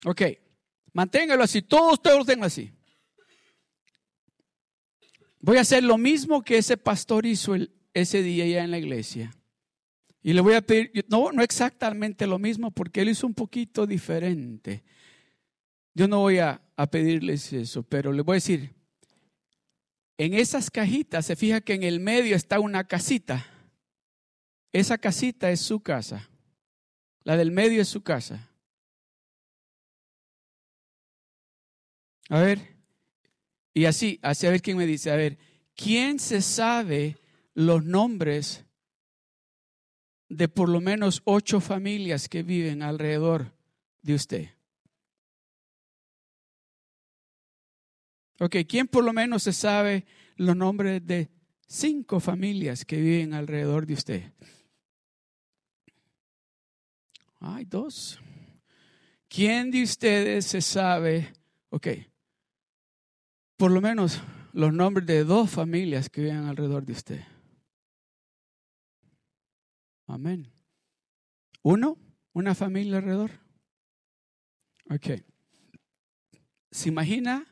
Ok, 0.03 0.23
manténgalo 0.91 1.43
así, 1.43 1.61
todos 1.61 1.93
ustedes 1.93 2.17
lo 2.17 2.25
tengan 2.25 2.47
así. 2.47 2.71
Voy 5.39 5.57
a 5.57 5.61
hacer 5.61 5.83
lo 5.83 5.99
mismo 5.99 6.41
que 6.41 6.57
ese 6.57 6.77
pastor 6.77 7.27
hizo 7.27 7.53
ese 7.93 8.23
día 8.23 8.47
ya 8.47 8.63
en 8.63 8.71
la 8.71 8.79
iglesia. 8.79 9.31
Y 10.23 10.33
le 10.33 10.41
voy 10.41 10.55
a 10.55 10.61
pedir, 10.61 11.05
no, 11.09 11.31
no 11.31 11.43
exactamente 11.43 12.25
lo 12.25 12.39
mismo, 12.39 12.71
porque 12.71 13.01
él 13.01 13.09
hizo 13.09 13.27
un 13.27 13.35
poquito 13.35 13.85
diferente. 13.85 14.83
Yo 15.93 16.07
no 16.07 16.21
voy 16.21 16.39
a, 16.39 16.59
a 16.75 16.87
pedirles 16.87 17.53
eso, 17.53 17.83
pero 17.83 18.11
le 18.11 18.23
voy 18.23 18.33
a 18.33 18.35
decir, 18.37 18.78
en 20.19 20.33
esas 20.33 20.69
cajitas 20.69 21.25
se 21.25 21.37
fija 21.37 21.61
que 21.61 21.73
en 21.73 21.83
el 21.83 22.01
medio 22.01 22.35
está 22.35 22.59
una 22.59 22.83
casita. 22.83 23.47
Esa 24.73 24.97
casita 24.97 25.49
es 25.49 25.61
su 25.61 25.79
casa. 25.79 26.29
La 27.23 27.37
del 27.37 27.51
medio 27.51 27.81
es 27.81 27.87
su 27.87 28.01
casa. 28.03 28.51
A 32.27 32.41
ver, 32.41 32.59
y 33.73 33.85
así, 33.85 34.19
así 34.21 34.45
a 34.45 34.51
ver 34.51 34.61
quién 34.61 34.75
me 34.75 34.85
dice, 34.85 35.09
a 35.09 35.15
ver, 35.15 35.37
¿quién 35.73 36.19
se 36.19 36.41
sabe 36.41 37.17
los 37.53 37.85
nombres 37.85 38.65
de 40.27 40.49
por 40.49 40.67
lo 40.67 40.81
menos 40.81 41.21
ocho 41.23 41.61
familias 41.61 42.27
que 42.27 42.43
viven 42.43 42.83
alrededor 42.83 43.53
de 44.01 44.15
usted? 44.15 44.58
Ok, 48.39 48.55
¿quién 48.67 48.87
por 48.87 49.03
lo 49.03 49.11
menos 49.11 49.43
se 49.43 49.51
sabe 49.51 50.05
los 50.37 50.55
nombres 50.55 51.05
de 51.05 51.29
cinco 51.67 52.19
familias 52.19 52.85
que 52.85 52.97
viven 52.97 53.33
alrededor 53.33 53.85
de 53.85 53.93
usted? 53.93 54.33
Hay 57.41 57.65
dos. 57.65 58.19
¿Quién 59.27 59.71
de 59.71 59.83
ustedes 59.83 60.45
se 60.45 60.61
sabe, 60.61 61.33
ok, 61.69 61.87
por 63.57 63.71
lo 63.71 63.81
menos 63.81 64.21
los 64.53 64.73
nombres 64.73 65.05
de 65.05 65.23
dos 65.25 65.49
familias 65.49 66.09
que 66.09 66.21
viven 66.21 66.45
alrededor 66.45 66.85
de 66.85 66.93
usted? 66.93 67.21
Amén. 70.07 70.51
¿Uno? 71.61 71.97
¿Una 72.31 72.55
familia 72.55 72.97
alrededor? 72.97 73.31
Ok. 74.89 75.21
¿Se 76.71 76.89
imagina 76.89 77.45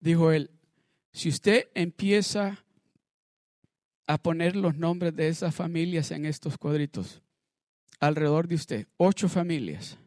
Dijo 0.00 0.30
él, 0.32 0.50
si 1.12 1.28
usted 1.28 1.68
empieza 1.74 2.64
a 4.06 4.18
poner 4.18 4.54
los 4.54 4.76
nombres 4.76 5.14
de 5.16 5.28
esas 5.28 5.54
familias 5.54 6.10
en 6.10 6.26
estos 6.26 6.58
cuadritos, 6.58 7.22
alrededor 7.98 8.46
de 8.46 8.54
usted, 8.54 8.88
ocho 8.98 9.28
familias, 9.28 9.98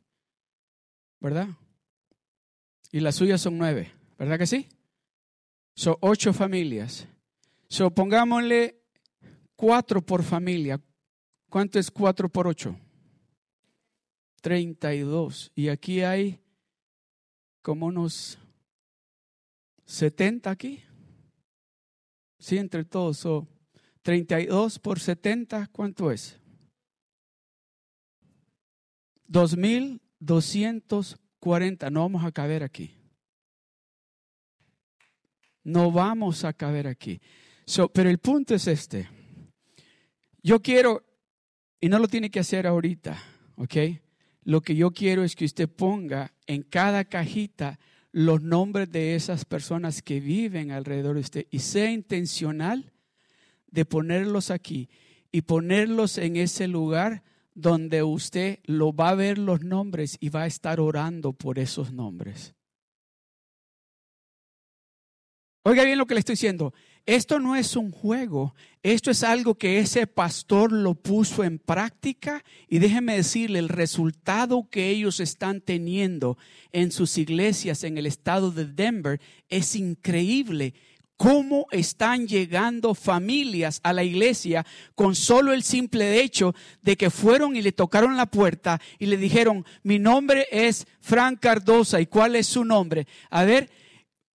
¿verdad? 1.20 1.50
Y 2.92 3.00
las 3.02 3.16
suyas 3.16 3.42
son 3.42 3.58
nueve, 3.58 3.92
¿verdad 4.18 4.38
que 4.38 4.48
sí? 4.48 4.68
Son 5.76 5.96
ocho 6.02 6.34
familias. 6.34 7.08
So, 7.68 7.90
pongámosle 7.92 8.82
cuatro 9.56 10.02
por 10.02 10.24
familia. 10.24 10.82
¿Cuánto 11.50 11.80
es 11.80 11.90
cuatro 11.92 12.30
por 12.30 12.48
ocho? 12.48 12.76
Treinta 14.42 14.94
y 14.94 15.00
dos. 15.00 15.52
Y 15.56 15.70
aquí 15.70 16.02
hay 16.02 16.40
como 17.62 17.88
unos 17.88 18.40
70 19.90 20.50
aquí. 20.52 20.84
Sí, 22.38 22.60
entre 22.60 22.86
todos. 22.86 23.18
So, 23.18 23.48
32 24.04 24.78
por 24.80 25.00
70, 25.00 25.66
¿cuánto 25.72 26.12
es? 26.12 26.40
2240. 29.28 31.90
No 31.90 32.02
vamos 32.02 32.24
a 32.24 32.32
caber 32.32 32.62
aquí. 32.64 32.94
No 35.64 35.92
vamos 35.92 36.44
a 36.44 36.54
caber 36.54 36.86
aquí. 36.88 37.20
Pero 37.94 38.12
el 38.12 38.20
punto 38.20 38.54
es 38.54 38.68
este. 38.68 39.10
Yo 40.44 40.62
quiero, 40.62 41.04
y 41.82 41.90
no 41.90 41.98
lo 41.98 42.08
tiene 42.08 42.30
que 42.30 42.40
hacer 42.40 42.68
ahorita, 42.68 43.18
¿ok? 43.56 43.76
Lo 44.44 44.62
que 44.62 44.76
yo 44.76 44.92
quiero 44.92 45.24
es 45.24 45.36
que 45.36 45.46
usted 45.46 45.68
ponga 45.68 46.32
en 46.46 46.62
cada 46.62 47.06
cajita 47.06 47.80
los 48.12 48.42
nombres 48.42 48.92
de 48.92 49.16
esas 49.16 49.46
personas 49.46 50.02
que 50.02 50.20
viven 50.20 50.72
alrededor 50.72 51.16
de 51.16 51.22
usted 51.22 51.48
y 51.52 51.60
sea 51.60 51.92
intencional 51.92 52.92
de 53.68 53.86
ponerlos 53.86 54.52
aquí 54.52 54.90
y 55.32 55.42
ponerlos 55.42 56.18
en 56.18 56.36
ese 56.36 56.68
lugar 56.68 57.24
donde 57.54 58.04
usted 58.04 58.60
lo 58.66 58.94
va 58.94 59.10
a 59.10 59.16
ver 59.16 59.38
los 59.38 59.62
nombres 59.62 60.18
y 60.20 60.30
va 60.30 60.44
a 60.44 60.48
estar 60.48 60.80
orando 60.80 61.34
por 61.34 61.60
esos 61.60 61.92
nombres. 61.92 62.56
Oiga 65.64 65.84
bien 65.84 65.98
lo 65.98 66.06
que 66.06 66.16
le 66.16 66.20
estoy 66.20 66.34
diciendo. 66.34 66.74
Esto 67.10 67.40
no 67.40 67.56
es 67.56 67.76
un 67.76 67.90
juego, 67.90 68.54
esto 68.84 69.10
es 69.10 69.24
algo 69.24 69.56
que 69.56 69.80
ese 69.80 70.06
pastor 70.06 70.72
lo 70.72 70.94
puso 70.94 71.44
en 71.44 71.58
práctica 71.58 72.44
y 72.68 72.78
déjeme 72.78 73.16
decirle, 73.16 73.58
el 73.58 73.68
resultado 73.68 74.68
que 74.70 74.90
ellos 74.90 75.20
están 75.20 75.60
teniendo 75.62 76.38
en 76.72 76.92
sus 76.92 77.18
iglesias 77.18 77.84
en 77.84 77.98
el 77.98 78.06
estado 78.06 78.52
de 78.52 78.66
Denver 78.66 79.20
es 79.48 79.76
increíble. 79.76 80.76
Cómo 81.18 81.66
están 81.72 82.28
llegando 82.28 82.94
familias 82.94 83.80
a 83.82 83.92
la 83.92 84.04
iglesia 84.04 84.64
con 84.94 85.16
solo 85.16 85.52
el 85.52 85.64
simple 85.64 86.22
hecho 86.22 86.54
de 86.84 86.96
que 86.96 87.10
fueron 87.10 87.56
y 87.56 87.64
le 87.64 87.72
tocaron 87.72 88.18
la 88.18 88.28
puerta 88.28 88.80
y 89.00 89.08
le 89.08 89.18
dijeron, 89.18 89.66
mi 89.82 89.98
nombre 89.98 90.46
es 90.52 90.86
Frank 91.02 91.40
Cardosa 91.40 92.00
y 92.00 92.06
cuál 92.06 92.36
es 92.36 92.46
su 92.46 92.64
nombre. 92.64 93.08
A 93.32 93.46
ver, 93.46 93.68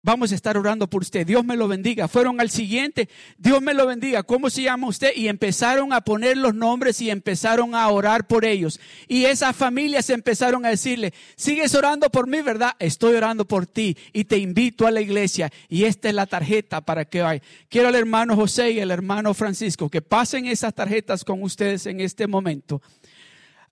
Vamos 0.04 0.32
a 0.32 0.34
estar 0.34 0.58
orando 0.58 0.86
por 0.86 1.00
usted. 1.00 1.26
Dios 1.26 1.46
me 1.46 1.56
lo 1.56 1.66
bendiga. 1.66 2.08
Fueron 2.08 2.38
al 2.38 2.50
siguiente. 2.50 3.08
Dios 3.38 3.62
me 3.62 3.72
lo 3.72 3.86
bendiga. 3.86 4.22
¿Cómo 4.22 4.50
se 4.50 4.60
llama 4.60 4.86
usted? 4.86 5.12
Y 5.16 5.28
empezaron 5.28 5.94
a 5.94 6.02
poner 6.02 6.36
los 6.36 6.54
nombres 6.54 7.00
y 7.00 7.08
empezaron 7.08 7.74
a 7.74 7.88
orar 7.88 8.26
por 8.26 8.44
ellos. 8.44 8.78
Y 9.08 9.24
esas 9.24 9.56
familias 9.56 10.10
empezaron 10.10 10.66
a 10.66 10.68
decirle, 10.68 11.14
sigues 11.36 11.74
orando 11.74 12.10
por 12.10 12.28
mí, 12.28 12.42
¿verdad? 12.42 12.72
Estoy 12.80 13.14
orando 13.14 13.48
por 13.48 13.66
ti 13.66 13.96
y 14.12 14.24
te 14.24 14.36
invito 14.36 14.86
a 14.86 14.90
la 14.90 15.00
iglesia. 15.00 15.50
Y 15.70 15.84
esta 15.84 16.10
es 16.10 16.14
la 16.14 16.26
tarjeta 16.26 16.82
para 16.82 17.06
que 17.06 17.22
vaya. 17.22 17.40
Quiero 17.70 17.88
al 17.88 17.94
hermano 17.94 18.36
José 18.36 18.72
y 18.72 18.80
al 18.80 18.90
hermano 18.90 19.32
Francisco 19.32 19.88
que 19.88 20.02
pasen 20.02 20.44
esas 20.44 20.74
tarjetas 20.74 21.24
con 21.24 21.42
ustedes 21.42 21.86
en 21.86 22.00
este 22.00 22.26
momento. 22.26 22.82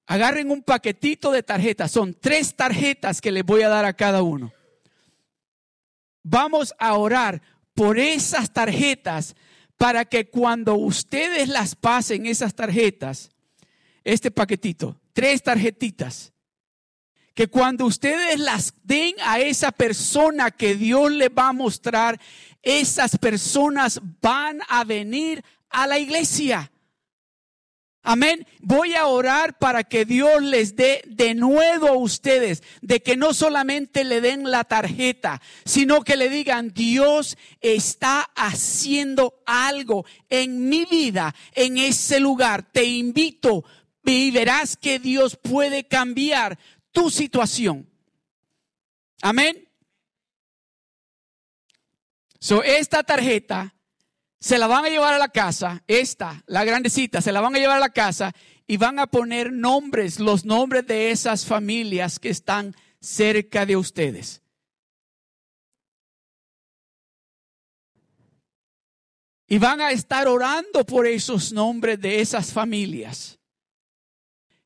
Agarren 0.07 0.51
un 0.51 0.63
paquetito 0.63 1.31
de 1.31 1.43
tarjetas. 1.43 1.91
Son 1.91 2.17
tres 2.19 2.57
tarjetas 2.57 3.21
que 3.21 3.31
les 3.31 3.45
voy 3.45 3.61
a 3.61 3.69
dar 3.69 3.85
a 3.85 3.93
cada 3.93 4.23
uno 4.23 4.51
vamos 6.23 6.75
a 6.79 6.95
orar 6.95 7.43
por 7.75 7.99
esas 7.99 8.53
tarjetas 8.53 9.35
para 9.77 10.05
que 10.05 10.29
cuando 10.29 10.75
ustedes 10.75 11.49
las 11.49 11.75
pasen 11.75 12.27
esas 12.27 12.55
tarjetas, 12.55 13.31
este 14.05 14.31
paquetito, 14.31 15.01
tres 15.13 15.43
tarjetitas, 15.43 16.33
que 17.35 17.49
cuando 17.49 17.87
ustedes 17.87 18.39
las 18.39 18.75
den 18.85 19.15
a 19.25 19.41
esa 19.41 19.73
persona 19.73 20.51
que 20.51 20.75
Dios 20.75 21.11
le 21.11 21.29
va 21.29 21.49
a 21.49 21.53
mostrar, 21.53 22.21
esas 22.63 23.17
personas 23.19 24.01
van 24.21 24.61
a 24.69 24.85
venir 24.85 25.43
a 25.71 25.87
la 25.87 25.99
iglesia. 25.99 26.71
Amén. 28.05 28.47
Voy 28.59 28.95
a 28.95 29.07
orar 29.07 29.59
para 29.59 29.85
que 29.85 30.05
Dios 30.05 30.43
les 30.43 30.75
dé 30.75 31.03
de 31.07 31.35
nuevo 31.35 31.87
a 31.87 31.97
ustedes, 31.97 32.65
de 32.81 33.01
que 33.01 33.17
no 33.17 33.33
solamente 33.33 34.03
le 34.03 34.21
den 34.21 34.51
la 34.51 34.65
tarjeta, 34.65 35.41
sino 35.65 36.03
que 36.03 36.17
le 36.17 36.29
digan, 36.29 36.73
Dios 36.75 37.39
está 37.61 38.23
haciendo 38.35 39.41
algo 39.47 40.05
en 40.29 40.69
mi 40.69 40.85
vida, 40.85 41.33
en 41.53 41.79
ese 41.79 42.19
lugar. 42.19 42.73
Te 42.73 42.85
invito 42.85 43.65
y 44.05 44.33
verás 44.33 44.77
que 44.77 44.99
Dios 44.99 45.37
puede 45.37 45.85
cambiar 45.85 46.59
tu 46.91 47.09
situación. 47.09 47.89
Amén. 49.21 49.69
So, 52.41 52.65
esta 52.65 53.05
tarjeta 53.05 53.73
se 54.43 54.59
la 54.59 54.67
van 54.67 54.85
a 54.85 54.89
llevar 54.89 55.15
a 55.15 55.19
la 55.19 55.29
casa, 55.29 55.85
esta, 55.87 56.43
la 56.47 56.65
grandecita, 56.65 57.21
se 57.21 57.31
la 57.31 57.41
van 57.41 57.55
a 57.55 57.61
llevar 57.61 57.77
a 57.77 57.81
la 57.81 57.93
casa 57.93 58.35
y 58.67 58.77
van 58.77 58.99
a 58.99 59.07
poner 59.07 59.53
nombres, 59.53 60.19
los 60.19 60.45
nombres 60.45 60.85
de 60.85 61.13
esas 61.13 61.47
familias 61.47 62.19
que 62.19 62.31
están 62.31 62.75
cerca 63.01 63.65
de 63.65 63.77
ustedes. 63.77 64.43
Y 69.47 69.59
van 69.59 69.81
a 69.81 69.93
estar 69.93 70.27
orando 70.27 70.85
por 70.85 71.07
esos 71.07 71.53
nombres 71.53 72.01
de 72.01 72.21
esas 72.21 72.53
familias. 72.53 73.39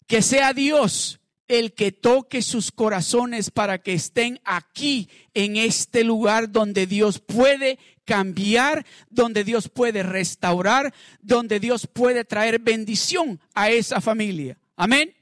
Que 0.06 0.22
sea 0.22 0.54
Dios 0.54 1.20
el 1.48 1.74
que 1.74 1.92
toque 1.92 2.42
sus 2.42 2.72
corazones 2.72 3.50
para 3.50 3.78
que 3.78 3.92
estén 3.92 4.40
aquí 4.44 5.08
en 5.34 5.56
este 5.56 6.04
lugar 6.04 6.50
donde 6.50 6.86
Dios 6.86 7.20
puede 7.20 7.78
cambiar, 8.04 8.86
donde 9.10 9.44
Dios 9.44 9.68
puede 9.68 10.02
restaurar, 10.02 10.94
donde 11.20 11.60
Dios 11.60 11.86
puede 11.86 12.24
traer 12.24 12.58
bendición 12.58 13.40
a 13.54 13.70
esa 13.70 14.00
familia. 14.00 14.58
Amén. 14.76 15.14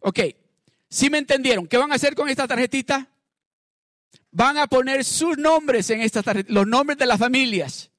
Ok, 0.00 0.20
si 0.88 1.10
me 1.10 1.18
entendieron, 1.18 1.66
¿qué 1.66 1.76
van 1.76 1.92
a 1.92 1.96
hacer 1.96 2.14
con 2.14 2.28
esta 2.28 2.46
tarjetita? 2.46 3.08
Van 4.30 4.58
a 4.58 4.66
poner 4.66 5.04
sus 5.04 5.36
nombres 5.36 5.90
en 5.90 6.00
esta 6.00 6.22
tarjeta, 6.22 6.52
los 6.52 6.66
nombres 6.66 6.98
de 6.98 7.06
las 7.06 7.18
familias. 7.18 7.90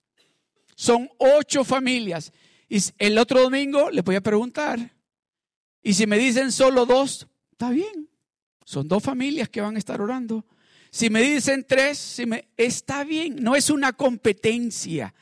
Son 0.76 1.10
ocho 1.18 1.64
familias. 1.64 2.32
Y 2.70 2.80
el 2.98 3.18
otro 3.18 3.42
domingo 3.42 3.90
les 3.90 4.04
voy 4.04 4.16
a 4.16 4.22
preguntar. 4.22 4.94
Y 5.82 5.94
si 5.94 6.06
me 6.06 6.18
dicen 6.18 6.52
solo 6.52 6.86
dos, 6.86 7.28
Está 7.58 7.72
bien. 7.72 8.08
Son 8.66 8.88
dos 8.88 9.02
familias 9.02 9.50
que 9.50 9.62
van 9.62 9.78
a 9.78 9.80
estar 9.80 10.00
orando. 10.00 10.46
Si 10.92 11.10
me 11.10 11.24
dicen 11.24 11.66
tres, 11.68 11.98
si 11.98 12.28
me, 12.28 12.50
está 12.56 13.04
bien. 13.04 13.38
No 13.42 13.56
es 13.56 13.72
una 13.72 13.94
competencia. 13.94 15.16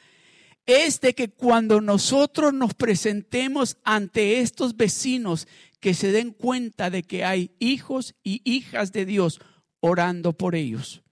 Es 0.65 0.99
de 0.99 1.15
que 1.15 1.29
cuando 1.29 1.79
nosotros 1.79 2.53
nos 2.53 2.73
presentemos 2.73 3.77
ante 3.85 4.41
estos 4.41 4.75
vecinos, 4.75 5.47
que 5.79 5.93
se 5.93 6.11
den 6.11 6.31
cuenta 6.31 6.89
de 6.89 7.03
que 7.03 7.23
hay 7.23 7.51
hijos 7.57 8.15
y 8.21 8.41
hijas 8.43 8.91
de 8.91 9.05
Dios 9.05 9.39
orando 9.79 10.33
por 10.33 10.55
ellos. 10.55 11.03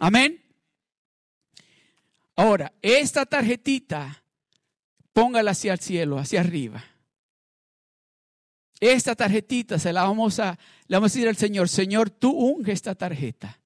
Amén. 0.00 0.42
Ahora, 2.34 2.72
esta 2.80 3.26
tarjetita, 3.26 4.24
póngala 5.12 5.50
hacia 5.50 5.74
el 5.74 5.80
cielo, 5.80 6.16
hacia 6.16 6.40
arriba. 6.40 6.82
Esta 8.80 9.16
tarjetita 9.16 9.78
se 9.78 9.92
la 9.92 10.04
vamos 10.04 10.38
a, 10.38 10.58
le 10.86 10.96
vamos 10.96 11.10
a 11.10 11.14
decir 11.14 11.28
al 11.28 11.36
Señor, 11.36 11.68
Señor, 11.68 12.10
tú 12.10 12.30
unge 12.30 12.72
esta 12.72 12.94
tarjeta. 12.94 13.60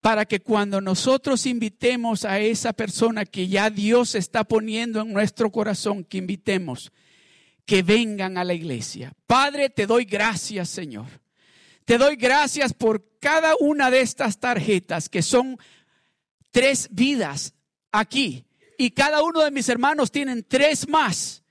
Para 0.00 0.24
que 0.24 0.40
cuando 0.40 0.80
nosotros 0.80 1.46
invitemos 1.46 2.24
a 2.24 2.40
esa 2.40 2.72
persona 2.72 3.24
que 3.24 3.46
ya 3.46 3.70
Dios 3.70 4.14
está 4.14 4.42
poniendo 4.42 5.02
en 5.02 5.12
nuestro 5.12 5.52
corazón, 5.52 6.04
que 6.04 6.18
invitemos, 6.18 6.92
que 7.64 7.82
vengan 7.82 8.36
a 8.36 8.44
la 8.44 8.54
iglesia. 8.54 9.12
Padre, 9.26 9.70
te 9.70 9.86
doy 9.86 10.04
gracias, 10.04 10.70
Señor. 10.70 11.06
Te 11.84 11.98
doy 11.98 12.16
gracias 12.16 12.72
por 12.72 13.18
cada 13.20 13.54
una 13.60 13.90
de 13.90 14.00
estas 14.00 14.40
tarjetas 14.40 15.08
que 15.08 15.22
son 15.22 15.58
tres 16.50 16.88
vidas 16.90 17.54
aquí. 17.92 18.44
Y 18.78 18.90
cada 18.90 19.22
uno 19.22 19.40
de 19.40 19.50
mis 19.50 19.68
hermanos 19.68 20.10
tienen 20.10 20.44
tres 20.48 20.88
más 20.88 21.41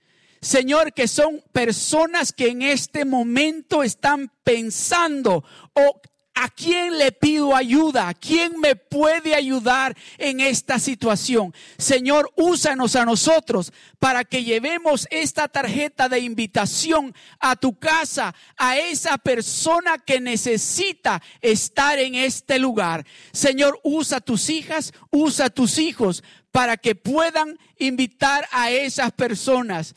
Señor, 0.41 0.93
que 0.93 1.07
son 1.07 1.43
personas 1.51 2.33
que 2.33 2.49
en 2.49 2.63
este 2.63 3.05
momento 3.05 3.83
están 3.83 4.31
pensando 4.43 5.43
o 5.73 6.01
¿A 6.33 6.47
quién 6.47 6.97
le 6.97 7.11
pido 7.11 7.55
ayuda? 7.55 8.07
¿A 8.07 8.13
quién 8.13 8.57
me 8.59 8.77
puede 8.77 9.35
ayudar 9.35 9.97
en 10.17 10.39
esta 10.39 10.79
situación? 10.79 11.53
Señor, 11.77 12.31
úsanos 12.37 12.95
a 12.95 13.03
nosotros 13.03 13.73
para 13.99 14.23
que 14.23 14.43
llevemos 14.43 15.07
esta 15.11 15.49
tarjeta 15.49 16.07
de 16.07 16.19
invitación 16.21 17.13
a 17.39 17.57
tu 17.57 17.77
casa, 17.77 18.33
a 18.55 18.77
esa 18.77 19.17
persona 19.17 19.97
que 19.99 20.21
necesita 20.21 21.21
estar 21.41 21.99
en 21.99 22.15
este 22.15 22.59
lugar. 22.59 23.05
Señor, 23.33 23.79
usa 23.83 24.21
tus 24.21 24.49
hijas, 24.49 24.93
usa 25.11 25.49
tus 25.49 25.77
hijos 25.79 26.23
para 26.51 26.77
que 26.77 26.95
puedan 26.95 27.59
invitar 27.77 28.47
a 28.51 28.71
esas 28.71 29.11
personas 29.11 29.95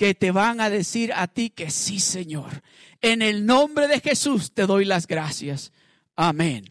que 0.00 0.14
te 0.14 0.30
van 0.30 0.62
a 0.62 0.70
decir 0.70 1.12
a 1.12 1.28
ti 1.28 1.50
que 1.50 1.68
sí, 1.68 2.00
Señor. 2.00 2.62
En 3.02 3.20
el 3.20 3.44
nombre 3.44 3.86
de 3.86 4.00
Jesús 4.00 4.50
te 4.50 4.64
doy 4.64 4.86
las 4.86 5.06
gracias. 5.06 5.74
Amén. 6.16 6.64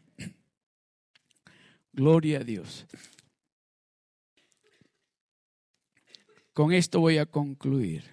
Gloria 1.94 2.40
a 2.40 2.44
Dios. 2.44 2.88
Con 6.54 6.74
esto 6.74 7.02
voy 7.02 7.20
a 7.20 7.28
concluir. 7.28 8.04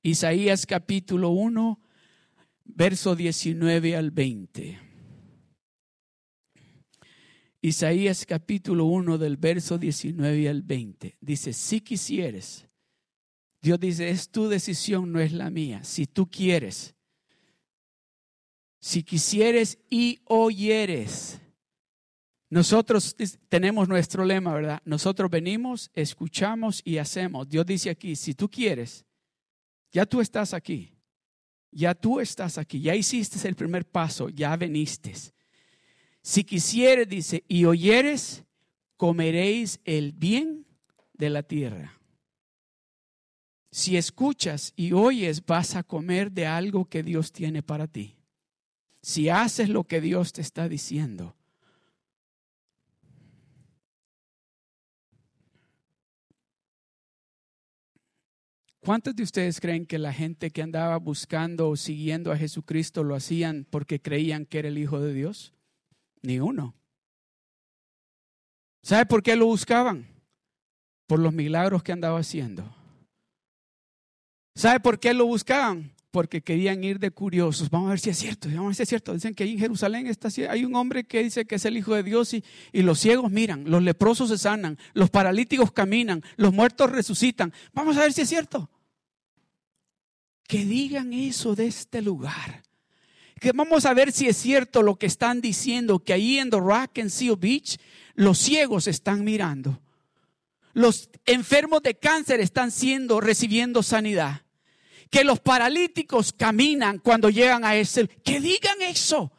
Isaías 0.00 0.64
capítulo 0.64 1.30
1, 1.30 1.80
verso 2.66 3.16
19 3.16 3.96
al 3.96 4.12
20. 4.12 4.87
Isaías 7.60 8.24
capítulo 8.24 8.84
1 8.84 9.18
del 9.18 9.36
verso 9.36 9.78
19 9.78 10.48
al 10.48 10.62
20. 10.62 11.18
Dice, 11.20 11.52
si 11.52 11.80
quisieres, 11.80 12.68
Dios 13.60 13.80
dice, 13.80 14.10
es 14.10 14.30
tu 14.30 14.48
decisión, 14.48 15.10
no 15.10 15.18
es 15.20 15.32
la 15.32 15.50
mía. 15.50 15.82
Si 15.82 16.06
tú 16.06 16.30
quieres, 16.30 16.94
si 18.80 19.02
quisieres 19.02 19.78
y 19.90 20.20
oyeres. 20.24 21.40
Nosotros 22.50 23.14
tenemos 23.48 23.88
nuestro 23.88 24.24
lema, 24.24 24.54
¿verdad? 24.54 24.80
Nosotros 24.84 25.30
venimos, 25.30 25.90
escuchamos 25.94 26.80
y 26.84 26.98
hacemos. 26.98 27.48
Dios 27.48 27.66
dice 27.66 27.90
aquí, 27.90 28.16
si 28.16 28.34
tú 28.34 28.48
quieres, 28.48 29.04
ya 29.90 30.06
tú 30.06 30.20
estás 30.20 30.54
aquí. 30.54 30.94
Ya 31.70 31.94
tú 31.94 32.18
estás 32.20 32.56
aquí, 32.56 32.80
ya 32.80 32.94
hiciste 32.94 33.46
el 33.46 33.54
primer 33.54 33.84
paso, 33.84 34.30
ya 34.30 34.56
veniste. 34.56 35.12
Si 36.28 36.44
quisieres, 36.44 37.08
dice, 37.08 37.42
y 37.48 37.64
oyeres, 37.64 38.44
comeréis 38.98 39.80
el 39.86 40.12
bien 40.12 40.66
de 41.14 41.30
la 41.30 41.42
tierra. 41.42 41.98
Si 43.70 43.96
escuchas 43.96 44.74
y 44.76 44.92
oyes, 44.92 45.46
vas 45.46 45.74
a 45.74 45.82
comer 45.82 46.30
de 46.30 46.44
algo 46.44 46.84
que 46.84 47.02
Dios 47.02 47.32
tiene 47.32 47.62
para 47.62 47.86
ti. 47.86 48.18
Si 49.00 49.30
haces 49.30 49.70
lo 49.70 49.84
que 49.84 50.02
Dios 50.02 50.34
te 50.34 50.42
está 50.42 50.68
diciendo. 50.68 51.34
¿Cuántos 58.80 59.16
de 59.16 59.22
ustedes 59.22 59.60
creen 59.60 59.86
que 59.86 59.96
la 59.96 60.12
gente 60.12 60.50
que 60.50 60.60
andaba 60.60 60.98
buscando 60.98 61.70
o 61.70 61.76
siguiendo 61.76 62.30
a 62.32 62.36
Jesucristo 62.36 63.02
lo 63.02 63.14
hacían 63.14 63.66
porque 63.70 64.02
creían 64.02 64.44
que 64.44 64.58
era 64.58 64.68
el 64.68 64.76
Hijo 64.76 65.00
de 65.00 65.14
Dios? 65.14 65.54
Ni 66.22 66.40
uno. 66.40 66.74
¿Sabe 68.82 69.06
por 69.06 69.22
qué 69.22 69.36
lo 69.36 69.46
buscaban? 69.46 70.06
Por 71.06 71.18
los 71.18 71.32
milagros 71.32 71.82
que 71.82 71.92
andaba 71.92 72.18
haciendo. 72.18 72.74
¿Sabe 74.54 74.80
por 74.80 74.98
qué 74.98 75.14
lo 75.14 75.26
buscaban? 75.26 75.92
Porque 76.10 76.42
querían 76.42 76.82
ir 76.82 76.98
de 76.98 77.10
curiosos. 77.10 77.70
Vamos 77.70 77.88
a 77.88 77.90
ver 77.90 78.00
si 78.00 78.10
es 78.10 78.18
cierto. 78.18 78.48
Vamos 78.48 78.64
a 78.64 78.66
ver 78.68 78.74
si 78.76 78.82
es 78.82 78.88
cierto. 78.88 79.12
Dicen 79.12 79.34
que 79.34 79.44
ahí 79.44 79.52
en 79.52 79.58
Jerusalén 79.58 80.06
está, 80.06 80.28
hay 80.50 80.64
un 80.64 80.74
hombre 80.74 81.04
que 81.04 81.22
dice 81.22 81.44
que 81.44 81.56
es 81.56 81.64
el 81.64 81.76
Hijo 81.76 81.94
de 81.94 82.02
Dios 82.02 82.34
y, 82.34 82.44
y 82.72 82.82
los 82.82 82.98
ciegos 82.98 83.30
miran, 83.30 83.70
los 83.70 83.82
leprosos 83.82 84.30
se 84.30 84.38
sanan, 84.38 84.78
los 84.94 85.10
paralíticos 85.10 85.70
caminan, 85.70 86.22
los 86.36 86.52
muertos 86.52 86.90
resucitan. 86.90 87.52
Vamos 87.72 87.96
a 87.96 88.00
ver 88.00 88.12
si 88.12 88.22
es 88.22 88.28
cierto. 88.28 88.70
Que 90.44 90.64
digan 90.64 91.12
eso 91.12 91.54
de 91.54 91.66
este 91.66 92.00
lugar 92.00 92.62
que 93.40 93.52
vamos 93.52 93.86
a 93.86 93.94
ver 93.94 94.12
si 94.12 94.28
es 94.28 94.36
cierto 94.36 94.82
lo 94.82 94.96
que 94.96 95.06
están 95.06 95.40
diciendo, 95.40 95.98
que 95.98 96.12
ahí 96.12 96.38
en 96.38 96.50
The 96.50 96.58
Rock 96.58 96.98
and 96.98 97.10
Seal 97.10 97.36
Beach 97.36 97.78
los 98.14 98.38
ciegos 98.38 98.86
están 98.86 99.24
mirando. 99.24 99.80
Los 100.72 101.10
enfermos 101.26 101.82
de 101.82 101.94
cáncer 101.94 102.40
están 102.40 102.70
siendo, 102.70 103.20
recibiendo 103.20 103.82
sanidad. 103.82 104.42
que 105.10 105.24
los 105.24 105.40
paralíticos 105.40 106.34
caminan 106.34 106.98
cuando 106.98 107.30
llegan 107.30 107.64
a 107.64 107.74
ese, 107.76 108.06
que 108.08 108.40
digan 108.40 108.82
eso. 108.82 109.32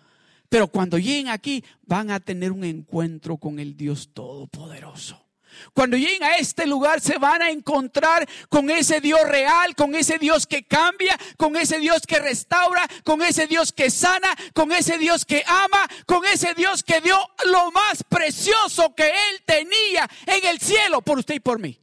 Pero 0.50 0.68
cuando 0.68 0.98
lleguen 0.98 1.30
aquí 1.30 1.64
van 1.86 2.10
a 2.10 2.20
tener 2.20 2.52
un 2.52 2.64
encuentro 2.64 3.38
con 3.38 3.60
el 3.60 3.78
Dios 3.78 4.10
Todopoderoso. 4.12 5.29
Cuando 5.74 5.98
lleguen 5.98 6.24
a 6.24 6.38
este 6.38 6.66
lugar 6.66 7.02
se 7.02 7.18
van 7.18 7.42
a 7.42 7.50
encontrar 7.50 8.28
con 8.50 8.70
ese 8.70 9.02
Dios 9.02 9.22
real, 9.28 9.76
con 9.76 9.96
ese 9.96 10.18
Dios 10.18 10.48
que 10.48 10.64
cambia, 10.64 11.18
con 11.38 11.56
ese 11.56 11.80
Dios 11.80 12.06
que 12.08 12.20
restaura, 12.20 12.88
con 13.04 13.22
ese 13.22 13.48
Dios 13.48 13.72
que 13.72 13.90
sana, 13.90 14.30
con 14.54 14.72
ese 14.72 14.98
Dios 14.98 15.26
que 15.26 15.44
ama, 15.46 15.88
con 16.06 16.26
ese 16.26 16.54
Dios 16.54 16.84
que 16.84 17.02
dio 17.02 17.18
lo 17.46 17.72
más 17.72 18.04
precioso 18.04 18.94
que 18.96 19.08
Él 19.08 19.44
tenía 19.46 20.10
en 20.26 20.46
el 20.46 20.60
cielo 20.60 21.02
por 21.02 21.20
usted 21.20 21.36
y 21.36 21.40
por 21.40 21.60
mí. 21.60 21.80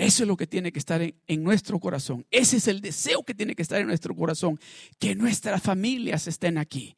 Eso 0.00 0.22
es 0.22 0.28
lo 0.28 0.36
que 0.38 0.46
tiene 0.46 0.72
que 0.72 0.78
estar 0.78 1.02
en, 1.02 1.44
nuestro 1.44 1.78
corazón. 1.78 2.24
Ese 2.30 2.56
es 2.56 2.68
el 2.68 2.80
deseo 2.80 3.22
que 3.22 3.34
tiene 3.34 3.54
que 3.54 3.60
estar 3.60 3.78
en 3.78 3.86
nuestro 3.86 4.16
corazón. 4.16 4.58
Que 4.98 5.14
nuestras 5.14 5.62
familias 5.62 6.26
estén 6.26 6.56
aquí. 6.56 6.96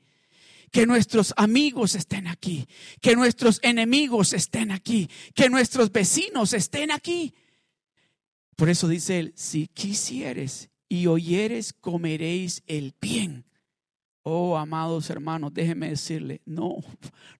Que 0.72 0.86
nuestros 0.86 1.32
amigos 1.36 1.94
estén 1.94 2.26
aquí. 2.26 2.66
Que 3.00 3.14
nuestros 3.14 3.60
enemigos 3.62 4.32
estén 4.32 4.72
aquí. 4.72 5.08
Que 5.34 5.48
nuestros 5.48 5.92
vecinos 5.92 6.52
estén 6.52 6.90
aquí. 6.90 7.34
Por 8.56 8.68
eso 8.68 8.88
dice 8.88 9.20
él, 9.20 9.32
si 9.36 9.68
quisieres 9.68 10.70
y 10.88 11.06
oyeres, 11.06 11.72
comeréis 11.72 12.62
el 12.66 12.94
bien. 13.00 13.44
Oh, 14.24 14.56
amados 14.56 15.10
hermanos, 15.10 15.52
déjenme 15.52 15.88
decirle, 15.88 16.42
no, 16.44 16.76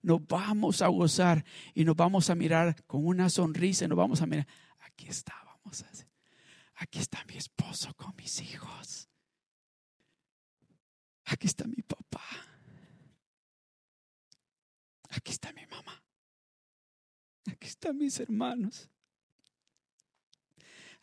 nos 0.01 0.25
vamos 0.27 0.81
a 0.81 0.87
gozar 0.87 1.45
y 1.73 1.85
nos 1.85 1.95
vamos 1.95 2.29
a 2.29 2.35
mirar 2.35 2.75
con 2.87 3.05
una 3.05 3.29
sonrisa 3.29 3.85
y 3.85 3.87
nos 3.87 3.97
vamos 3.97 4.21
a 4.21 4.25
mirar, 4.25 4.47
aquí 4.79 5.07
está 5.07 5.33
Aquí 6.75 6.99
está 6.99 7.23
mi 7.25 7.37
esposo 7.37 7.93
con 7.93 8.13
mis 8.17 8.41
hijos. 8.41 9.09
Aquí 11.25 11.47
está 11.47 11.65
mi 11.65 11.81
papá. 11.81 12.21
Aquí 15.15 15.31
está 15.31 15.51
mi 15.53 15.65
mamá. 15.67 16.03
Aquí 17.51 17.67
están 17.67 17.97
mis 17.97 18.19
hermanos. 18.19 18.89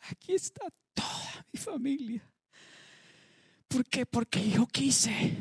Aquí 0.09 0.33
está 0.33 0.67
toda 0.93 1.45
mi 1.51 1.59
familia. 1.59 2.33
¿Por 3.67 3.85
qué? 3.85 4.05
Porque 4.05 4.49
yo 4.49 4.65
quise 4.67 5.37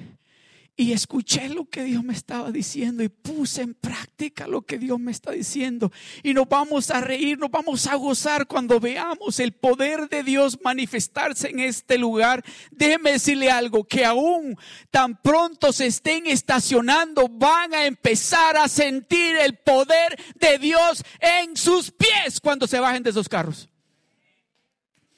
y 0.80 0.94
escuché 0.94 1.50
lo 1.50 1.66
que 1.66 1.84
Dios 1.84 2.02
me 2.02 2.14
estaba 2.14 2.50
diciendo 2.50 3.02
y 3.02 3.10
puse 3.10 3.60
en 3.60 3.74
práctica 3.74 4.46
lo 4.46 4.62
que 4.62 4.78
Dios 4.78 4.98
me 4.98 5.12
está 5.12 5.30
diciendo. 5.30 5.92
Y 6.22 6.32
nos 6.32 6.48
vamos 6.48 6.90
a 6.90 7.02
reír, 7.02 7.38
nos 7.38 7.50
vamos 7.50 7.86
a 7.86 7.96
gozar 7.96 8.46
cuando 8.46 8.80
veamos 8.80 9.40
el 9.40 9.52
poder 9.52 10.08
de 10.08 10.22
Dios 10.22 10.58
manifestarse 10.64 11.50
en 11.50 11.60
este 11.60 11.98
lugar. 11.98 12.42
Déjeme 12.70 13.12
decirle 13.12 13.50
algo, 13.50 13.84
que 13.84 14.06
aún 14.06 14.56
tan 14.90 15.20
pronto 15.20 15.70
se 15.70 15.84
estén 15.84 16.26
estacionando, 16.26 17.28
van 17.28 17.74
a 17.74 17.84
empezar 17.84 18.56
a 18.56 18.66
sentir 18.66 19.36
el 19.36 19.56
poder 19.58 20.18
de 20.36 20.56
Dios 20.56 21.04
en 21.20 21.58
sus 21.58 21.90
pies 21.90 22.40
cuando 22.40 22.66
se 22.66 22.80
bajen 22.80 23.02
de 23.02 23.10
esos 23.10 23.28
carros. 23.28 23.68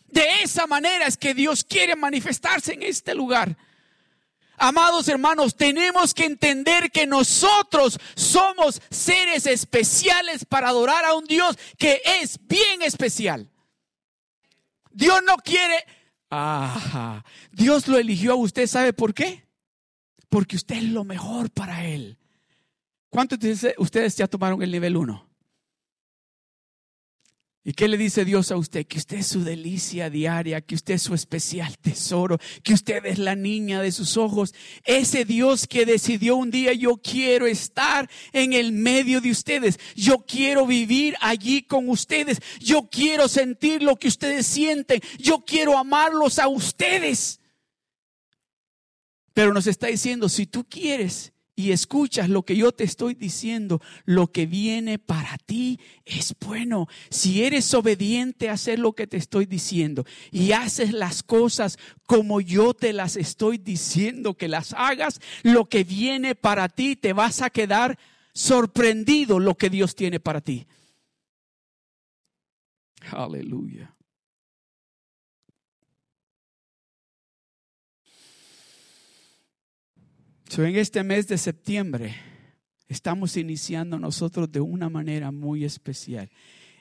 De 0.08 0.42
esa 0.42 0.66
manera 0.66 1.06
es 1.06 1.16
que 1.16 1.34
Dios 1.34 1.62
quiere 1.62 1.94
manifestarse 1.94 2.72
en 2.72 2.82
este 2.82 3.14
lugar. 3.14 3.56
Amados 4.62 5.08
hermanos, 5.08 5.56
tenemos 5.56 6.14
que 6.14 6.24
entender 6.24 6.92
que 6.92 7.04
nosotros 7.04 7.98
somos 8.14 8.80
seres 8.90 9.44
especiales 9.46 10.44
para 10.44 10.68
adorar 10.68 11.04
a 11.04 11.14
un 11.14 11.24
Dios 11.24 11.58
que 11.76 12.00
es 12.04 12.38
bien 12.46 12.80
especial. 12.80 13.50
Dios 14.92 15.20
no 15.26 15.36
quiere... 15.38 15.84
Ajá. 16.30 17.24
Dios 17.50 17.88
lo 17.88 17.98
eligió 17.98 18.34
a 18.34 18.36
usted, 18.36 18.68
¿sabe 18.68 18.92
por 18.92 19.14
qué? 19.14 19.44
Porque 20.28 20.54
usted 20.54 20.76
es 20.76 20.84
lo 20.84 21.02
mejor 21.02 21.50
para 21.50 21.84
Él. 21.84 22.16
¿Cuántos 23.10 23.40
de 23.40 23.74
ustedes 23.78 24.14
ya 24.14 24.28
tomaron 24.28 24.62
el 24.62 24.70
nivel 24.70 24.96
1? 24.96 25.28
¿Y 27.64 27.74
qué 27.74 27.86
le 27.86 27.96
dice 27.96 28.24
Dios 28.24 28.50
a 28.50 28.56
usted? 28.56 28.86
Que 28.86 28.98
usted 28.98 29.18
es 29.18 29.28
su 29.28 29.44
delicia 29.44 30.10
diaria, 30.10 30.60
que 30.60 30.74
usted 30.74 30.94
es 30.94 31.02
su 31.02 31.14
especial 31.14 31.78
tesoro, 31.78 32.38
que 32.64 32.74
usted 32.74 33.06
es 33.06 33.20
la 33.20 33.36
niña 33.36 33.80
de 33.80 33.92
sus 33.92 34.16
ojos. 34.16 34.52
Ese 34.82 35.24
Dios 35.24 35.68
que 35.68 35.86
decidió 35.86 36.34
un 36.34 36.50
día, 36.50 36.72
yo 36.72 36.96
quiero 36.96 37.46
estar 37.46 38.10
en 38.32 38.52
el 38.52 38.72
medio 38.72 39.20
de 39.20 39.30
ustedes, 39.30 39.78
yo 39.94 40.24
quiero 40.26 40.66
vivir 40.66 41.14
allí 41.20 41.62
con 41.62 41.88
ustedes, 41.88 42.40
yo 42.58 42.88
quiero 42.90 43.28
sentir 43.28 43.80
lo 43.84 43.94
que 43.94 44.08
ustedes 44.08 44.44
sienten, 44.44 45.00
yo 45.18 45.44
quiero 45.44 45.78
amarlos 45.78 46.40
a 46.40 46.48
ustedes. 46.48 47.38
Pero 49.34 49.54
nos 49.54 49.68
está 49.68 49.86
diciendo, 49.86 50.28
si 50.28 50.46
tú 50.46 50.64
quieres 50.68 51.31
y 51.54 51.72
escuchas 51.72 52.28
lo 52.28 52.44
que 52.44 52.56
yo 52.56 52.72
te 52.72 52.84
estoy 52.84 53.14
diciendo, 53.14 53.80
lo 54.04 54.32
que 54.32 54.46
viene 54.46 54.98
para 54.98 55.36
ti 55.38 55.78
es 56.04 56.34
bueno. 56.40 56.88
Si 57.10 57.44
eres 57.44 57.72
obediente 57.74 58.48
a 58.48 58.54
hacer 58.54 58.78
lo 58.78 58.94
que 58.94 59.06
te 59.06 59.16
estoy 59.16 59.46
diciendo 59.46 60.04
y 60.30 60.52
haces 60.52 60.92
las 60.92 61.22
cosas 61.22 61.78
como 62.06 62.40
yo 62.40 62.74
te 62.74 62.92
las 62.92 63.16
estoy 63.16 63.58
diciendo 63.58 64.34
que 64.34 64.48
las 64.48 64.72
hagas, 64.72 65.20
lo 65.42 65.68
que 65.68 65.84
viene 65.84 66.34
para 66.34 66.68
ti 66.68 66.96
te 66.96 67.12
vas 67.12 67.42
a 67.42 67.50
quedar 67.50 67.98
sorprendido 68.32 69.38
lo 69.38 69.56
que 69.56 69.68
Dios 69.68 69.94
tiene 69.94 70.20
para 70.20 70.40
ti. 70.40 70.66
Aleluya. 73.10 73.94
En 80.58 80.76
este 80.76 81.02
mes 81.02 81.26
de 81.28 81.38
septiembre 81.38 82.14
estamos 82.86 83.38
iniciando 83.38 83.98
nosotros 83.98 84.52
de 84.52 84.60
una 84.60 84.90
manera 84.90 85.32
muy 85.32 85.64
especial. 85.64 86.28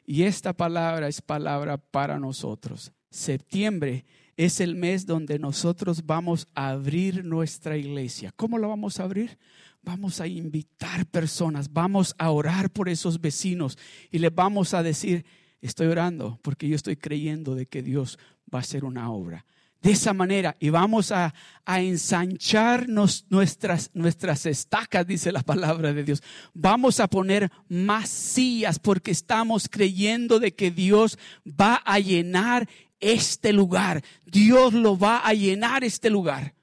Y 0.05 0.23
esta 0.23 0.51
palabra 0.51 1.07
es 1.07 1.21
palabra 1.21 1.77
para 1.77 2.19
nosotros. 2.19 2.91
Septiembre 3.09 4.05
es 4.35 4.59
el 4.59 4.75
mes 4.75 5.05
donde 5.05 5.39
nosotros 5.39 6.05
vamos 6.05 6.49
a 6.53 6.71
abrir 6.71 7.23
nuestra 7.23 7.77
iglesia. 7.77 8.33
¿Cómo 8.35 8.57
lo 8.57 8.67
vamos 8.67 8.99
a 8.99 9.03
abrir? 9.03 9.37
Vamos 9.83 10.19
a 10.19 10.27
invitar 10.27 11.05
personas, 11.05 11.71
vamos 11.71 12.13
a 12.17 12.29
orar 12.29 12.69
por 12.69 12.89
esos 12.89 13.21
vecinos 13.21 13.77
y 14.11 14.19
les 14.19 14.35
vamos 14.35 14.73
a 14.73 14.83
decir, 14.83 15.25
estoy 15.61 15.87
orando 15.87 16.39
porque 16.41 16.67
yo 16.67 16.75
estoy 16.75 16.97
creyendo 16.97 17.55
de 17.55 17.67
que 17.67 17.81
Dios 17.81 18.19
va 18.53 18.59
a 18.59 18.61
hacer 18.61 18.83
una 18.83 19.09
obra 19.11 19.45
de 19.81 19.91
esa 19.91 20.13
manera 20.13 20.55
y 20.59 20.69
vamos 20.69 21.11
a, 21.11 21.33
a 21.65 21.81
ensancharnos 21.81 23.25
nuestras, 23.29 23.89
nuestras 23.93 24.45
estacas, 24.45 25.07
dice 25.07 25.31
la 25.31 25.41
palabra 25.41 25.91
de 25.93 26.03
Dios. 26.03 26.21
Vamos 26.53 26.99
a 26.99 27.07
poner 27.07 27.51
más 27.67 28.09
sillas 28.09 28.77
porque 28.79 29.11
estamos 29.11 29.67
creyendo 29.69 30.39
de 30.39 30.53
que 30.53 30.71
Dios 30.71 31.17
va 31.45 31.81
a 31.83 31.99
llenar 31.99 32.69
este 32.99 33.51
lugar. 33.53 34.03
Dios 34.25 34.73
lo 34.73 34.97
va 34.97 35.17
a 35.17 35.33
llenar 35.33 35.83
este 35.83 36.09
lugar. 36.09 36.53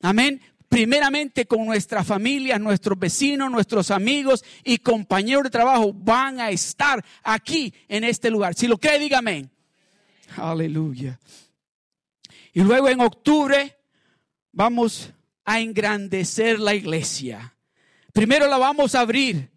Amén. 0.00 0.40
Primeramente 0.68 1.46
con 1.46 1.64
nuestra 1.66 2.04
familia, 2.04 2.58
nuestros 2.58 2.98
vecinos, 2.98 3.50
nuestros 3.50 3.90
amigos 3.90 4.44
y 4.62 4.78
compañeros 4.78 5.44
de 5.44 5.50
trabajo 5.50 5.92
van 5.92 6.40
a 6.40 6.50
estar 6.50 7.04
aquí 7.24 7.72
en 7.88 8.04
este 8.04 8.30
lugar. 8.30 8.54
Si 8.54 8.68
lo 8.68 8.78
cree, 8.78 8.98
dígame. 8.98 9.48
Aleluya. 10.36 11.18
Y 12.58 12.64
luego 12.64 12.88
en 12.88 13.00
octubre 13.00 13.78
vamos 14.50 15.12
a 15.44 15.60
engrandecer 15.60 16.58
la 16.58 16.74
iglesia. 16.74 17.56
Primero 18.12 18.48
la 18.48 18.58
vamos 18.58 18.96
a 18.96 19.02
abrir, 19.02 19.48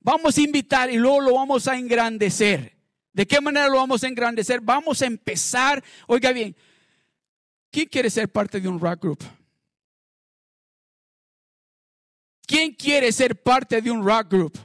vamos 0.00 0.38
a 0.38 0.40
invitar 0.40 0.90
y 0.90 0.96
luego 0.96 1.20
lo 1.20 1.34
vamos 1.34 1.68
a 1.68 1.76
engrandecer. 1.76 2.74
¿De 3.12 3.26
qué 3.26 3.42
manera 3.42 3.68
lo 3.68 3.76
vamos 3.76 4.02
a 4.02 4.08
engrandecer? 4.08 4.62
Vamos 4.62 5.02
a 5.02 5.06
empezar, 5.06 5.84
oiga 6.06 6.32
bien, 6.32 6.56
¿quién 7.70 7.88
quiere 7.88 8.08
ser 8.08 8.32
parte 8.32 8.58
de 8.58 8.68
un 8.68 8.80
rock 8.80 9.02
group? 9.02 9.22
¿Quién 12.46 12.72
quiere 12.72 13.12
ser 13.12 13.42
parte 13.42 13.82
de 13.82 13.90
un 13.90 14.02
rock 14.02 14.30
group? 14.30 14.58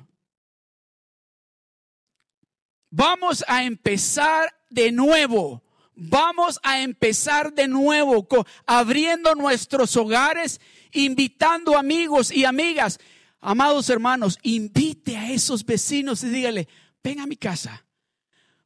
Vamos 2.90 3.44
a 3.50 3.66
empezar 3.66 4.50
de 4.70 4.94
nuevo 4.94 5.62
Vamos 6.04 6.60
a 6.64 6.82
empezar 6.82 7.54
de 7.54 7.68
nuevo, 7.68 8.28
abriendo 8.66 9.36
nuestros 9.36 9.96
hogares, 9.96 10.60
invitando 10.94 11.78
amigos 11.78 12.32
y 12.32 12.44
amigas. 12.44 13.00
Amados 13.40 13.88
hermanos, 13.88 14.40
invite 14.42 15.16
a 15.16 15.30
esos 15.30 15.64
vecinos 15.64 16.24
y 16.24 16.30
dígale, 16.30 16.68
ven 17.04 17.20
a 17.20 17.28
mi 17.28 17.36
casa. 17.36 17.86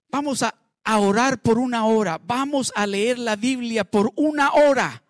Vamos 0.07 0.43
a, 0.43 0.55
a 0.85 0.99
orar 0.99 1.41
por 1.41 1.57
una 1.57 1.85
hora. 1.85 2.21
Vamos 2.23 2.71
a 2.73 2.87
leer 2.87 3.19
la 3.19 3.35
Biblia 3.35 3.83
por 3.83 4.13
una 4.15 4.53
hora. 4.53 5.03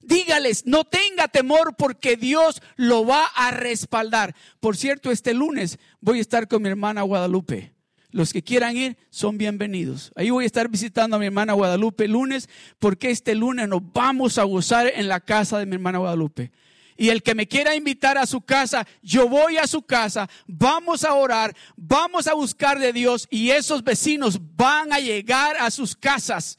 Dígales, 0.00 0.66
no 0.66 0.82
tenga 0.82 1.28
temor 1.28 1.76
porque 1.76 2.16
Dios 2.16 2.60
lo 2.74 3.06
va 3.06 3.24
a 3.24 3.52
respaldar. 3.52 4.34
Por 4.58 4.76
cierto, 4.76 5.12
este 5.12 5.32
lunes 5.32 5.78
voy 6.00 6.18
a 6.18 6.22
estar 6.22 6.48
con 6.48 6.62
mi 6.62 6.70
hermana 6.70 7.02
Guadalupe. 7.02 7.75
Los 8.16 8.32
que 8.32 8.42
quieran 8.42 8.74
ir 8.78 8.96
son 9.10 9.36
bienvenidos. 9.36 10.10
Ahí 10.16 10.30
voy 10.30 10.44
a 10.44 10.46
estar 10.46 10.70
visitando 10.70 11.16
a 11.16 11.18
mi 11.18 11.26
hermana 11.26 11.52
Guadalupe 11.52 12.08
lunes, 12.08 12.48
porque 12.78 13.10
este 13.10 13.34
lunes 13.34 13.68
nos 13.68 13.82
vamos 13.92 14.38
a 14.38 14.44
gozar 14.44 14.86
en 14.86 15.06
la 15.06 15.20
casa 15.20 15.58
de 15.58 15.66
mi 15.66 15.74
hermana 15.74 15.98
Guadalupe. 15.98 16.50
Y 16.96 17.10
el 17.10 17.22
que 17.22 17.34
me 17.34 17.46
quiera 17.46 17.74
invitar 17.74 18.16
a 18.16 18.24
su 18.24 18.40
casa, 18.40 18.86
yo 19.02 19.28
voy 19.28 19.58
a 19.58 19.66
su 19.66 19.82
casa, 19.82 20.30
vamos 20.46 21.04
a 21.04 21.12
orar, 21.12 21.54
vamos 21.76 22.26
a 22.26 22.32
buscar 22.32 22.78
de 22.78 22.94
Dios 22.94 23.28
y 23.30 23.50
esos 23.50 23.84
vecinos 23.84 24.40
van 24.56 24.94
a 24.94 24.98
llegar 24.98 25.54
a 25.58 25.70
sus 25.70 25.94
casas. 25.94 26.58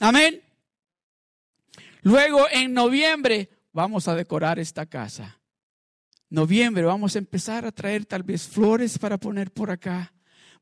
Amén. 0.00 0.42
Luego 2.00 2.44
en 2.50 2.72
noviembre 2.72 3.50
vamos 3.72 4.08
a 4.08 4.16
decorar 4.16 4.58
esta 4.58 4.84
casa 4.84 5.38
noviembre 6.32 6.82
vamos 6.82 7.14
a 7.14 7.18
empezar 7.18 7.66
a 7.66 7.72
traer 7.72 8.06
tal 8.06 8.22
vez 8.22 8.48
flores 8.48 8.98
para 8.98 9.18
poner 9.18 9.52
por 9.52 9.70
acá. 9.70 10.12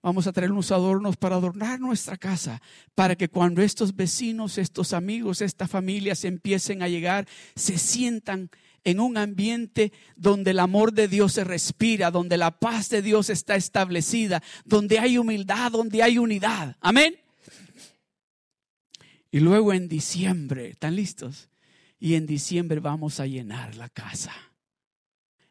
Vamos 0.02 0.26
a 0.26 0.32
traer 0.32 0.50
unos 0.50 0.72
adornos 0.72 1.16
para 1.16 1.36
adornar 1.36 1.78
nuestra 1.78 2.16
casa, 2.16 2.60
para 2.94 3.14
que 3.16 3.28
cuando 3.28 3.62
estos 3.62 3.94
vecinos, 3.94 4.58
estos 4.58 4.92
amigos, 4.94 5.42
estas 5.42 5.70
familias 5.70 6.24
empiecen 6.24 6.82
a 6.82 6.88
llegar, 6.88 7.28
se 7.54 7.78
sientan 7.78 8.50
en 8.82 8.98
un 8.98 9.18
ambiente 9.18 9.92
donde 10.16 10.52
el 10.52 10.58
amor 10.58 10.92
de 10.94 11.06
Dios 11.06 11.34
se 11.34 11.44
respira, 11.44 12.10
donde 12.10 12.38
la 12.38 12.58
paz 12.58 12.88
de 12.88 13.02
Dios 13.02 13.28
está 13.28 13.56
establecida, 13.56 14.42
donde 14.64 14.98
hay 14.98 15.18
humildad, 15.18 15.70
donde 15.70 16.02
hay 16.02 16.18
unidad. 16.18 16.76
Amén. 16.80 17.16
Y 19.30 19.38
luego 19.40 19.72
en 19.74 19.86
diciembre, 19.86 20.70
¿están 20.70 20.96
listos? 20.96 21.50
Y 22.00 22.14
en 22.14 22.26
diciembre 22.26 22.80
vamos 22.80 23.20
a 23.20 23.26
llenar 23.26 23.76
la 23.76 23.90
casa 23.90 24.49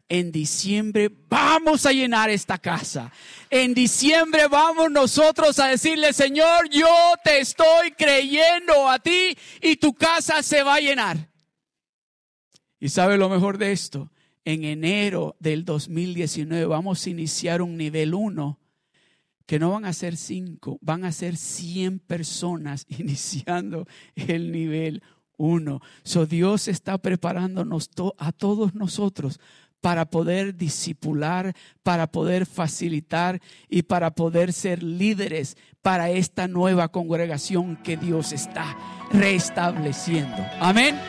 en 0.10 0.32
diciembre 0.32 1.10
vamos 1.30 1.86
a 1.86 1.94
llenar 1.94 2.30
esta 2.30 2.58
casa. 2.58 3.12
En 3.50 3.74
diciembre 3.74 4.48
vamos 4.48 4.92
nosotros 4.92 5.60
a 5.60 5.68
decirle, 5.68 6.12
Señor, 6.14 6.70
yo 6.70 6.88
te 7.24 7.40
estoy 7.40 7.92
creyendo 7.98 8.90
a 8.90 9.00
ti 9.00 9.38
y 9.62 9.78
tu 9.78 9.94
casa 9.94 10.42
se 10.44 10.64
va 10.64 10.76
a 10.76 10.80
llenar. 10.82 11.30
Y 12.80 12.90
sabe 12.90 13.18
lo 13.18 13.30
mejor 13.30 13.58
de 13.58 13.72
esto, 13.72 14.12
en 14.46 14.64
enero 14.64 15.36
del 15.40 15.64
2019 15.64 16.66
vamos 16.66 17.06
a 17.06 17.10
iniciar 17.10 17.62
un 17.62 17.78
nivel 17.78 18.14
1 18.14 18.60
que 19.46 19.60
no 19.60 19.72
van 19.72 19.86
a 19.86 19.94
ser 19.94 20.16
5, 20.16 20.78
van 20.82 21.06
a 21.06 21.12
ser 21.12 21.36
100 21.36 22.00
personas 22.00 22.86
iniciando 22.98 23.88
el 24.16 24.52
nivel 24.52 25.04
1. 25.38 25.82
So 26.04 26.26
Dios 26.26 26.68
está 26.68 26.98
preparándonos 27.00 27.90
a 28.18 28.32
todos 28.32 28.76
nosotros 28.76 29.40
para 29.82 30.06
poder 30.06 30.56
disipular, 30.56 31.54
para 31.84 32.08
poder 32.08 32.46
facilitar 32.46 33.40
y 33.70 33.84
para 33.84 34.12
poder 34.12 34.54
ser 34.54 34.84
líderes 34.84 35.58
para 35.82 36.10
esta 36.10 36.48
nueva 36.48 36.90
congregación 36.90 37.78
que 37.78 37.98
Dios 37.98 38.32
está 38.34 38.78
restableciendo. 39.12 40.38
Amén. 40.60 41.00